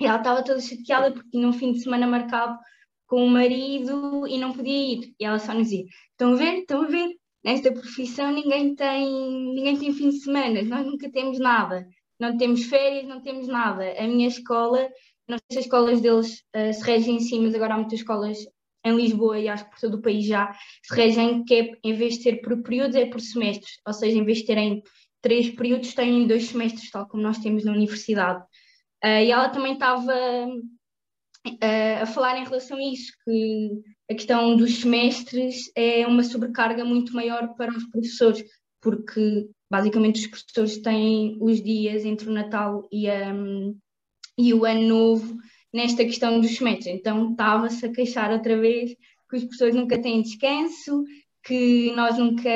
E 0.00 0.06
ela 0.06 0.16
estava 0.16 0.42
toda 0.42 0.58
chateada 0.60 1.12
porque 1.12 1.28
tinha 1.28 1.46
um 1.46 1.52
fim 1.52 1.72
de 1.72 1.82
semana 1.82 2.06
marcado 2.06 2.58
com 3.06 3.22
o 3.24 3.28
marido 3.28 4.26
e 4.26 4.38
não 4.38 4.54
podia 4.54 4.94
ir. 4.94 5.14
E 5.20 5.24
ela 5.26 5.38
só 5.38 5.52
nos 5.52 5.64
dizia: 5.64 5.84
Estão 6.12 6.32
a 6.32 6.36
ver? 6.36 6.60
Estão 6.60 6.82
a 6.82 6.86
ver? 6.86 7.10
Nesta 7.44 7.70
profissão 7.70 8.32
ninguém 8.32 8.74
tem, 8.74 9.06
ninguém 9.54 9.78
tem 9.78 9.92
fim 9.92 10.08
de 10.08 10.20
semana, 10.20 10.62
nós 10.62 10.86
nunca 10.86 11.10
temos 11.10 11.38
nada. 11.38 11.86
Não 12.18 12.36
temos 12.36 12.64
férias, 12.64 13.06
não 13.06 13.20
temos 13.20 13.46
nada. 13.46 13.92
A 13.98 14.06
minha 14.08 14.26
escola, 14.26 14.88
não 15.28 15.36
sei 15.36 15.46
se 15.52 15.58
as 15.58 15.64
escolas 15.66 16.00
deles 16.00 16.42
uh, 16.56 16.72
se 16.72 16.82
regem 16.82 17.16
em 17.16 17.20
si, 17.20 17.38
mas 17.38 17.54
agora 17.54 17.74
há 17.74 17.76
muitas 17.76 18.00
escolas 18.00 18.38
em 18.88 18.96
Lisboa 18.96 19.38
e 19.38 19.48
acho 19.48 19.64
que 19.64 19.70
por 19.70 19.80
todo 19.80 19.94
o 19.94 20.02
país 20.02 20.24
já 20.24 20.52
se 20.82 20.94
regem 20.94 21.44
que 21.44 21.54
é, 21.54 21.72
em 21.84 21.94
vez 21.94 22.14
de 22.14 22.22
ser 22.22 22.40
por 22.40 22.62
períodos 22.62 22.96
é 22.96 23.06
por 23.06 23.20
semestres, 23.20 23.78
ou 23.86 23.92
seja, 23.92 24.18
em 24.18 24.24
vez 24.24 24.38
de 24.38 24.46
terem 24.46 24.82
três 25.20 25.50
períodos, 25.50 25.94
têm 25.94 26.26
dois 26.26 26.48
semestres, 26.48 26.90
tal 26.90 27.06
como 27.06 27.22
nós 27.22 27.38
temos 27.38 27.64
na 27.64 27.72
universidade. 27.72 28.42
Uh, 29.04 29.22
e 29.24 29.30
ela 29.30 29.48
também 29.48 29.74
estava 29.74 30.12
uh, 31.46 32.02
a 32.02 32.06
falar 32.06 32.38
em 32.38 32.44
relação 32.44 32.76
a 32.76 32.82
isso, 32.82 33.12
que 33.24 33.70
a 34.10 34.14
questão 34.14 34.56
dos 34.56 34.80
semestres 34.80 35.70
é 35.76 36.06
uma 36.06 36.22
sobrecarga 36.22 36.84
muito 36.84 37.12
maior 37.14 37.54
para 37.54 37.70
os 37.70 37.84
professores, 37.90 38.44
porque 38.80 39.48
basicamente 39.70 40.20
os 40.20 40.26
professores 40.26 40.78
têm 40.78 41.36
os 41.40 41.62
dias 41.62 42.04
entre 42.04 42.28
o 42.28 42.32
Natal 42.32 42.88
e, 42.90 43.10
um, 43.10 43.78
e 44.38 44.54
o 44.54 44.64
Ano 44.64 44.88
Novo 44.88 45.36
nesta 45.72 46.04
questão 46.04 46.40
dos 46.40 46.56
semestres. 46.56 46.94
Então 46.94 47.30
estava-se 47.30 47.84
a 47.86 47.92
queixar 47.92 48.30
outra 48.32 48.58
vez 48.58 48.94
que 49.28 49.36
os 49.36 49.44
professores 49.44 49.74
nunca 49.74 50.00
têm 50.00 50.22
descanso, 50.22 51.04
que 51.42 51.92
nós 51.94 52.18
nunca 52.18 52.50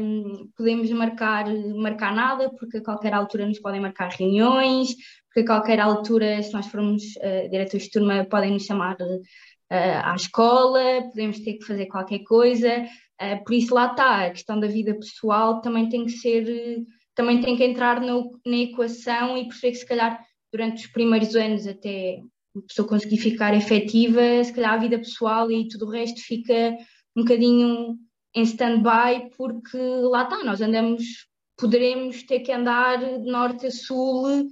hum, 0.00 0.48
podemos 0.56 0.90
marcar, 0.90 1.46
marcar 1.76 2.14
nada, 2.14 2.50
porque 2.58 2.78
a 2.78 2.82
qualquer 2.82 3.14
altura 3.14 3.46
nos 3.46 3.58
podem 3.58 3.80
marcar 3.80 4.10
reuniões, 4.10 4.94
porque 5.26 5.40
a 5.40 5.46
qualquer 5.46 5.80
altura, 5.80 6.42
se 6.42 6.52
nós 6.52 6.66
formos 6.66 7.02
uh, 7.16 7.50
diretores 7.50 7.84
de 7.84 7.90
turma, 7.90 8.24
podem 8.24 8.52
nos 8.52 8.64
chamar 8.64 8.96
uh, 9.00 9.22
à 9.70 10.14
escola, 10.14 11.02
podemos 11.10 11.40
ter 11.40 11.54
que 11.54 11.66
fazer 11.66 11.86
qualquer 11.86 12.20
coisa. 12.20 12.86
Uh, 13.20 13.44
por 13.44 13.54
isso 13.54 13.74
lá 13.74 13.90
está, 13.90 14.26
a 14.26 14.30
questão 14.30 14.60
da 14.60 14.66
vida 14.66 14.94
pessoal 14.94 15.60
também 15.60 15.88
tem 15.88 16.04
que 16.04 16.12
ser, 16.12 16.84
também 17.14 17.40
tem 17.40 17.56
que 17.56 17.64
entrar 17.64 18.00
no, 18.00 18.38
na 18.46 18.56
equação 18.56 19.36
e 19.36 19.44
perceber 19.44 19.72
que 19.72 19.78
se 19.78 19.86
calhar 19.86 20.24
durante 20.50 20.86
os 20.86 20.92
primeiros 20.92 21.34
anos 21.34 21.66
até 21.66 22.18
a 22.58 22.66
pessoa 22.66 22.88
conseguir 22.88 23.18
ficar 23.18 23.54
efetiva, 23.54 24.42
se 24.42 24.52
calhar 24.52 24.74
a 24.74 24.78
vida 24.78 24.98
pessoal 24.98 25.50
e 25.50 25.68
tudo 25.68 25.86
o 25.86 25.90
resto 25.90 26.20
fica 26.20 26.76
um 27.16 27.22
bocadinho 27.22 27.98
em 28.34 28.42
stand-by, 28.42 29.30
porque 29.36 29.76
lá 29.76 30.24
está, 30.24 30.44
nós 30.44 30.60
andamos, 30.60 31.26
poderemos 31.56 32.22
ter 32.22 32.40
que 32.40 32.52
andar 32.52 32.98
de 32.98 33.30
norte 33.30 33.66
a 33.66 33.70
sul 33.70 34.48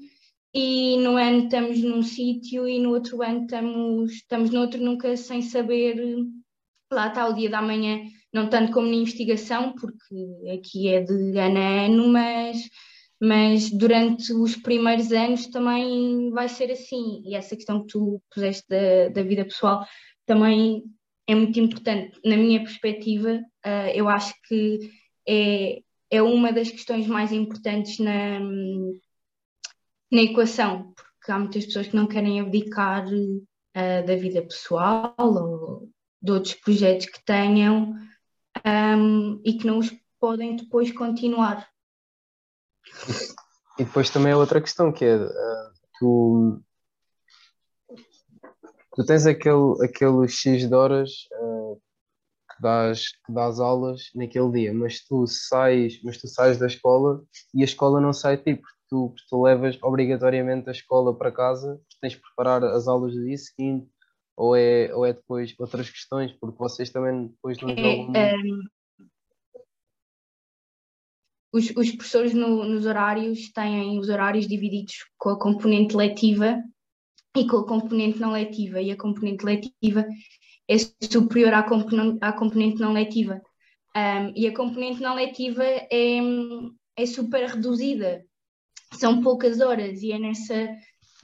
e 0.54 0.96
no 0.98 1.16
ano 1.16 1.44
estamos 1.44 1.82
num 1.82 2.02
sítio 2.02 2.66
e 2.66 2.78
no 2.78 2.90
outro 2.90 3.22
ano 3.22 3.42
estamos, 3.42 4.12
estamos 4.12 4.50
noutro, 4.50 4.82
nunca 4.82 5.16
sem 5.16 5.42
saber, 5.42 5.96
lá 6.90 7.08
está 7.08 7.28
o 7.28 7.34
dia 7.34 7.50
da 7.50 7.60
manhã, 7.60 8.00
não 8.32 8.48
tanto 8.48 8.72
como 8.72 8.88
na 8.88 8.94
investigação, 8.94 9.74
porque 9.74 10.50
aqui 10.52 10.88
é 10.88 11.02
de 11.02 11.38
ano 11.38 11.58
a 11.58 11.84
ano, 11.84 12.08
mas 12.08 12.68
mas 13.26 13.70
durante 13.70 14.32
os 14.32 14.54
primeiros 14.54 15.10
anos 15.10 15.46
também 15.48 16.30
vai 16.30 16.48
ser 16.48 16.70
assim. 16.70 17.22
E 17.24 17.34
essa 17.34 17.56
questão 17.56 17.80
que 17.80 17.88
tu 17.88 18.22
puseste 18.30 18.64
da, 18.68 19.08
da 19.08 19.22
vida 19.22 19.44
pessoal 19.44 19.84
também 20.24 20.84
é 21.26 21.34
muito 21.34 21.58
importante. 21.58 22.20
Na 22.24 22.36
minha 22.36 22.60
perspectiva, 22.60 23.40
uh, 23.66 23.90
eu 23.92 24.08
acho 24.08 24.32
que 24.46 24.78
é, 25.28 25.80
é 26.08 26.22
uma 26.22 26.52
das 26.52 26.70
questões 26.70 27.08
mais 27.08 27.32
importantes 27.32 27.98
na, 27.98 28.38
na 28.38 30.22
equação, 30.22 30.92
porque 30.94 31.32
há 31.32 31.38
muitas 31.38 31.66
pessoas 31.66 31.88
que 31.88 31.96
não 31.96 32.06
querem 32.06 32.40
abdicar 32.40 33.08
uh, 33.08 34.06
da 34.06 34.14
vida 34.14 34.40
pessoal 34.40 35.16
ou 35.18 35.88
de 36.22 36.30
outros 36.30 36.54
projetos 36.54 37.06
que 37.06 37.24
tenham 37.24 37.92
um, 38.64 39.40
e 39.44 39.54
que 39.54 39.66
não 39.66 39.78
os 39.78 39.92
podem 40.20 40.54
depois 40.54 40.92
continuar. 40.92 41.68
E 43.78 43.84
depois 43.84 44.10
também 44.10 44.32
é 44.32 44.36
outra 44.36 44.60
questão 44.60 44.90
que 44.90 45.04
é 45.04 45.16
uh, 45.16 45.30
tu, 45.98 46.62
tu 48.94 49.04
tens 49.04 49.26
aquele, 49.26 49.84
aquele 49.84 50.26
X 50.28 50.66
de 50.66 50.74
horas 50.74 51.10
uh, 51.40 51.76
que, 51.76 52.62
dás, 52.62 53.08
que 53.24 53.32
dás 53.32 53.60
aulas 53.60 54.10
naquele 54.14 54.50
dia, 54.50 54.74
mas 54.74 55.00
tu 55.00 55.26
sais, 55.26 56.00
mas 56.02 56.16
tu 56.18 56.26
sais 56.26 56.58
da 56.58 56.66
escola 56.66 57.22
e 57.54 57.60
a 57.62 57.64
escola 57.64 58.00
não 58.00 58.12
sai 58.12 58.38
de 58.38 58.44
ti, 58.44 58.54
porque 58.54 58.78
tu, 58.88 59.10
porque 59.10 59.26
tu 59.28 59.42
levas 59.42 59.78
obrigatoriamente 59.82 60.68
a 60.68 60.72
escola 60.72 61.16
para 61.16 61.32
casa, 61.32 61.78
tens 62.00 62.14
de 62.14 62.20
preparar 62.20 62.64
as 62.64 62.88
aulas 62.88 63.12
do 63.14 63.24
dia 63.24 63.36
seguinte, 63.36 63.86
ou 64.36 64.56
é, 64.56 64.94
ou 64.94 65.04
é 65.04 65.12
depois 65.12 65.54
outras 65.58 65.90
questões, 65.90 66.32
porque 66.32 66.58
vocês 66.58 66.90
também 66.90 67.28
depois 67.28 67.60
não 67.60 67.70
jogam. 67.70 68.14
É, 68.14 68.34
os, 71.56 71.70
os 71.74 71.90
professores 71.92 72.34
no, 72.34 72.64
nos 72.64 72.84
horários 72.84 73.50
têm 73.50 73.98
os 73.98 74.08
horários 74.10 74.46
divididos 74.46 75.06
com 75.16 75.30
a 75.30 75.38
componente 75.38 75.96
letiva 75.96 76.62
e 77.34 77.46
com 77.46 77.56
a 77.58 77.66
componente 77.66 78.18
não 78.20 78.32
letiva, 78.32 78.80
e 78.80 78.90
a 78.90 78.96
componente 78.96 79.44
letiva 79.44 80.06
é 80.68 80.76
superior 80.78 81.54
à, 81.54 81.62
componente, 81.62 82.18
à 82.20 82.32
componente 82.32 82.80
não 82.80 82.92
letiva. 82.92 83.40
Um, 83.96 84.32
e 84.34 84.46
a 84.46 84.54
componente 84.54 85.00
não 85.00 85.14
letiva 85.14 85.64
é, 85.64 86.18
é 86.96 87.06
super 87.06 87.48
reduzida, 87.48 88.24
são 88.92 89.22
poucas 89.22 89.60
horas, 89.60 90.02
e 90.02 90.12
é, 90.12 90.18
nessa, 90.18 90.68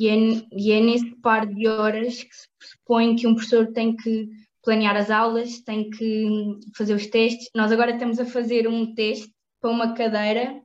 e, 0.01 0.09
é, 0.09 0.17
e 0.53 0.73
é 0.73 0.81
nesse 0.81 1.15
par 1.17 1.47
de 1.47 1.67
horas 1.67 2.23
que 2.23 2.35
se 2.35 2.49
pressupõe 2.59 3.17
que 3.17 3.27
um 3.27 3.35
professor 3.35 3.73
tem 3.73 3.95
que 3.95 4.29
planear 4.63 4.97
as 4.97 5.11
aulas, 5.11 5.61
tem 5.61 5.91
que 5.91 6.59
fazer 6.77 6.95
os 6.95 7.07
testes. 7.07 7.49
Nós 7.55 7.73
agora 7.73 7.93
estamos 7.93 8.19
a 8.19 8.25
fazer 8.25 8.69
um 8.69 8.95
teste 8.95 9.33
para 9.63 9.71
uma 9.71 9.95
cadeira 9.95 10.61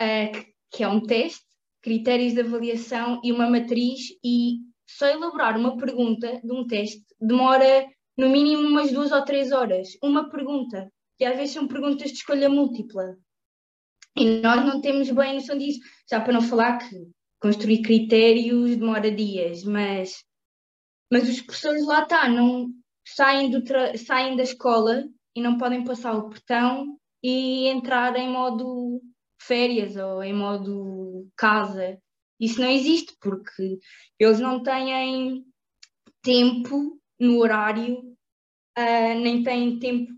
uh, 0.00 0.46
que 0.70 0.84
é 0.84 0.88
um 0.88 1.00
teste, 1.00 1.46
critérios 1.82 2.34
de 2.34 2.40
avaliação 2.40 3.20
e 3.24 3.32
uma 3.32 3.48
matriz 3.48 4.08
e 4.22 4.58
só 4.86 5.06
elaborar 5.06 5.58
uma 5.58 5.76
pergunta 5.76 6.40
de 6.44 6.52
um 6.52 6.66
teste 6.66 7.04
demora 7.18 7.88
no 8.16 8.28
mínimo 8.28 8.68
umas 8.68 8.92
duas 8.92 9.10
ou 9.10 9.24
três 9.24 9.52
horas. 9.52 9.88
Uma 10.02 10.28
pergunta, 10.28 10.92
que 11.18 11.24
às 11.24 11.36
vezes 11.36 11.54
são 11.54 11.66
perguntas 11.66 12.10
de 12.10 12.18
escolha 12.18 12.48
múltipla. 12.48 13.16
E 14.16 14.40
nós 14.40 14.64
não 14.64 14.80
temos 14.80 15.10
bem 15.10 15.34
noção 15.34 15.56
disso. 15.56 15.80
Já 16.10 16.20
para 16.20 16.32
não 16.32 16.42
falar 16.42 16.78
que 16.78 17.08
construir 17.40 17.82
critérios 17.82 18.76
demora 18.76 19.10
dias, 19.10 19.64
mas, 19.64 20.24
mas 21.10 21.28
os 21.28 21.40
professores 21.40 21.86
lá 21.86 22.02
está, 22.02 22.28
não 22.28 22.68
saem, 23.06 23.50
saem 23.96 24.36
da 24.36 24.42
escola 24.42 25.04
e 25.34 25.40
não 25.40 25.58
podem 25.58 25.84
passar 25.84 26.14
o 26.14 26.28
portão 26.28 26.98
e 27.28 27.66
entrar 27.66 28.14
em 28.14 28.30
modo 28.30 29.02
férias 29.42 29.96
ou 29.96 30.22
em 30.22 30.32
modo 30.32 31.26
casa. 31.36 31.98
Isso 32.38 32.60
não 32.60 32.70
existe 32.70 33.16
porque 33.20 33.80
eles 34.16 34.38
não 34.38 34.62
têm 34.62 35.44
tempo 36.22 37.00
no 37.18 37.38
horário 37.40 37.98
uh, 38.78 39.20
nem 39.20 39.42
têm 39.42 39.76
tempo 39.80 40.12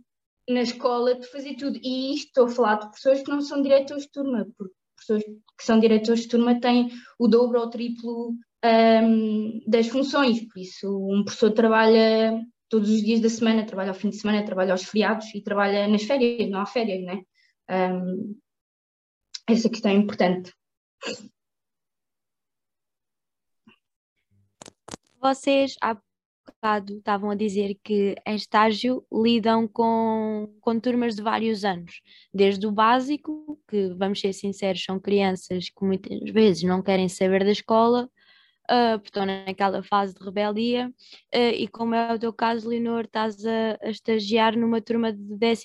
na 0.46 0.60
escola 0.60 1.14
de 1.14 1.26
fazer 1.28 1.54
tudo. 1.54 1.80
E 1.82 2.12
isto 2.12 2.26
estou 2.26 2.44
a 2.44 2.50
falar 2.50 2.74
de 2.74 2.90
pessoas 2.90 3.22
que 3.22 3.30
não 3.30 3.40
são 3.40 3.62
diretores 3.62 4.02
de 4.02 4.10
turma, 4.10 4.46
porque 4.58 4.74
pessoas 4.98 5.24
que 5.24 5.64
são 5.64 5.80
diretores 5.80 6.22
de 6.22 6.28
turma 6.28 6.60
têm 6.60 6.90
o 7.18 7.26
dobro 7.26 7.58
ou 7.58 7.68
o 7.68 7.70
triplo 7.70 8.34
um, 8.62 9.62
das 9.66 9.88
funções, 9.88 10.46
por 10.46 10.60
isso 10.60 10.94
um 11.10 11.24
professor 11.24 11.52
trabalha 11.52 12.44
todos 12.68 12.90
os 12.90 13.02
dias 13.02 13.20
da 13.20 13.28
semana, 13.28 13.66
trabalha 13.66 13.90
ao 13.90 13.94
fim 13.94 14.10
de 14.10 14.16
semana, 14.16 14.44
trabalha 14.44 14.72
aos 14.72 14.84
feriados 14.84 15.34
e 15.34 15.42
trabalha 15.42 15.88
nas 15.88 16.02
férias, 16.02 16.50
não 16.50 16.60
há 16.60 16.66
férias, 16.66 17.04
né? 17.04 17.22
Um, 17.70 18.38
essa 19.48 19.68
questão 19.68 19.90
é 19.90 19.94
importante. 19.94 20.52
Vocês 25.20 25.74
há 25.80 25.96
bocado 26.46 26.98
estavam 26.98 27.30
a 27.30 27.34
dizer 27.34 27.78
que 27.82 28.14
em 28.26 28.34
estágio 28.34 29.04
lidam 29.12 29.66
com, 29.68 30.52
com 30.60 30.80
turmas 30.80 31.14
de 31.14 31.22
vários 31.22 31.64
anos, 31.64 32.00
desde 32.32 32.66
o 32.66 32.72
básico, 32.72 33.58
que 33.68 33.88
vamos 33.94 34.20
ser 34.20 34.32
sinceros, 34.32 34.82
são 34.82 34.98
crianças 34.98 35.70
que 35.70 35.84
muitas 35.84 36.30
vezes 36.30 36.62
não 36.62 36.82
querem 36.82 37.08
saber 37.08 37.44
da 37.44 37.50
escola, 37.50 38.10
uh, 38.70 39.26
naquela 39.26 39.82
fase 39.82 40.14
de 40.14 40.24
rebeldia, 40.24 40.92
uh, 41.34 41.38
e 41.54 41.66
como 41.68 41.94
é 41.94 42.14
o 42.14 42.18
teu 42.18 42.32
caso, 42.32 42.68
Leonor, 42.68 43.04
estás 43.04 43.44
a, 43.44 43.78
a 43.82 43.90
estagiar 43.90 44.56
numa 44.56 44.80
turma 44.80 45.12
de 45.12 45.22
12 45.36 45.64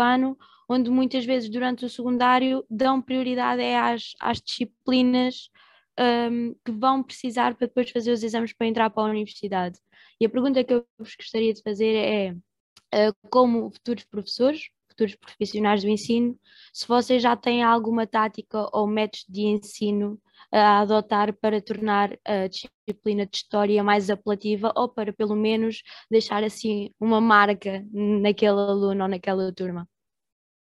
ano, 0.00 0.36
onde 0.68 0.90
muitas 0.90 1.24
vezes 1.24 1.48
durante 1.48 1.84
o 1.84 1.88
secundário 1.88 2.64
dão 2.68 3.00
prioridade 3.00 3.62
é 3.62 3.78
às, 3.78 4.14
às 4.20 4.40
disciplinas 4.40 5.50
um, 5.98 6.54
que 6.64 6.70
vão 6.70 7.02
precisar 7.02 7.54
para 7.54 7.66
depois 7.66 7.90
fazer 7.90 8.12
os 8.12 8.22
exames 8.22 8.52
para 8.52 8.66
entrar 8.66 8.90
para 8.90 9.04
a 9.04 9.10
universidade. 9.10 9.78
E 10.20 10.26
a 10.26 10.28
pergunta 10.28 10.62
que 10.62 10.74
eu 10.74 10.86
vos 10.98 11.14
gostaria 11.16 11.52
de 11.52 11.62
fazer 11.62 11.94
é, 11.94 12.32
uh, 12.32 13.28
como 13.30 13.70
futuros 13.70 14.04
professores, 14.04 14.68
futuros 14.88 15.14
profissionais 15.16 15.82
do 15.82 15.88
ensino, 15.88 16.38
se 16.72 16.86
vocês 16.86 17.22
já 17.22 17.36
têm 17.36 17.62
alguma 17.62 18.06
tática 18.06 18.68
ou 18.72 18.86
métodos 18.86 19.24
de 19.28 19.42
ensino 19.42 20.20
a 20.52 20.80
adotar 20.80 21.32
para 21.34 21.60
tornar 21.60 22.16
a 22.24 22.46
disciplina 22.46 23.26
de 23.26 23.36
história 23.36 23.82
mais 23.82 24.08
apelativa 24.10 24.72
ou 24.76 24.88
para 24.88 25.12
pelo 25.12 25.36
menos 25.36 25.82
deixar 26.10 26.42
assim 26.42 26.90
uma 26.98 27.20
marca 27.20 27.84
naquele 27.92 28.50
aluno 28.50 29.02
ou 29.02 29.08
naquela 29.08 29.52
turma? 29.52 29.88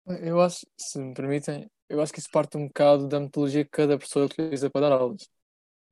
Eu 0.06 0.42
acho, 0.42 0.66
se 0.78 1.00
me 1.00 1.14
permitem, 1.14 1.70
eu 1.88 2.02
acho 2.02 2.12
que 2.12 2.20
isso 2.20 2.30
parte 2.32 2.58
um 2.58 2.68
bocado 2.68 3.08
da 3.08 3.20
metodologia 3.20 3.64
que 3.64 3.72
cada 3.72 3.98
professor 3.98 4.26
utiliza 4.26 4.70
para 4.70 4.90
dar 4.90 4.96
aulas. 4.96 5.24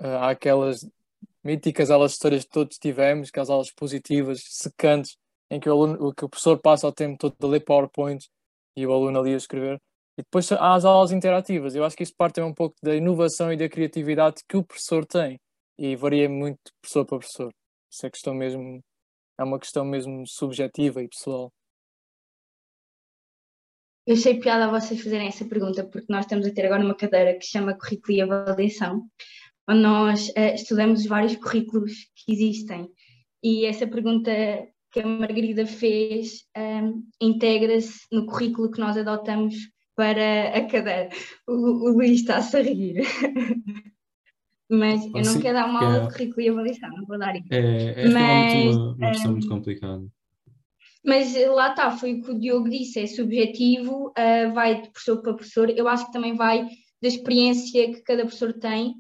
Uh, 0.02 0.18
há 0.20 0.30
aquelas 0.32 0.90
míticas 1.44 1.90
aulas 1.90 2.12
de 2.12 2.16
histórias 2.16 2.44
que 2.44 2.52
todos 2.52 2.78
tivemos, 2.78 3.30
aquelas 3.30 3.50
aulas 3.50 3.72
positivas, 3.72 4.44
secantes, 4.46 5.18
em 5.50 5.60
que 5.60 5.70
o, 5.70 5.74
aluno, 5.74 6.14
que 6.14 6.26
o 6.26 6.30
professor 6.30 6.60
passa 6.60 6.88
o 6.88 6.92
tempo 6.92 7.18
todo 7.18 7.36
a 7.48 7.52
ler 7.52 7.62
PowerPoint 7.62 8.26
e 8.76 8.86
o 8.86 8.94
aluno 8.94 9.20
ali 9.20 9.34
a 9.34 9.38
escrever. 9.38 9.82
E 10.20 10.22
depois 10.22 10.52
há 10.52 10.76
as 10.76 10.84
aulas 10.84 11.14
interativas. 11.14 11.76
Eu 11.76 11.86
acho 11.86 11.96
que 11.96 12.04
isso 12.04 12.14
parte 12.14 12.42
um 12.42 12.54
pouco 12.54 12.76
da 12.84 12.94
inovação 12.94 13.54
e 13.54 13.58
da 13.58 13.70
criatividade 13.70 14.44
que 14.50 14.58
o 14.58 14.64
professor 14.66 15.06
tem. 15.06 15.40
E 15.78 15.96
varia 15.96 16.28
muito 16.28 16.58
de 16.58 16.74
professor 16.82 17.06
para 17.06 17.20
professor. 17.20 17.54
Isso 17.90 18.06
é 18.06 18.10
questão 18.10 18.34
mesmo, 18.34 18.84
é 19.40 19.44
uma 19.46 19.58
questão 19.58 19.86
mesmo 19.86 20.28
subjetiva 20.28 21.02
e 21.02 21.08
pessoal. 21.08 21.50
Eu 24.06 24.16
achei 24.16 24.38
piada 24.38 24.70
vocês 24.70 25.02
fazerem 25.02 25.30
essa 25.30 25.46
pergunta, 25.46 25.86
porque 25.86 26.12
nós 26.12 26.26
estamos 26.26 26.46
a 26.46 26.54
ter 26.54 26.66
agora 26.66 26.84
uma 26.84 26.98
cadeira 26.98 27.38
que 27.38 27.46
se 27.46 27.52
chama 27.52 27.78
Currículo 27.78 28.18
e 28.18 28.22
Avaliação, 28.22 29.08
onde 29.70 29.80
nós 29.80 30.28
uh, 30.30 30.54
estudamos 30.54 31.00
os 31.00 31.06
vários 31.06 31.38
currículos 31.38 31.94
que 32.14 32.34
existem. 32.34 32.92
E 33.42 33.66
essa 33.66 33.88
pergunta 33.88 34.32
que 34.92 35.00
a 35.00 35.08
Margarida 35.08 35.66
fez 35.66 36.44
um, 36.58 36.62
ehm, 36.62 36.94
integra-se 37.22 38.02
no 38.12 38.26
currículo 38.26 38.70
que 38.70 38.82
nós 38.82 38.98
adotamos 38.98 39.56
para 40.00 40.58
a 40.58 40.66
cadeira. 40.66 41.10
O, 41.46 41.52
o 41.52 41.92
Luís 41.92 42.22
está-se 42.22 42.56
a 42.56 42.62
rir. 42.62 43.02
Mas 44.72 45.04
eu 45.04 45.12
não 45.12 45.24
Sim, 45.26 45.42
quero 45.42 45.56
dar 45.56 45.66
uma 45.66 45.84
aula 45.84 45.98
é, 45.98 46.00
de 46.08 46.14
currículo 46.14 46.42
e 46.42 46.50
avaliação, 46.50 46.90
não 46.92 47.06
vou 47.06 47.20
dar 47.20 47.36
isso. 47.36 47.48
É, 47.52 48.04
é 48.04 48.08
Mas, 48.08 48.76
uma, 48.76 48.94
uma 48.94 49.10
questão 49.10 49.32
um, 49.32 49.34
muito 49.34 49.50
complicada. 49.50 50.08
Mas 51.04 51.36
lá 51.48 51.72
está, 51.72 51.92
foi 51.92 52.14
o 52.14 52.22
que 52.22 52.32
o 52.32 52.40
Diogo 52.40 52.70
disse, 52.70 53.02
é 53.02 53.08
subjetivo, 53.08 54.10
uh, 54.10 54.54
vai 54.54 54.82
de 54.82 54.90
professor 54.90 55.22
para 55.22 55.34
professor. 55.34 55.70
Eu 55.70 55.88
acho 55.90 56.06
que 56.06 56.14
também 56.14 56.34
vai 56.34 56.66
da 57.02 57.08
experiência 57.08 57.92
que 57.92 58.02
cada 58.04 58.22
professor 58.22 58.54
tem. 58.54 58.96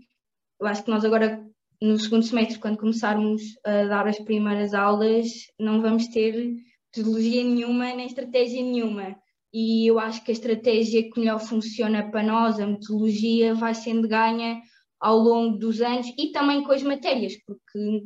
Eu 0.59 0.67
acho 0.67 0.83
que 0.83 0.89
nós 0.89 1.05
agora, 1.05 1.45
no 1.81 1.97
segundo 1.97 2.23
semestre, 2.23 2.59
quando 2.59 2.77
começarmos 2.77 3.41
a 3.63 3.85
dar 3.85 4.05
as 4.05 4.19
primeiras 4.19 4.73
aulas, 4.73 5.29
não 5.57 5.81
vamos 5.81 6.07
ter 6.07 6.55
metodologia 6.93 7.43
nenhuma 7.43 7.93
nem 7.93 8.07
estratégia 8.07 8.61
nenhuma 8.61 9.15
e 9.53 9.87
eu 9.87 9.99
acho 9.99 10.23
que 10.23 10.31
a 10.31 10.33
estratégia 10.33 11.09
que 11.09 11.19
melhor 11.19 11.39
funciona 11.39 12.09
para 12.09 12.23
nós, 12.23 12.59
a 12.59 12.67
metodologia, 12.67 13.53
vai 13.53 13.73
sendo 13.73 14.07
ganha 14.07 14.61
ao 14.99 15.17
longo 15.17 15.57
dos 15.57 15.81
anos 15.81 16.07
e 16.17 16.31
também 16.31 16.63
com 16.63 16.71
as 16.71 16.83
matérias, 16.83 17.33
porque 17.45 18.03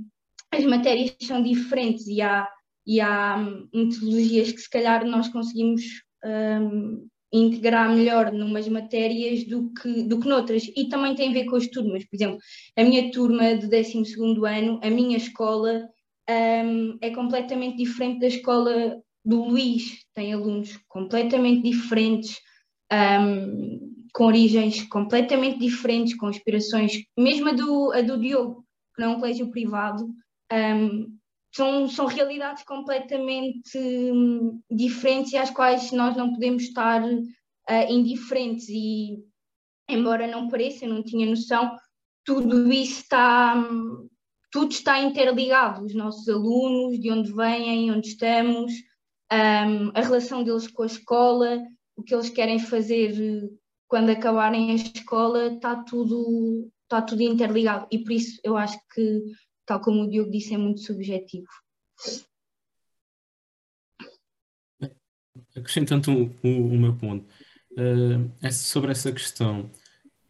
as 0.52 0.64
matérias 0.64 1.16
são 1.22 1.42
diferentes 1.42 2.08
e 2.08 2.22
há, 2.22 2.48
e 2.86 3.02
há 3.02 3.38
metodologias 3.74 4.52
que 4.52 4.62
se 4.62 4.70
calhar 4.70 5.06
nós 5.06 5.28
conseguimos 5.30 5.82
um, 6.24 7.08
integrar 7.34 7.90
melhor 7.90 8.32
numas 8.32 8.68
matérias 8.68 9.44
do 9.46 9.74
que, 9.74 10.04
do 10.04 10.20
que 10.20 10.28
noutras. 10.28 10.72
E 10.78 10.88
também 10.88 11.16
tem 11.16 11.30
a 11.30 11.34
ver 11.34 11.46
com 11.46 11.56
as 11.56 11.68
turmas. 11.68 12.06
Por 12.06 12.16
exemplo, 12.16 12.38
a 12.78 12.84
minha 12.84 13.12
turma 13.12 13.56
de 13.58 13.68
12 13.68 14.04
ano, 14.48 14.80
a 14.84 14.90
minha 14.90 15.18
escola, 15.18 15.90
um, 16.30 16.98
é 17.02 17.10
completamente 17.10 17.78
diferente 17.78 18.20
da 18.20 18.28
escola 18.28 19.02
do 19.24 19.46
Luís, 19.46 20.06
tem 20.14 20.34
alunos 20.34 20.78
completamente 20.88 21.70
diferentes, 21.70 22.40
um, 22.92 23.94
com 24.14 24.26
origens 24.26 24.84
completamente 24.88 25.60
diferentes, 25.60 26.16
com 26.16 26.30
inspirações, 26.30 27.04
mesmo 27.18 27.50
a 27.50 27.54
do, 27.54 27.92
a 27.92 28.02
do 28.02 28.20
Diogo, 28.20 28.66
que 28.96 29.02
não 29.02 29.14
é 29.14 29.16
um 29.16 29.20
colégio 29.20 29.50
privado, 29.50 30.08
um, 30.52 31.18
são, 31.56 31.88
são 31.88 32.06
realidades 32.08 32.64
completamente 32.64 33.78
um, 33.78 34.60
diferentes 34.70 35.34
e 35.34 35.38
às 35.38 35.52
quais 35.52 35.92
nós 35.92 36.16
não 36.16 36.34
podemos 36.34 36.64
estar 36.64 37.04
uh, 37.04 37.24
indiferentes. 37.90 38.68
E, 38.70 39.24
embora 39.88 40.28
não 40.28 40.48
pareça, 40.48 40.86
eu 40.86 40.90
não 40.90 41.04
tinha 41.04 41.28
noção, 41.28 41.76
tudo 42.26 42.72
isso 42.72 43.02
está, 43.02 43.56
hum, 43.56 44.08
tudo 44.52 44.72
está 44.72 45.00
interligado, 45.02 45.86
os 45.86 45.94
nossos 45.94 46.28
alunos, 46.28 47.00
de 47.00 47.12
onde 47.12 47.32
vêm, 47.34 47.92
onde 47.92 48.08
estamos, 48.08 48.72
um, 49.34 49.92
a 49.96 50.02
relação 50.02 50.44
deles 50.44 50.68
com 50.68 50.84
a 50.84 50.88
escola, 50.88 51.64
o 51.96 52.04
que 52.04 52.14
eles 52.14 52.30
querem 52.30 52.60
fazer 52.60 53.14
eh, 53.20 53.50
quando 53.88 54.10
acabarem 54.10 54.72
a 54.72 54.76
escola, 54.76 55.54
está 55.54 55.76
tudo, 55.84 56.70
está 56.84 57.02
tudo 57.02 57.22
interligado. 57.22 57.88
E 57.92 58.00
por 58.00 58.12
isso 58.12 58.40
eu 58.44 58.58
acho 58.58 58.78
que, 58.94 59.24
tal 59.66 59.82
como 59.82 60.04
o 60.04 60.10
Diogo 60.10 60.32
disse, 60.32 60.54
é 60.54 60.58
muito 60.58 60.82
subjetivo. 60.82 61.48
Acrescentando 65.56 66.12
o, 66.12 66.48
o, 66.48 66.68
o 66.74 66.78
meu 66.78 66.96
ponto, 66.96 67.26
uh, 67.74 68.52
sobre 68.52 68.92
essa 68.92 69.12
questão, 69.12 69.70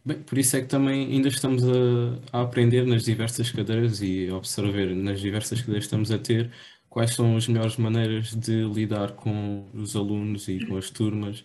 bem, 0.04 0.22
por 0.22 0.38
isso 0.38 0.56
é 0.58 0.62
que 0.62 0.68
também 0.68 1.08
ainda 1.14 1.30
estamos 1.30 1.64
a, 1.64 2.38
a 2.38 2.42
aprender 2.42 2.86
nas 2.86 3.04
diversas 3.04 3.50
cadeiras 3.52 4.02
e 4.02 4.28
a 4.30 4.36
observar 4.36 4.94
nas 4.94 5.22
diversas 5.22 5.62
cadeiras 5.62 5.86
que 5.86 5.88
estamos 5.88 6.12
a 6.12 6.20
ter 6.20 6.52
quais 6.94 7.16
são 7.16 7.36
as 7.36 7.48
melhores 7.48 7.76
maneiras 7.76 8.36
de 8.36 8.64
lidar 8.66 9.14
com 9.14 9.68
os 9.74 9.96
alunos 9.96 10.48
e 10.48 10.64
com 10.64 10.78
as 10.78 10.92
turmas. 10.92 11.44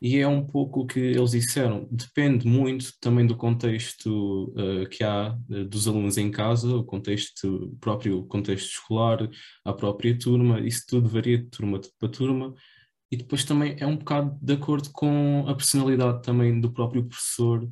E 0.00 0.18
é 0.18 0.28
um 0.28 0.46
pouco 0.46 0.82
o 0.82 0.86
que 0.86 1.00
eles 1.00 1.32
disseram. 1.32 1.88
Depende 1.90 2.46
muito 2.46 2.92
também 3.00 3.26
do 3.26 3.36
contexto 3.36 4.54
uh, 4.56 4.88
que 4.88 5.02
há 5.02 5.36
uh, 5.50 5.64
dos 5.64 5.88
alunos 5.88 6.16
em 6.16 6.30
casa, 6.30 6.76
o 6.76 6.84
contexto 6.84 7.76
próprio, 7.80 8.22
contexto 8.26 8.70
escolar, 8.70 9.28
a 9.64 9.72
própria 9.72 10.16
turma. 10.16 10.60
Isso 10.60 10.84
tudo 10.88 11.08
varia 11.08 11.38
de 11.38 11.46
turma 11.46 11.80
para 11.98 12.08
turma. 12.08 12.54
E 13.10 13.16
depois 13.16 13.44
também 13.44 13.76
é 13.80 13.86
um 13.86 13.96
bocado 13.96 14.38
de 14.40 14.52
acordo 14.52 14.90
com 14.92 15.44
a 15.48 15.56
personalidade 15.56 16.22
também 16.22 16.60
do 16.60 16.70
próprio 16.70 17.04
professor 17.04 17.68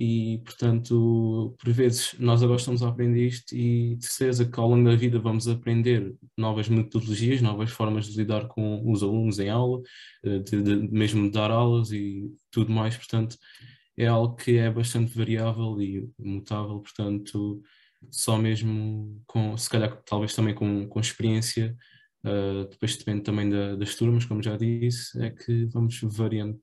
e 0.00 0.40
portanto 0.44 1.56
por 1.58 1.72
vezes 1.72 2.14
nós 2.20 2.40
agora 2.40 2.60
estamos 2.60 2.84
a 2.84 2.88
aprender 2.88 3.26
isto 3.26 3.52
e 3.52 3.96
de 3.96 4.06
certeza 4.06 4.44
que 4.48 4.60
ao 4.60 4.68
longo 4.68 4.88
da 4.88 4.94
vida 4.94 5.18
vamos 5.18 5.48
aprender 5.48 6.14
novas 6.36 6.68
metodologias, 6.68 7.42
novas 7.42 7.70
formas 7.70 8.06
de 8.06 8.16
lidar 8.16 8.46
com 8.46 8.88
os 8.88 9.02
alunos 9.02 9.40
em 9.40 9.48
aula, 9.50 9.82
eh, 10.24 10.38
de, 10.38 10.62
de 10.62 10.88
mesmo 10.88 11.24
de 11.24 11.32
dar 11.32 11.50
aulas 11.50 11.90
e 11.90 12.32
tudo 12.48 12.70
mais, 12.72 12.96
portanto 12.96 13.36
é 13.96 14.06
algo 14.06 14.36
que 14.36 14.56
é 14.56 14.70
bastante 14.70 15.12
variável 15.18 15.80
e 15.82 16.08
mutável, 16.16 16.78
portanto 16.78 17.60
só 18.08 18.38
mesmo 18.38 19.20
com, 19.26 19.56
se 19.56 19.68
calhar 19.68 20.00
talvez 20.06 20.32
também 20.32 20.54
com, 20.54 20.86
com 20.88 21.00
experiência, 21.00 21.76
uh, 22.24 22.68
depois 22.70 22.96
depende 22.96 23.22
também 23.22 23.50
da, 23.50 23.74
das 23.74 23.96
turmas, 23.96 24.24
como 24.24 24.40
já 24.40 24.56
disse, 24.56 25.20
é 25.20 25.30
que 25.30 25.64
vamos 25.66 26.00
variando 26.02 26.60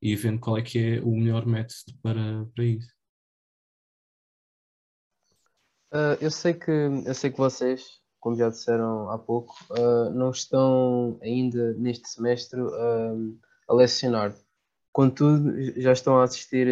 e 0.00 0.14
vendo 0.14 0.40
qual 0.40 0.58
é 0.58 0.62
que 0.62 0.78
é 0.78 1.00
o 1.00 1.10
melhor 1.10 1.46
método 1.46 1.92
para, 2.02 2.46
para 2.54 2.64
isso. 2.64 2.96
Uh, 5.92 6.18
eu 6.20 6.30
sei 6.30 6.52
que 6.52 6.70
eu 6.70 7.14
sei 7.14 7.30
que 7.30 7.38
vocês, 7.38 8.00
como 8.20 8.36
já 8.36 8.48
disseram 8.48 9.08
há 9.10 9.18
pouco, 9.18 9.54
uh, 9.70 10.10
não 10.10 10.30
estão 10.30 11.18
ainda 11.22 11.72
neste 11.74 12.08
semestre 12.08 12.60
uh, 12.60 13.38
a 13.68 13.74
lecionar. 13.74 14.34
Contudo, 14.92 15.54
já 15.80 15.92
estão 15.92 16.18
a 16.18 16.24
assistir 16.24 16.68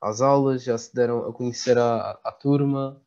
às 0.00 0.20
aulas, 0.20 0.62
já 0.62 0.78
se 0.78 0.94
deram 0.94 1.28
a 1.28 1.32
conhecer 1.32 1.76
à, 1.76 2.12
à 2.22 2.30
turma. 2.30 3.02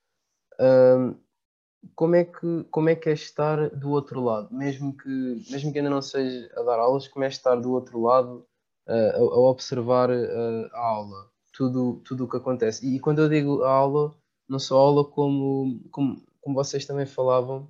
Como, 1.95 2.13
é 2.13 2.25
que, 2.25 2.65
como 2.69 2.89
é 2.89 2.95
que 2.95 3.07
é 3.07 3.13
estar 3.13 3.69
do 3.69 3.91
outro 3.91 4.19
lado? 4.19 4.53
Mesmo 4.53 4.97
que, 4.97 5.07
mesmo 5.49 5.71
que 5.71 5.77
ainda 5.77 5.89
não 5.89 6.01
seja 6.01 6.51
a 6.57 6.63
dar 6.63 6.77
aulas, 6.77 7.07
como 7.07 7.23
é 7.23 7.29
estar 7.29 7.55
do 7.55 7.71
outro 7.71 8.01
lado 8.01 8.45
a, 8.87 9.17
a, 9.17 9.39
observar 9.49 10.09
a 10.11 10.79
aula? 10.79 11.29
Tudo, 11.53 12.01
tudo 12.05 12.25
o 12.25 12.29
que 12.29 12.37
acontece. 12.37 12.85
E, 12.85 12.99
quando 12.99 13.21
eu 13.21 13.29
digo 13.29 13.63
a 13.63 13.71
aula, 13.71 14.13
não 14.47 14.59
só 14.59 14.77
a 14.77 14.81
aula, 14.81 15.05
como, 15.05 15.79
como 15.89 16.21
como 16.45 16.55
vocês 16.55 16.85
também 16.85 17.07
falavam, 17.07 17.67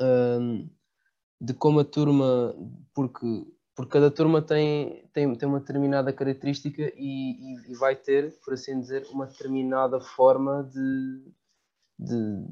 um, 0.00 0.66
de 1.38 1.52
como 1.52 1.80
a 1.80 1.84
turma, 1.84 2.56
porque, 2.94 3.46
porque 3.76 3.92
cada 3.92 4.10
turma 4.10 4.40
tem, 4.40 5.06
tem, 5.12 5.34
tem 5.34 5.46
uma 5.46 5.60
determinada 5.60 6.10
característica 6.10 6.90
e, 6.96 6.96
e, 6.96 7.72
e 7.72 7.74
vai 7.74 7.94
ter, 7.94 8.32
por 8.42 8.54
assim 8.54 8.80
dizer, 8.80 9.06
uma 9.10 9.26
determinada 9.26 10.00
forma 10.00 10.64
de, 10.64 11.30
de, 11.98 12.42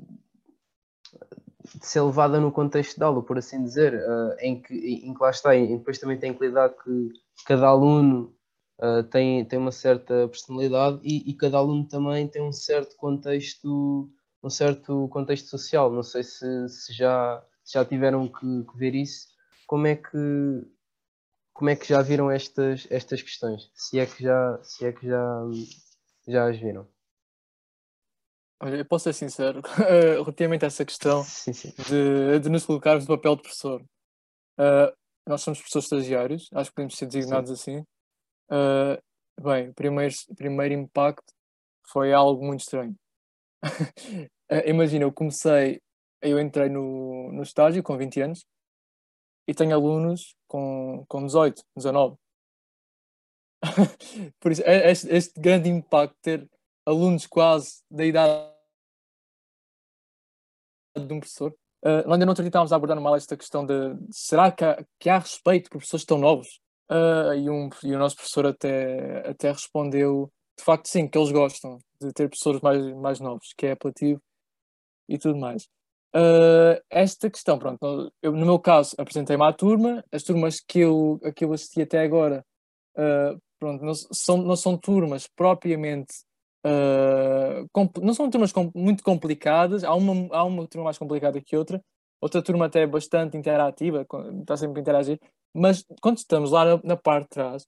de 1.80 1.86
ser 1.86 2.02
levada 2.02 2.38
no 2.38 2.52
contexto 2.52 3.00
da 3.00 3.06
aula, 3.06 3.22
por 3.22 3.38
assim 3.38 3.64
dizer, 3.64 3.94
uh, 3.94 4.36
em, 4.40 4.60
que, 4.60 4.74
em 4.74 5.14
que 5.14 5.22
lá 5.22 5.30
está, 5.30 5.56
e 5.56 5.78
depois 5.78 5.98
também 5.98 6.18
tem 6.18 6.34
que 6.34 6.46
lidar 6.46 6.68
que 6.68 7.10
cada 7.44 7.68
aluno 7.68 8.34
uh, 8.80 9.02
tem, 9.04 9.44
tem 9.44 9.58
uma 9.58 9.72
certa 9.72 10.28
personalidade 10.28 11.00
e, 11.02 11.30
e, 11.30 11.34
cada 11.34 11.58
aluno 11.58 11.86
também 11.86 12.28
tem 12.28 12.42
um 12.42 12.52
certo 12.52 12.96
contexto 12.96 14.10
um 14.42 14.50
certo 14.50 15.08
contexto 15.08 15.48
social. 15.48 15.90
Não 15.92 16.02
sei 16.02 16.22
se, 16.22 16.68
se 16.68 16.92
já, 16.92 17.44
se 17.64 17.74
já 17.74 17.84
tiveram 17.84 18.28
que, 18.28 18.64
que, 18.64 18.78
ver 18.78 18.94
isso. 18.94 19.28
Como 19.66 19.86
é 19.86 19.96
que 19.96 20.08
como 21.52 21.70
é 21.70 21.74
que 21.74 21.88
já 21.88 22.00
viram 22.00 22.30
estas, 22.30 22.86
estas 22.88 23.20
questões? 23.20 23.68
Se 23.74 23.98
é 23.98 24.06
que 24.06 24.22
já, 24.22 24.62
se 24.62 24.86
é 24.86 24.92
que 24.92 25.04
já, 25.08 25.42
já 26.28 26.48
as 26.48 26.56
viram? 26.56 26.86
Olha, 28.60 28.76
eu 28.76 28.84
posso 28.84 29.04
ser 29.04 29.12
sincero 29.12 29.60
relativamente 29.76 30.64
a 30.64 30.68
essa 30.68 30.84
questão 30.84 31.24
sim, 31.24 31.52
sim. 31.52 31.74
De, 31.88 32.38
de 32.38 32.48
nos 32.48 32.64
colocarmos 32.64 33.08
no 33.08 33.16
papel 33.16 33.34
de 33.34 33.42
professor. 33.42 33.80
Uh, 34.56 34.94
nós 35.28 35.42
somos 35.42 35.58
professores 35.58 35.84
estagiários, 35.84 36.48
acho 36.54 36.70
que 36.70 36.76
podemos 36.76 36.96
ser 36.96 37.06
designados 37.06 37.60
sim. 37.60 37.76
assim. 37.76 37.86
Uh, 38.50 39.42
bem, 39.42 39.68
o 39.68 39.74
primeiro, 39.74 40.14
primeiro 40.34 40.74
impacto 40.74 41.32
foi 41.86 42.14
algo 42.14 42.44
muito 42.44 42.60
estranho. 42.60 42.96
Eh, 44.48 44.70
imagina, 44.70 45.04
eu 45.04 45.12
comecei, 45.12 45.82
eu 46.22 46.40
entrei 46.40 46.70
no, 46.70 47.30
no 47.32 47.42
estágio 47.42 47.82
com 47.82 47.96
20 47.96 48.22
anos 48.22 48.46
e 49.46 49.54
tenho 49.54 49.74
alunos 49.74 50.34
com, 50.46 51.04
com 51.06 51.26
18, 51.26 51.62
19. 51.76 52.16
Por 54.40 54.52
isso, 54.52 54.62
é, 54.64 54.90
este, 54.90 55.08
este 55.14 55.38
grande 55.38 55.68
impacto 55.68 56.16
ter 56.22 56.48
alunos 56.86 57.26
quase 57.26 57.82
da 57.90 58.06
idade 58.06 58.50
de 60.96 61.12
um 61.12 61.20
professor. 61.20 61.54
Uh, 61.84 62.12
ainda 62.12 62.26
não 62.26 62.32
estávamos 62.32 62.72
a 62.72 62.76
abordar 62.76 63.00
mal 63.00 63.14
esta 63.14 63.36
questão 63.36 63.64
de 63.64 63.74
será 64.10 64.50
que 64.50 64.64
há, 64.64 64.84
que 64.98 65.08
há 65.08 65.18
respeito 65.18 65.64
por 65.70 65.78
professores 65.78 66.04
tão 66.04 66.18
novos? 66.18 66.60
Uh, 66.90 67.34
e, 67.34 67.50
um, 67.50 67.68
e 67.84 67.94
o 67.94 67.98
nosso 67.98 68.16
professor 68.16 68.46
até, 68.46 69.28
até 69.28 69.52
respondeu 69.52 70.30
de 70.58 70.64
facto 70.64 70.88
sim, 70.88 71.06
que 71.06 71.16
eles 71.16 71.30
gostam 71.30 71.78
de 72.00 72.12
ter 72.12 72.28
professores 72.28 72.60
mais, 72.60 72.94
mais 72.96 73.20
novos, 73.20 73.52
que 73.56 73.66
é 73.66 73.72
apelativo 73.72 74.20
e 75.08 75.16
tudo 75.16 75.38
mais. 75.38 75.68
Uh, 76.14 76.80
esta 76.90 77.30
questão, 77.30 77.58
pronto, 77.58 78.12
eu, 78.22 78.32
no 78.32 78.44
meu 78.44 78.58
caso 78.58 78.94
apresentei-me 78.98 79.44
à 79.44 79.52
turma, 79.52 80.04
as 80.10 80.22
turmas 80.22 80.60
que 80.60 80.80
eu, 80.80 81.20
que 81.36 81.44
eu 81.44 81.52
assisti 81.52 81.82
até 81.82 82.00
agora, 82.00 82.44
uh, 82.96 83.40
pronto, 83.58 83.84
não 83.84 83.94
são, 83.94 84.38
não 84.38 84.56
são 84.56 84.76
turmas 84.76 85.28
propriamente, 85.28 86.12
uh, 86.68 88.00
não 88.02 88.14
são 88.14 88.30
turmas 88.30 88.52
com, 88.52 88.70
muito 88.74 89.02
complicadas, 89.02 89.84
há 89.84 89.94
uma, 89.94 90.36
há 90.36 90.44
uma 90.44 90.66
turma 90.66 90.84
mais 90.84 90.98
complicada 90.98 91.40
que 91.40 91.56
outra, 91.56 91.82
outra 92.20 92.42
turma 92.42 92.66
até 92.66 92.86
bastante 92.86 93.36
interativa, 93.36 94.06
está 94.40 94.56
sempre 94.56 94.80
a 94.80 94.82
interagir, 94.82 95.18
mas 95.54 95.84
quando 96.00 96.18
estamos 96.18 96.50
lá 96.50 96.64
na, 96.64 96.80
na 96.84 96.96
parte 96.96 97.24
de 97.24 97.30
trás, 97.30 97.66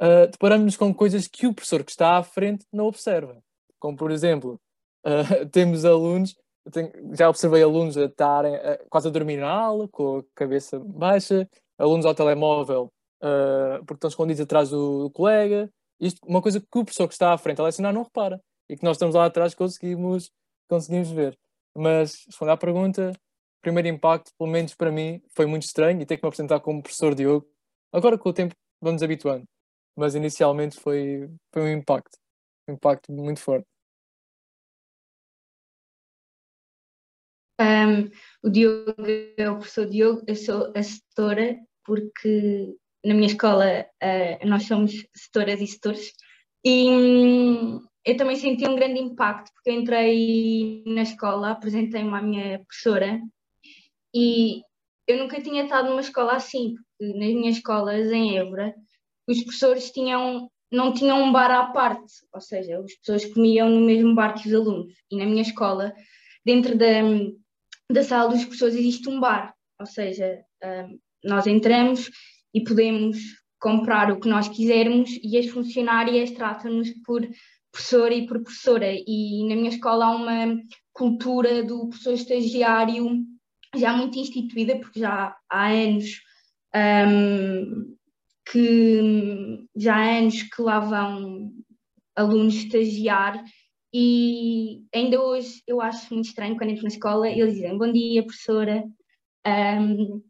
uh, 0.00 0.30
deparamos-nos 0.30 0.76
com 0.76 0.92
coisas 0.94 1.26
que 1.26 1.46
o 1.46 1.54
professor 1.54 1.82
que 1.84 1.90
está 1.90 2.18
à 2.18 2.22
frente 2.22 2.66
não 2.72 2.86
observa. 2.86 3.42
Como, 3.78 3.96
por 3.96 4.10
exemplo, 4.10 4.60
uh, 5.06 5.46
temos 5.50 5.84
alunos, 5.84 6.36
tenho, 6.72 6.90
já 7.14 7.28
observei 7.28 7.62
alunos 7.62 7.96
a 7.96 8.04
estarem 8.04 8.54
uh, 8.54 8.86
quase 8.90 9.08
a 9.08 9.10
dormir 9.10 9.38
na 9.38 9.50
aula, 9.50 9.88
com 9.88 10.18
a 10.18 10.22
cabeça 10.34 10.78
baixa, 10.78 11.48
alunos 11.78 12.06
ao 12.06 12.14
telemóvel 12.14 12.90
porque 13.86 13.94
estão 13.94 14.08
escondidos 14.08 14.42
atrás 14.42 14.70
do, 14.70 15.04
do, 15.04 15.10
colega. 15.10 15.70
Isto 16.00 16.20
uma 16.26 16.42
coisa 16.42 16.60
que 16.60 16.66
o 16.78 16.84
professor 16.84 17.08
que 17.08 17.14
está 17.14 17.32
à 17.32 17.38
frente 17.38 17.60
a 17.60 17.64
lecionar 17.64 17.92
não 17.92 18.02
repara 18.02 18.40
e 18.68 18.76
que 18.76 18.84
nós 18.84 18.96
estamos 18.96 19.14
lá 19.14 19.26
atrás 19.26 19.54
conseguimos, 19.54 20.30
conseguimos 20.68 21.10
ver. 21.10 21.38
Mas, 21.76 22.24
respondendo 22.26 22.54
à 22.54 22.56
pergunta, 22.56 23.10
o 23.12 23.62
primeiro 23.62 23.88
impacto, 23.88 24.32
pelo 24.38 24.50
menos 24.50 24.74
para 24.74 24.90
mim, 24.90 25.22
foi 25.34 25.46
muito 25.46 25.64
estranho 25.64 26.00
e 26.00 26.06
ter 26.06 26.16
que 26.16 26.24
me 26.24 26.28
apresentar 26.28 26.60
como 26.60 26.82
professor 26.82 27.14
Diogo. 27.14 27.46
Agora, 27.92 28.18
com 28.18 28.28
o 28.28 28.32
tempo, 28.32 28.54
vamos 28.80 29.02
habituando 29.02 29.46
mas 29.96 30.14
inicialmente 30.14 30.78
foi, 30.78 31.28
foi 31.52 31.62
um 31.62 31.78
impacto, 31.78 32.18
um 32.68 32.74
impacto 32.74 33.10
muito 33.10 33.40
forte. 33.40 33.66
Um, 37.58 38.10
o 38.42 38.50
Diogo 38.50 38.92
é 39.38 39.50
o 39.50 39.56
professor 39.56 39.86
Diogo, 39.86 40.22
eu 40.26 40.36
sou 40.36 40.72
a 40.76 40.82
setora, 40.82 41.58
porque 41.82 42.76
na 43.06 43.14
minha 43.14 43.28
escola 43.28 43.86
uh, 44.02 44.48
nós 44.48 44.64
somos 44.64 44.92
setoras 45.14 45.60
e 45.60 45.66
setores, 45.66 46.12
e 46.64 46.90
um, 46.90 47.80
eu 48.04 48.16
também 48.16 48.34
senti 48.34 48.68
um 48.68 48.74
grande 48.74 48.98
impacto, 48.98 49.52
porque 49.54 49.70
entrei 49.70 50.82
na 50.84 51.02
escola, 51.02 51.52
apresentei-me 51.52 52.12
à 52.12 52.20
minha 52.20 52.58
professora, 52.66 53.20
e 54.12 54.62
eu 55.06 55.18
nunca 55.18 55.40
tinha 55.40 55.62
estado 55.62 55.88
numa 55.88 56.00
escola 56.00 56.32
assim, 56.34 56.74
porque 56.74 57.12
nas 57.16 57.28
minhas 57.28 57.56
escolas 57.56 58.10
em 58.10 58.38
Évora 58.38 58.74
os 59.28 59.40
professores 59.44 59.92
tinham, 59.92 60.50
não 60.72 60.92
tinham 60.92 61.22
um 61.22 61.32
bar 61.32 61.50
à 61.52 61.66
parte, 61.66 62.12
ou 62.32 62.40
seja, 62.40 62.80
os 62.80 62.92
professores 62.94 63.32
comiam 63.32 63.70
no 63.70 63.86
mesmo 63.86 64.16
bar 64.16 64.34
que 64.34 64.48
os 64.48 64.54
alunos. 64.54 64.92
E 65.10 65.16
na 65.16 65.26
minha 65.26 65.42
escola, 65.42 65.92
dentro 66.44 66.76
da, 66.76 67.02
da 67.88 68.02
sala 68.02 68.30
dos 68.30 68.44
professores, 68.44 68.74
existe 68.74 69.08
um 69.08 69.20
bar, 69.20 69.54
ou 69.78 69.86
seja, 69.86 70.42
um, 70.64 70.98
nós 71.24 71.46
entramos 71.46 72.10
e 72.54 72.62
podemos 72.62 73.18
comprar 73.58 74.12
o 74.12 74.20
que 74.20 74.28
nós 74.28 74.48
quisermos 74.48 75.10
e 75.22 75.38
as 75.38 75.46
funcionárias 75.46 76.30
tratam-nos 76.30 76.90
por 77.04 77.26
professora 77.72 78.14
e 78.14 78.26
por 78.26 78.42
professora. 78.42 78.92
E 78.92 79.46
na 79.48 79.56
minha 79.56 79.70
escola 79.70 80.06
há 80.06 80.10
uma 80.10 80.60
cultura 80.92 81.62
do 81.62 81.88
professor 81.88 82.14
estagiário 82.14 83.24
já 83.74 83.92
muito 83.96 84.18
instituída, 84.18 84.78
porque 84.78 85.00
já 85.00 85.36
há 85.50 85.68
anos 85.68 86.20
um, 86.74 87.96
que 88.50 89.66
já 89.76 89.96
há 89.96 90.18
anos 90.18 90.42
que 90.42 90.62
lá 90.62 90.80
vão 90.80 91.52
alunos 92.14 92.54
estagiar 92.54 93.42
e 93.92 94.82
ainda 94.94 95.20
hoje 95.20 95.62
eu 95.66 95.80
acho 95.80 96.12
muito 96.14 96.26
estranho 96.26 96.56
quando 96.56 96.70
entro 96.70 96.82
na 96.82 96.88
escola 96.88 97.28
eles 97.28 97.54
dizem 97.54 97.76
bom 97.76 97.90
dia 97.90 98.24
professora 98.24 98.84
um, 99.46 100.22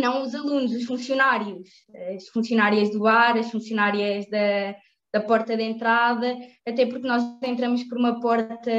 não 0.00 0.22
os 0.22 0.34
alunos, 0.34 0.72
os 0.72 0.84
funcionários. 0.84 1.68
As 2.14 2.28
funcionárias 2.28 2.90
do 2.90 3.00
bar, 3.00 3.36
as 3.36 3.50
funcionárias 3.50 4.28
da, 4.28 4.74
da 5.12 5.20
porta 5.20 5.56
de 5.56 5.62
entrada, 5.62 6.36
até 6.66 6.86
porque 6.86 7.06
nós 7.06 7.22
entramos 7.42 7.84
por 7.84 7.98
uma 7.98 8.20
porta 8.20 8.70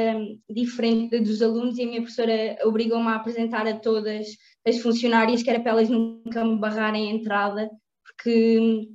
diferente 0.48 1.18
dos 1.20 1.42
alunos 1.42 1.76
e 1.78 1.82
a 1.82 1.86
minha 1.86 2.00
professora 2.02 2.58
obrigou-me 2.64 3.08
a 3.08 3.16
apresentar 3.16 3.66
a 3.66 3.78
todas 3.78 4.26
as 4.66 4.78
funcionárias 4.78 5.42
que 5.42 5.50
era 5.50 5.60
para 5.60 5.72
elas 5.72 5.88
nunca 5.88 6.44
me 6.44 6.58
barrarem 6.58 7.10
a 7.10 7.14
entrada 7.14 7.68
porque 8.04 8.88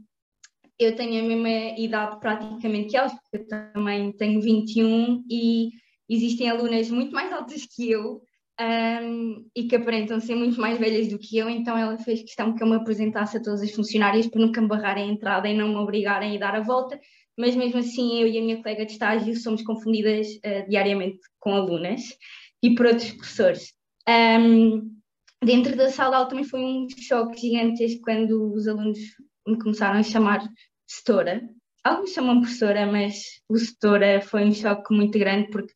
eu 0.79 0.95
tenho 0.95 1.23
a 1.23 1.27
mesma 1.27 1.79
idade 1.79 2.19
praticamente 2.19 2.89
que 2.89 2.97
elas, 2.97 3.13
porque 3.13 3.37
eu 3.37 3.47
também 3.47 4.11
tenho 4.13 4.41
21 4.41 5.23
e 5.29 5.69
existem 6.09 6.49
alunas 6.49 6.89
muito 6.89 7.13
mais 7.13 7.31
altas 7.31 7.65
que 7.65 7.89
eu 7.91 8.21
um, 8.59 9.49
e 9.55 9.67
que 9.67 9.75
aparentam 9.75 10.19
ser 10.19 10.35
muito 10.35 10.59
mais 10.59 10.77
velhas 10.77 11.07
do 11.07 11.17
que 11.17 11.37
eu, 11.37 11.49
então 11.49 11.77
ela 11.77 11.97
fez 11.97 12.21
questão 12.21 12.53
que 12.53 12.61
eu 12.61 12.67
me 12.67 12.75
apresentasse 12.75 13.37
a 13.37 13.41
todas 13.41 13.61
as 13.61 13.71
funcionárias 13.71 14.27
para 14.27 14.41
nunca 14.41 14.61
me 14.61 14.67
barrarem 14.67 15.09
a 15.09 15.13
entrada 15.13 15.49
e 15.49 15.57
não 15.57 15.69
me 15.69 15.75
obrigarem 15.75 16.35
a 16.35 16.39
dar 16.39 16.55
a 16.55 16.61
volta, 16.61 16.99
mas 17.37 17.55
mesmo 17.55 17.79
assim 17.79 18.21
eu 18.21 18.27
e 18.27 18.37
a 18.37 18.41
minha 18.41 18.57
colega 18.61 18.85
de 18.85 18.91
estágio 18.91 19.35
somos 19.35 19.63
confundidas 19.63 20.27
uh, 20.27 20.69
diariamente 20.69 21.19
com 21.39 21.55
alunas 21.55 22.01
e 22.61 22.75
por 22.75 22.85
outros 22.85 23.11
professores. 23.11 23.73
Um, 24.07 24.91
dentro 25.43 25.75
da 25.75 25.89
sala 25.89 26.17
aula 26.17 26.29
também 26.29 26.45
foi 26.45 26.61
um 26.61 26.87
choque 26.89 27.41
gigantesco 27.41 28.01
quando 28.01 28.53
os 28.53 28.67
alunos 28.67 28.99
me 29.47 29.57
começaram 29.57 29.99
a 29.99 30.03
chamar 30.03 30.47
setora. 30.87 31.41
Alguns 31.83 32.11
chamam 32.11 32.39
professora, 32.39 32.85
mas 32.85 33.41
o 33.49 33.57
setora 33.57 34.21
foi 34.21 34.45
um 34.45 34.53
choque 34.53 34.93
muito 34.93 35.17
grande 35.17 35.49
porque 35.49 35.73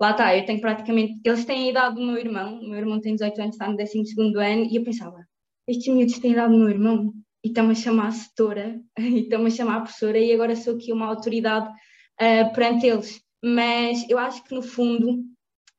lá 0.00 0.12
está, 0.12 0.36
eu 0.36 0.44
tenho 0.46 0.60
praticamente, 0.60 1.20
eles 1.24 1.44
têm 1.44 1.66
a 1.66 1.70
idade 1.70 1.96
do 1.96 2.02
meu 2.02 2.16
irmão, 2.16 2.58
o 2.58 2.68
meu 2.68 2.78
irmão 2.78 3.00
tem 3.00 3.14
18 3.14 3.40
anos, 3.40 3.54
está 3.54 3.68
no 3.68 3.76
12 3.76 3.98
ano, 4.38 4.64
e 4.64 4.76
eu 4.76 4.82
pensava, 4.82 5.26
estes 5.68 5.92
miúdos 5.92 6.18
têm 6.18 6.30
a 6.30 6.34
idade 6.34 6.52
do 6.52 6.58
meu 6.58 6.70
irmão, 6.70 7.12
e 7.44 7.48
estão-me 7.48 7.72
a 7.72 7.74
chamar 7.74 8.08
a 8.08 8.12
setora, 8.12 8.80
e 8.98 9.20
estão-me 9.20 9.48
a 9.48 9.50
chamar 9.50 9.76
a 9.76 9.80
professora, 9.80 10.18
e 10.18 10.32
agora 10.32 10.56
sou 10.56 10.76
aqui 10.76 10.92
uma 10.92 11.06
autoridade 11.06 11.68
uh, 11.68 12.52
perante 12.54 12.86
eles. 12.86 13.20
Mas 13.42 14.08
eu 14.08 14.18
acho 14.18 14.42
que 14.44 14.54
no 14.54 14.62
fundo 14.62 15.22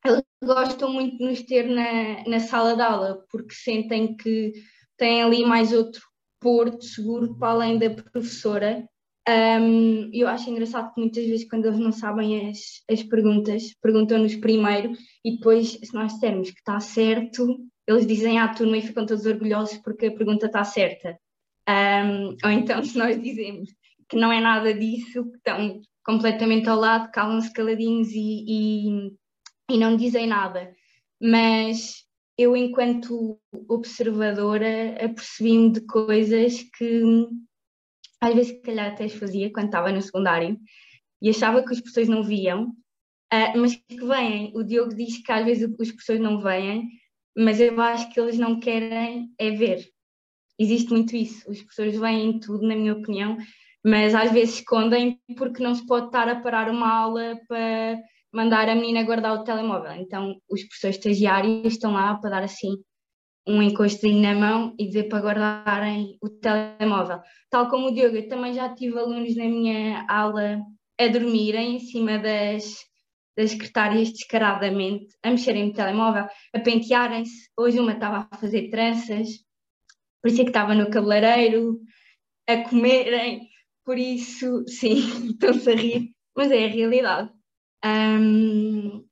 eles 0.04 0.22
gostam 0.42 0.92
muito 0.92 1.16
de 1.18 1.24
nos 1.24 1.42
ter 1.42 1.68
na, 1.68 2.28
na 2.28 2.40
sala 2.40 2.74
de 2.74 2.82
aula, 2.82 3.24
porque 3.30 3.54
sentem 3.54 4.16
que 4.16 4.52
têm 4.96 5.22
ali 5.22 5.44
mais 5.44 5.72
outro 5.72 6.02
porto 6.40 6.84
seguro 6.84 7.38
para 7.38 7.52
além 7.52 7.78
da 7.78 7.90
professora. 7.90 8.84
Um, 9.28 10.10
eu 10.12 10.26
acho 10.26 10.50
engraçado 10.50 10.92
que 10.92 11.00
muitas 11.00 11.24
vezes, 11.24 11.48
quando 11.48 11.66
eles 11.66 11.78
não 11.78 11.92
sabem 11.92 12.50
as, 12.50 12.82
as 12.90 13.02
perguntas, 13.04 13.72
perguntam-nos 13.80 14.34
primeiro 14.34 14.92
e 15.24 15.36
depois, 15.36 15.70
se 15.70 15.94
nós 15.94 16.12
dissermos 16.14 16.50
que 16.50 16.58
está 16.58 16.80
certo, 16.80 17.60
eles 17.86 18.06
dizem 18.06 18.38
à 18.38 18.52
turma 18.52 18.76
e 18.76 18.82
ficam 18.82 19.06
todos 19.06 19.24
orgulhosos 19.24 19.78
porque 19.78 20.06
a 20.06 20.12
pergunta 20.12 20.46
está 20.46 20.64
certa. 20.64 21.18
Um, 21.68 22.36
ou 22.44 22.50
então, 22.50 22.82
se 22.84 22.98
nós 22.98 23.20
dizemos 23.20 23.70
que 24.08 24.16
não 24.16 24.32
é 24.32 24.40
nada 24.40 24.74
disso, 24.74 25.30
que 25.30 25.36
estão 25.36 25.80
completamente 26.04 26.68
ao 26.68 26.78
lado, 26.78 27.10
calam-se 27.12 27.52
caladinhos 27.52 28.08
e, 28.08 28.44
e, 28.46 29.12
e 29.70 29.78
não 29.78 29.96
dizem 29.96 30.26
nada. 30.26 30.74
Mas 31.20 32.04
eu, 32.36 32.56
enquanto 32.56 33.38
observadora, 33.68 34.96
apercebi-me 35.02 35.70
de 35.70 35.80
coisas 35.82 36.64
que 36.76 37.02
às 38.22 38.34
vezes, 38.34 38.52
se 38.52 38.62
calhar, 38.62 38.92
até 38.92 39.04
as 39.04 39.14
fazia 39.14 39.52
quando 39.52 39.66
estava 39.66 39.90
no 39.90 40.00
secundário 40.00 40.56
e 41.20 41.28
achava 41.28 41.62
que 41.64 41.72
os 41.72 41.80
professores 41.80 42.08
não 42.08 42.22
viam, 42.22 42.66
uh, 42.66 43.58
mas 43.58 43.74
que 43.74 44.04
vêm. 44.04 44.52
O 44.54 44.62
Diogo 44.62 44.94
diz 44.94 45.18
que 45.18 45.32
às 45.32 45.44
vezes 45.44 45.68
os 45.76 45.90
professores 45.90 46.22
não 46.22 46.40
veem, 46.40 46.88
mas 47.36 47.60
eu 47.60 47.78
acho 47.80 48.12
que 48.12 48.20
eles 48.20 48.38
não 48.38 48.60
querem 48.60 49.28
é 49.36 49.50
ver. 49.50 49.84
Existe 50.56 50.90
muito 50.90 51.16
isso. 51.16 51.50
Os 51.50 51.58
professores 51.62 51.98
veem 51.98 52.38
tudo, 52.38 52.64
na 52.64 52.76
minha 52.76 52.92
opinião, 52.92 53.36
mas 53.84 54.14
às 54.14 54.30
vezes 54.30 54.60
escondem 54.60 55.20
porque 55.36 55.60
não 55.60 55.74
se 55.74 55.84
pode 55.84 56.06
estar 56.06 56.28
a 56.28 56.40
parar 56.40 56.70
uma 56.70 56.92
aula 56.92 57.36
para 57.48 57.98
mandar 58.32 58.68
a 58.68 58.74
menina 58.76 59.02
guardar 59.02 59.34
o 59.34 59.42
telemóvel. 59.42 59.92
Então, 59.94 60.36
os 60.48 60.62
professores 60.62 60.96
estagiários 60.96 61.72
estão 61.72 61.92
lá 61.92 62.14
para 62.14 62.30
dar 62.30 62.44
assim 62.44 62.76
um 63.46 63.62
encostinho 63.62 64.22
na 64.22 64.34
mão 64.34 64.74
e 64.78 64.86
dizer 64.86 65.04
para 65.04 65.20
guardarem 65.20 66.16
o 66.22 66.28
telemóvel. 66.28 67.20
Tal 67.50 67.68
como 67.68 67.88
o 67.88 67.94
Diogo, 67.94 68.16
eu 68.16 68.28
também 68.28 68.54
já 68.54 68.72
tive 68.74 68.98
alunos 68.98 69.34
na 69.36 69.44
minha 69.44 70.06
aula 70.08 70.60
a 70.98 71.08
dormirem 71.08 71.76
em 71.76 71.80
cima 71.80 72.18
das, 72.18 72.76
das 73.36 73.50
secretárias 73.50 74.12
descaradamente, 74.12 75.16
a 75.22 75.30
mexerem 75.30 75.66
no 75.66 75.72
telemóvel, 75.72 76.26
a 76.54 76.60
pentearem-se. 76.60 77.50
Hoje 77.58 77.80
uma 77.80 77.92
estava 77.92 78.28
a 78.30 78.36
fazer 78.36 78.70
tranças, 78.70 79.28
isso 80.24 80.40
é 80.40 80.44
que 80.44 80.50
estava 80.50 80.74
no 80.74 80.90
cabeleireiro, 80.90 81.80
a 82.46 82.56
comerem. 82.68 83.48
Por 83.84 83.98
isso, 83.98 84.64
sim, 84.68 84.98
estão-se 85.32 85.70
a 85.70 85.74
rir, 85.74 86.14
mas 86.36 86.52
é 86.52 86.66
a 86.66 86.68
realidade. 86.68 87.30
Um, 87.84 89.04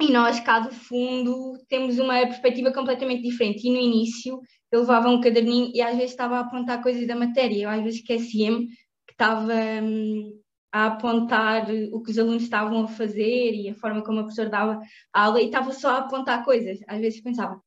e 0.00 0.12
nós, 0.12 0.38
cá 0.40 0.60
do 0.60 0.72
fundo, 0.72 1.58
temos 1.68 1.98
uma 1.98 2.14
perspectiva 2.20 2.72
completamente 2.72 3.22
diferente. 3.22 3.66
E 3.66 3.70
no 3.70 3.78
início, 3.78 4.40
eu 4.70 4.80
levava 4.80 5.08
um 5.08 5.20
caderninho 5.20 5.72
e 5.74 5.82
às 5.82 5.96
vezes 5.96 6.10
estava 6.12 6.36
a 6.36 6.40
apontar 6.40 6.82
coisas 6.82 7.06
da 7.06 7.16
matéria. 7.16 7.64
Eu 7.64 7.70
às 7.70 7.82
vezes 7.82 8.00
esquecia-me 8.00 8.68
que 8.68 9.12
estava 9.12 9.52
hum, 9.82 10.40
a 10.72 10.86
apontar 10.86 11.68
o 11.92 12.02
que 12.02 12.10
os 12.12 12.18
alunos 12.18 12.44
estavam 12.44 12.84
a 12.84 12.88
fazer 12.88 13.52
e 13.54 13.68
a 13.70 13.74
forma 13.74 14.02
como 14.04 14.20
a 14.20 14.22
professora 14.22 14.50
dava 14.50 14.80
a 15.12 15.22
aula 15.24 15.40
e 15.40 15.46
estava 15.46 15.72
só 15.72 15.90
a 15.90 15.98
apontar 15.98 16.44
coisas. 16.44 16.78
Às 16.86 17.00
vezes 17.00 17.20
pensava, 17.20 17.60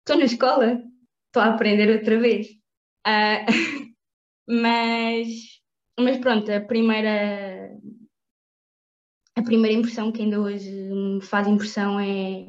estou 0.00 0.16
na 0.16 0.24
escola, 0.24 0.82
estou 1.26 1.42
a 1.42 1.54
aprender 1.54 1.90
outra 1.90 2.18
vez. 2.18 2.46
Uh, 3.06 3.44
mas, 4.48 5.28
mas 6.00 6.18
pronto, 6.18 6.50
a 6.50 6.60
primeira 6.60 7.51
a 9.34 9.42
primeira 9.42 9.76
impressão 9.76 10.12
que 10.12 10.22
ainda 10.22 10.40
hoje 10.40 10.70
me 10.70 11.20
faz 11.22 11.46
impressão 11.46 11.98
é 11.98 12.46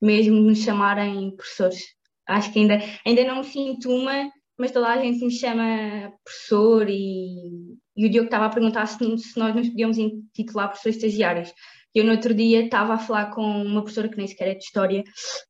mesmo 0.00 0.40
me 0.42 0.54
chamarem 0.54 1.34
professores. 1.34 1.82
Acho 2.26 2.52
que 2.52 2.58
ainda, 2.58 2.78
ainda 3.06 3.24
não 3.24 3.38
me 3.38 3.44
sinto 3.44 3.90
uma, 3.90 4.30
mas 4.58 4.70
toda 4.70 4.88
a 4.88 4.98
gente 4.98 5.24
me 5.24 5.30
chama 5.30 6.12
professor 6.24 6.88
e, 6.88 7.76
e 7.96 8.06
o 8.06 8.10
Diogo 8.10 8.26
estava 8.26 8.46
a 8.46 8.50
perguntar 8.50 8.86
se, 8.86 9.18
se 9.18 9.38
nós 9.38 9.54
nos 9.54 9.68
podíamos 9.68 9.98
intitular 9.98 10.68
professores 10.68 10.96
estagiários. 10.96 11.52
Eu 11.94 12.04
no 12.04 12.12
outro 12.12 12.34
dia 12.34 12.64
estava 12.64 12.94
a 12.94 12.98
falar 12.98 13.30
com 13.30 13.42
uma 13.42 13.80
professora 13.80 14.08
que 14.08 14.18
nem 14.18 14.26
sequer 14.26 14.48
é 14.48 14.54
de 14.54 14.64
História 14.64 15.02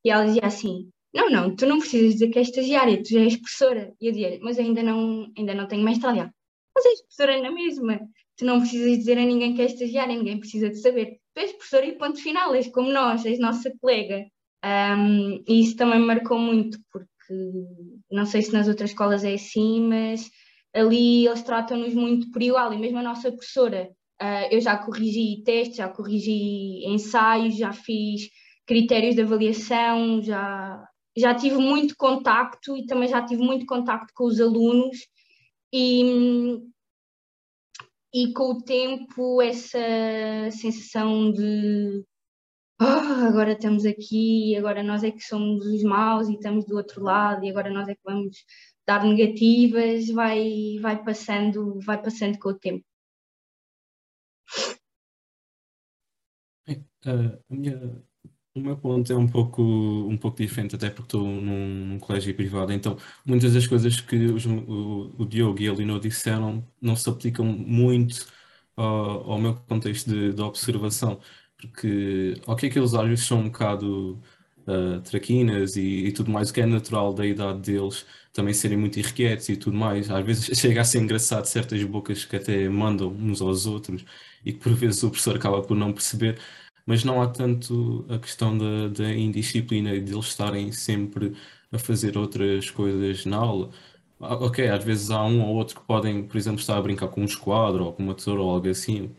e 0.04 0.10
ela 0.10 0.24
dizia 0.24 0.44
assim, 0.44 0.88
não, 1.12 1.28
não, 1.30 1.56
tu 1.56 1.66
não 1.66 1.78
precisas 1.78 2.12
dizer 2.12 2.28
que 2.28 2.38
és 2.38 2.48
estagiária, 2.48 3.02
tu 3.02 3.10
já 3.10 3.20
és 3.20 3.36
professora. 3.36 3.92
E 4.00 4.06
eu 4.06 4.12
dizia, 4.12 4.38
mas 4.42 4.58
ainda 4.58 4.82
não, 4.82 5.26
ainda 5.36 5.54
não 5.54 5.66
tenho 5.66 5.82
mestrado. 5.82 6.30
Mas 6.74 6.84
és 6.84 7.00
professora 7.02 7.40
na 7.42 7.50
mesma 7.50 7.98
tu 8.36 8.44
não 8.44 8.60
precisas 8.60 8.98
dizer 8.98 9.18
a 9.18 9.24
ninguém 9.24 9.54
que 9.54 9.62
és 9.62 9.72
estagiário, 9.72 10.16
ninguém 10.16 10.38
precisa 10.38 10.68
de 10.68 10.80
saber. 10.80 11.18
Tu 11.34 11.40
és 11.40 11.52
professora 11.52 11.86
e 11.86 11.98
ponto 11.98 12.22
final, 12.22 12.54
és 12.54 12.68
como 12.68 12.92
nós, 12.92 13.24
és 13.24 13.38
nossa 13.38 13.72
colega. 13.80 14.26
Um, 14.64 15.42
e 15.46 15.60
isso 15.62 15.76
também 15.76 16.00
me 16.00 16.06
marcou 16.06 16.38
muito, 16.38 16.78
porque 16.92 17.34
não 18.10 18.26
sei 18.26 18.42
se 18.42 18.52
nas 18.52 18.68
outras 18.68 18.90
escolas 18.90 19.24
é 19.24 19.34
assim, 19.34 19.80
mas 19.80 20.30
ali 20.74 21.26
eles 21.26 21.42
tratam-nos 21.42 21.94
muito 21.94 22.30
por 22.30 22.42
igual, 22.42 22.72
e 22.72 22.78
mesmo 22.78 22.98
a 22.98 23.02
nossa 23.02 23.30
professora. 23.30 23.90
Uh, 24.20 24.48
eu 24.50 24.60
já 24.60 24.76
corrigi 24.78 25.42
testes, 25.44 25.76
já 25.76 25.88
corrigi 25.88 26.86
ensaios, 26.86 27.56
já 27.56 27.72
fiz 27.72 28.28
critérios 28.66 29.14
de 29.14 29.22
avaliação, 29.22 30.22
já, 30.22 30.84
já 31.16 31.34
tive 31.34 31.56
muito 31.56 31.94
contacto 31.96 32.76
e 32.76 32.86
também 32.86 33.08
já 33.08 33.24
tive 33.24 33.42
muito 33.42 33.66
contacto 33.66 34.12
com 34.14 34.24
os 34.24 34.40
alunos 34.40 34.96
e, 35.72 36.58
e 38.16 38.32
com 38.32 38.52
o 38.52 38.62
tempo 38.62 39.42
essa 39.42 39.78
sensação 40.50 41.30
de 41.30 42.02
oh, 42.80 42.84
agora 43.28 43.52
estamos 43.52 43.84
aqui, 43.84 44.56
agora 44.56 44.82
nós 44.82 45.04
é 45.04 45.10
que 45.10 45.20
somos 45.20 45.66
os 45.66 45.82
maus 45.82 46.26
e 46.26 46.32
estamos 46.32 46.64
do 46.64 46.76
outro 46.76 47.02
lado 47.02 47.44
e 47.44 47.50
agora 47.50 47.70
nós 47.70 47.86
é 47.88 47.94
que 47.94 48.00
vamos 48.02 48.34
dar 48.86 49.04
negativas, 49.04 50.08
vai, 50.08 50.78
vai 50.80 51.04
passando, 51.04 51.78
vai 51.80 52.00
passando 52.00 52.38
com 52.38 52.48
o 52.48 52.58
tempo. 52.58 52.86
Bem, 56.66 56.88
uh, 57.04 57.38
a 57.50 57.54
minha, 57.54 58.02
o 58.56 58.60
meu 58.60 58.76
ponto 58.76 59.12
é 59.12 59.16
um 59.16 59.28
pouco, 59.28 59.62
um 59.62 60.16
pouco 60.16 60.38
diferente, 60.38 60.74
até 60.74 60.88
porque 60.88 61.08
estou 61.08 61.26
num, 61.26 61.84
num 61.86 61.98
colégio 61.98 62.34
privado, 62.34 62.72
então 62.72 62.96
muitas 63.24 63.52
das 63.52 63.66
coisas 63.66 64.00
que 64.00 64.16
os, 64.16 64.46
o, 64.46 65.14
o 65.18 65.26
Diogo 65.26 65.60
e 65.60 65.68
a 65.68 65.72
Elinor 65.72 66.00
disseram 66.00 66.66
não 66.80 66.96
se 66.96 67.08
aplicam 67.08 67.44
muito 67.44 68.26
ao, 68.74 69.32
ao 69.32 69.38
meu 69.38 69.54
contexto 69.54 70.08
de, 70.10 70.32
de 70.32 70.40
observação, 70.42 71.20
porque 71.58 72.34
ok 72.46 72.68
que 72.70 72.78
aqueles 72.78 72.94
olhos 72.94 73.20
são 73.26 73.40
um 73.40 73.44
bocado 73.44 74.20
uh, 74.66 75.00
traquinas 75.02 75.76
e, 75.76 76.06
e, 76.06 76.12
tudo 76.12 76.30
mais, 76.30 76.50
o 76.50 76.54
que 76.54 76.60
é 76.60 76.66
natural 76.66 77.12
da 77.14 77.26
idade 77.26 77.60
deles 77.60 78.06
também 78.32 78.52
serem 78.54 78.76
muito 78.78 78.98
irrequietos 78.98 79.48
e 79.48 79.56
tudo 79.56 79.76
mais, 79.76 80.10
às 80.10 80.24
vezes 80.24 80.46
chega 80.58 80.80
a 80.80 80.84
ser 80.84 81.00
engraçado 81.00 81.44
certas 81.46 81.82
bocas 81.84 82.24
que 82.24 82.36
até 82.36 82.68
mandam 82.68 83.08
uns 83.10 83.40
aos 83.40 83.66
outros 83.66 84.04
e 84.44 84.52
que 84.52 84.58
por 84.60 84.74
vezes 84.74 85.02
o 85.02 85.10
professor 85.10 85.36
acaba 85.36 85.62
por 85.62 85.76
não 85.76 85.92
perceber, 85.92 86.38
mas 86.86 87.04
não 87.04 87.20
há 87.20 87.28
tanto 87.28 88.06
a 88.08 88.18
questão 88.18 88.56
da, 88.56 88.88
da 88.88 89.12
indisciplina 89.12 89.94
e 89.94 90.00
de 90.00 90.12
eles 90.14 90.26
estarem 90.26 90.72
sempre 90.72 91.36
a 91.72 91.78
fazer 91.78 92.16
outras 92.16 92.70
coisas 92.70 93.26
na 93.26 93.36
aula. 93.38 93.70
Ah, 94.20 94.34
ok, 94.36 94.68
às 94.68 94.82
vezes 94.84 95.10
há 95.10 95.24
um 95.24 95.42
ou 95.42 95.56
outro 95.56 95.80
que 95.80 95.86
podem, 95.86 96.26
por 96.26 96.36
exemplo, 96.36 96.60
estar 96.60 96.76
a 96.78 96.82
brincar 96.82 97.08
com 97.08 97.20
um 97.22 97.24
esquadro 97.24 97.84
ou 97.86 97.92
com 97.92 98.02
uma 98.02 98.14
tesoura 98.14 98.40
ou 98.42 98.50
algo 98.50 98.68
assim, 98.68 99.14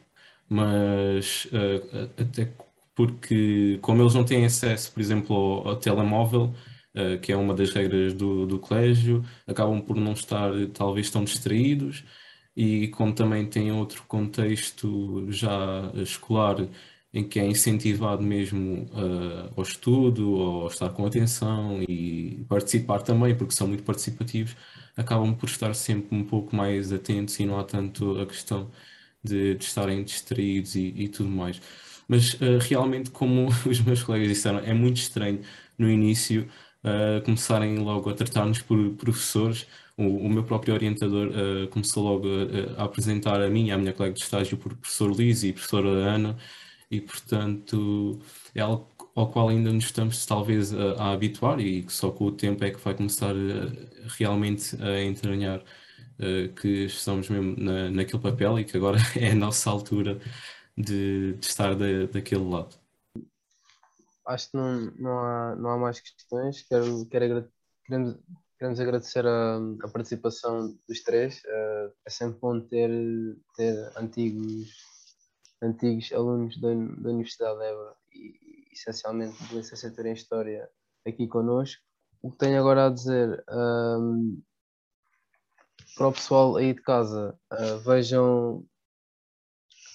mas 0.49 1.45
uh, 1.45 2.22
até 2.22 2.53
porque, 2.95 3.78
como 3.82 4.01
eles 4.01 4.13
não 4.15 4.26
têm 4.26 4.45
acesso, 4.45 4.91
por 4.91 4.99
exemplo, 5.01 5.36
ao, 5.36 5.68
ao 5.70 5.76
telemóvel, 5.80 6.53
uh, 6.95 7.20
que 7.22 7.32
é 7.32 7.38
uma 7.38 7.53
das 7.53 7.72
regras 7.72 8.13
do, 8.13 8.45
do 8.47 8.59
colégio, 8.59 9.24
acabam 9.45 9.82
por 9.82 9.95
não 9.97 10.13
estar 10.13 10.51
talvez 10.74 11.09
tão 11.11 11.24
distraídos 11.24 12.03
e 12.55 12.88
como 12.89 13.13
também 13.13 13.47
têm 13.47 13.72
outro 13.72 14.03
contexto 14.07 15.32
já 15.32 15.91
escolar 15.95 16.57
em 17.14 17.24
que 17.28 17.39
é 17.39 17.45
incentivado 17.45 18.22
mesmo 18.24 18.84
uh, 18.93 19.53
ao 19.55 19.64
estudo, 19.64 20.32
ou 20.32 20.68
estar 20.68 20.89
com 20.89 21.05
atenção 21.05 21.82
e 21.88 22.45
participar 22.49 23.01
também, 23.01 23.36
porque 23.36 23.55
são 23.55 23.68
muito 23.68 23.84
participativos, 23.84 24.55
acabam 24.95 25.34
por 25.36 25.47
estar 25.47 25.74
sempre 25.74 26.16
um 26.16 26.24
pouco 26.26 26.55
mais 26.55 26.91
atentos 26.91 27.39
e 27.39 27.45
não 27.45 27.60
há 27.60 27.64
tanto 27.64 28.20
a 28.20 28.26
questão 28.26 28.70
de, 29.24 29.55
de 29.55 29.64
estarem 29.64 30.03
distraídos 30.03 30.76
e, 30.76 30.93
e, 30.95 31.08
tudo 31.10 31.30
mais. 31.30 31.62
Mas 32.08 32.34
uh, 32.36 32.60
realmente, 32.62 33.10
como 33.12 33.47
os 33.66 33.82
meus 33.82 34.03
colegas 34.03 34.28
disseram, 34.30 34.60
é 34.60 34.74
muito 34.74 34.97
estranho 34.97 35.41
no 35.78 35.89
início 35.89 36.47
uh, 36.84 37.24
começarem 37.24 37.78
logo 37.80 38.10
a 38.10 38.14
tratar-nos 38.14 38.62
por 38.62 38.78
professores. 38.95 39.68
O, 39.97 40.03
o, 40.03 40.30
meu 40.30 40.43
próprio 40.43 40.74
orientador 40.76 41.32
começou 41.72 42.03
logo 42.03 42.28
a, 42.78 42.82
a, 42.82 42.86
apresentar 42.86 43.41
a 43.41 43.49
mim 43.49 43.72
a 43.72 43.78
minha 43.78 43.93
colega 43.93 44.14
de 44.14 44.22
estágio 44.22 44.55
por 44.58 44.76
professor 44.76 45.12
Liz 45.12 45.43
e 45.43 45.51
professora 45.51 45.89
Ana 45.89 46.38
e, 46.90 47.02
portanto, 47.02 48.20
é 48.56 48.62
algo 48.62 48.88
ao 49.16 49.32
qual 49.32 49.50
ainda 49.50 49.74
nos 49.74 49.86
estamos 49.86 50.26
talvez 50.26 50.74
a, 50.74 50.94
a 50.94 51.12
habituar 51.14 51.60
e 51.60 51.84
que 51.84 51.92
só 51.92 52.12
com 52.12 52.26
o 52.26 52.32
tempo 52.32 52.64
é 52.64 52.72
que 52.72 52.80
vai 52.80 52.94
começar 52.94 53.34
a, 53.36 54.08
realmente 54.18 54.76
a 54.82 55.02
entranhar 55.04 55.60
uh, 55.60 56.54
que 56.54 56.86
estamos 56.86 57.28
mesmo 57.30 57.56
na, 57.58 57.90
naquele 57.90 58.22
papel 58.22 58.60
e 58.60 58.64
que 58.64 58.78
agora 58.78 58.98
é 59.20 59.32
a 59.32 59.36
nossa 59.36 59.70
altura 59.70 60.20
de, 60.78 61.34
de 61.34 61.46
estar 61.46 61.76
de, 61.76 62.08
daquele 62.08 62.48
lado. 62.48 62.76
Acho 64.28 64.52
que 64.52 64.58
não, 64.58 64.92
não, 64.98 65.20
há, 65.20 65.56
não 65.56 65.70
há 65.72 65.78
mais 65.78 66.00
questões. 66.00 66.62
Quero, 66.64 67.06
quero, 67.08 67.50
queremos, 67.86 68.16
queremos 68.60 68.80
agradecer 68.80 69.26
a, 69.26 69.58
a 69.84 69.88
participação 69.88 70.78
dos 70.88 71.02
três. 71.02 71.40
Uh, 71.40 71.92
é 72.06 72.10
sempre 72.10 72.38
bom 72.40 72.60
ter, 72.60 72.90
ter 73.56 73.92
antigos, 73.98 74.70
antigos 75.62 76.12
alunos 76.14 76.60
da, 76.60 76.70
da 76.70 77.10
Universidade 77.10 77.58
de 77.60 77.66
Évora 77.66 77.95
e, 78.14 78.68
essencialmente 78.72 79.43
de 79.45 79.55
licenciatura 79.55 80.10
em 80.10 80.14
História 80.14 80.70
aqui 81.05 81.28
connosco. 81.28 81.82
O 82.22 82.32
que 82.32 82.38
tenho 82.38 82.60
agora 82.60 82.88
a 82.88 82.89
dizer 82.89 83.43
um, 83.49 84.41
para 85.95 86.08
o 86.08 86.14
pessoal 86.14 86.55
aí 86.55 86.74
de 86.74 86.82
casa, 86.82 87.38
uh, 87.51 87.80
vejam, 87.80 88.66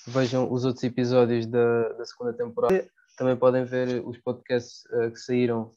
vejam 0.06 0.50
os 0.52 0.64
outros 0.64 0.82
episódios 0.84 1.46
da, 1.46 1.88
da 1.90 2.04
segunda 2.04 2.32
temporada. 2.32 2.88
Também 3.16 3.36
podem 3.36 3.64
ver 3.64 4.04
os 4.06 4.18
podcasts 4.18 4.84
uh, 4.86 5.10
que 5.10 5.18
saíram 5.18 5.72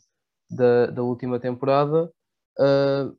da, 0.49 0.88
da 0.88 1.03
última 1.03 1.39
temporada. 1.39 2.11
Uh, 2.57 3.15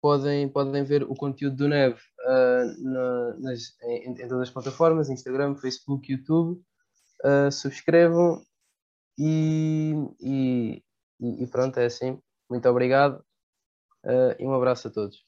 podem, 0.00 0.48
podem 0.48 0.84
ver 0.84 1.02
o 1.04 1.14
conteúdo 1.14 1.56
do 1.56 1.68
Neve 1.68 2.00
na, 2.78 3.36
nas, 3.38 3.60
em, 3.82 4.10
em, 4.10 4.28
todas 4.28 4.48
as 4.48 4.50
plataformas, 4.50 5.08
Instagram, 5.08 5.56
Facebook, 5.56 6.12
YouTube. 6.12 6.60
subscrevam 7.52 8.42
e, 9.18 9.94
e, 10.20 10.82
e, 11.20 11.46
pronto, 11.46 11.78
é 11.78 11.86
assim. 11.86 12.20
Muito 12.48 12.68
obrigado 12.68 13.24
uh, 14.04 14.36
e 14.38 14.46
um 14.46 14.54
abraço 14.54 14.88
a 14.88 14.90
todos. 14.90 15.24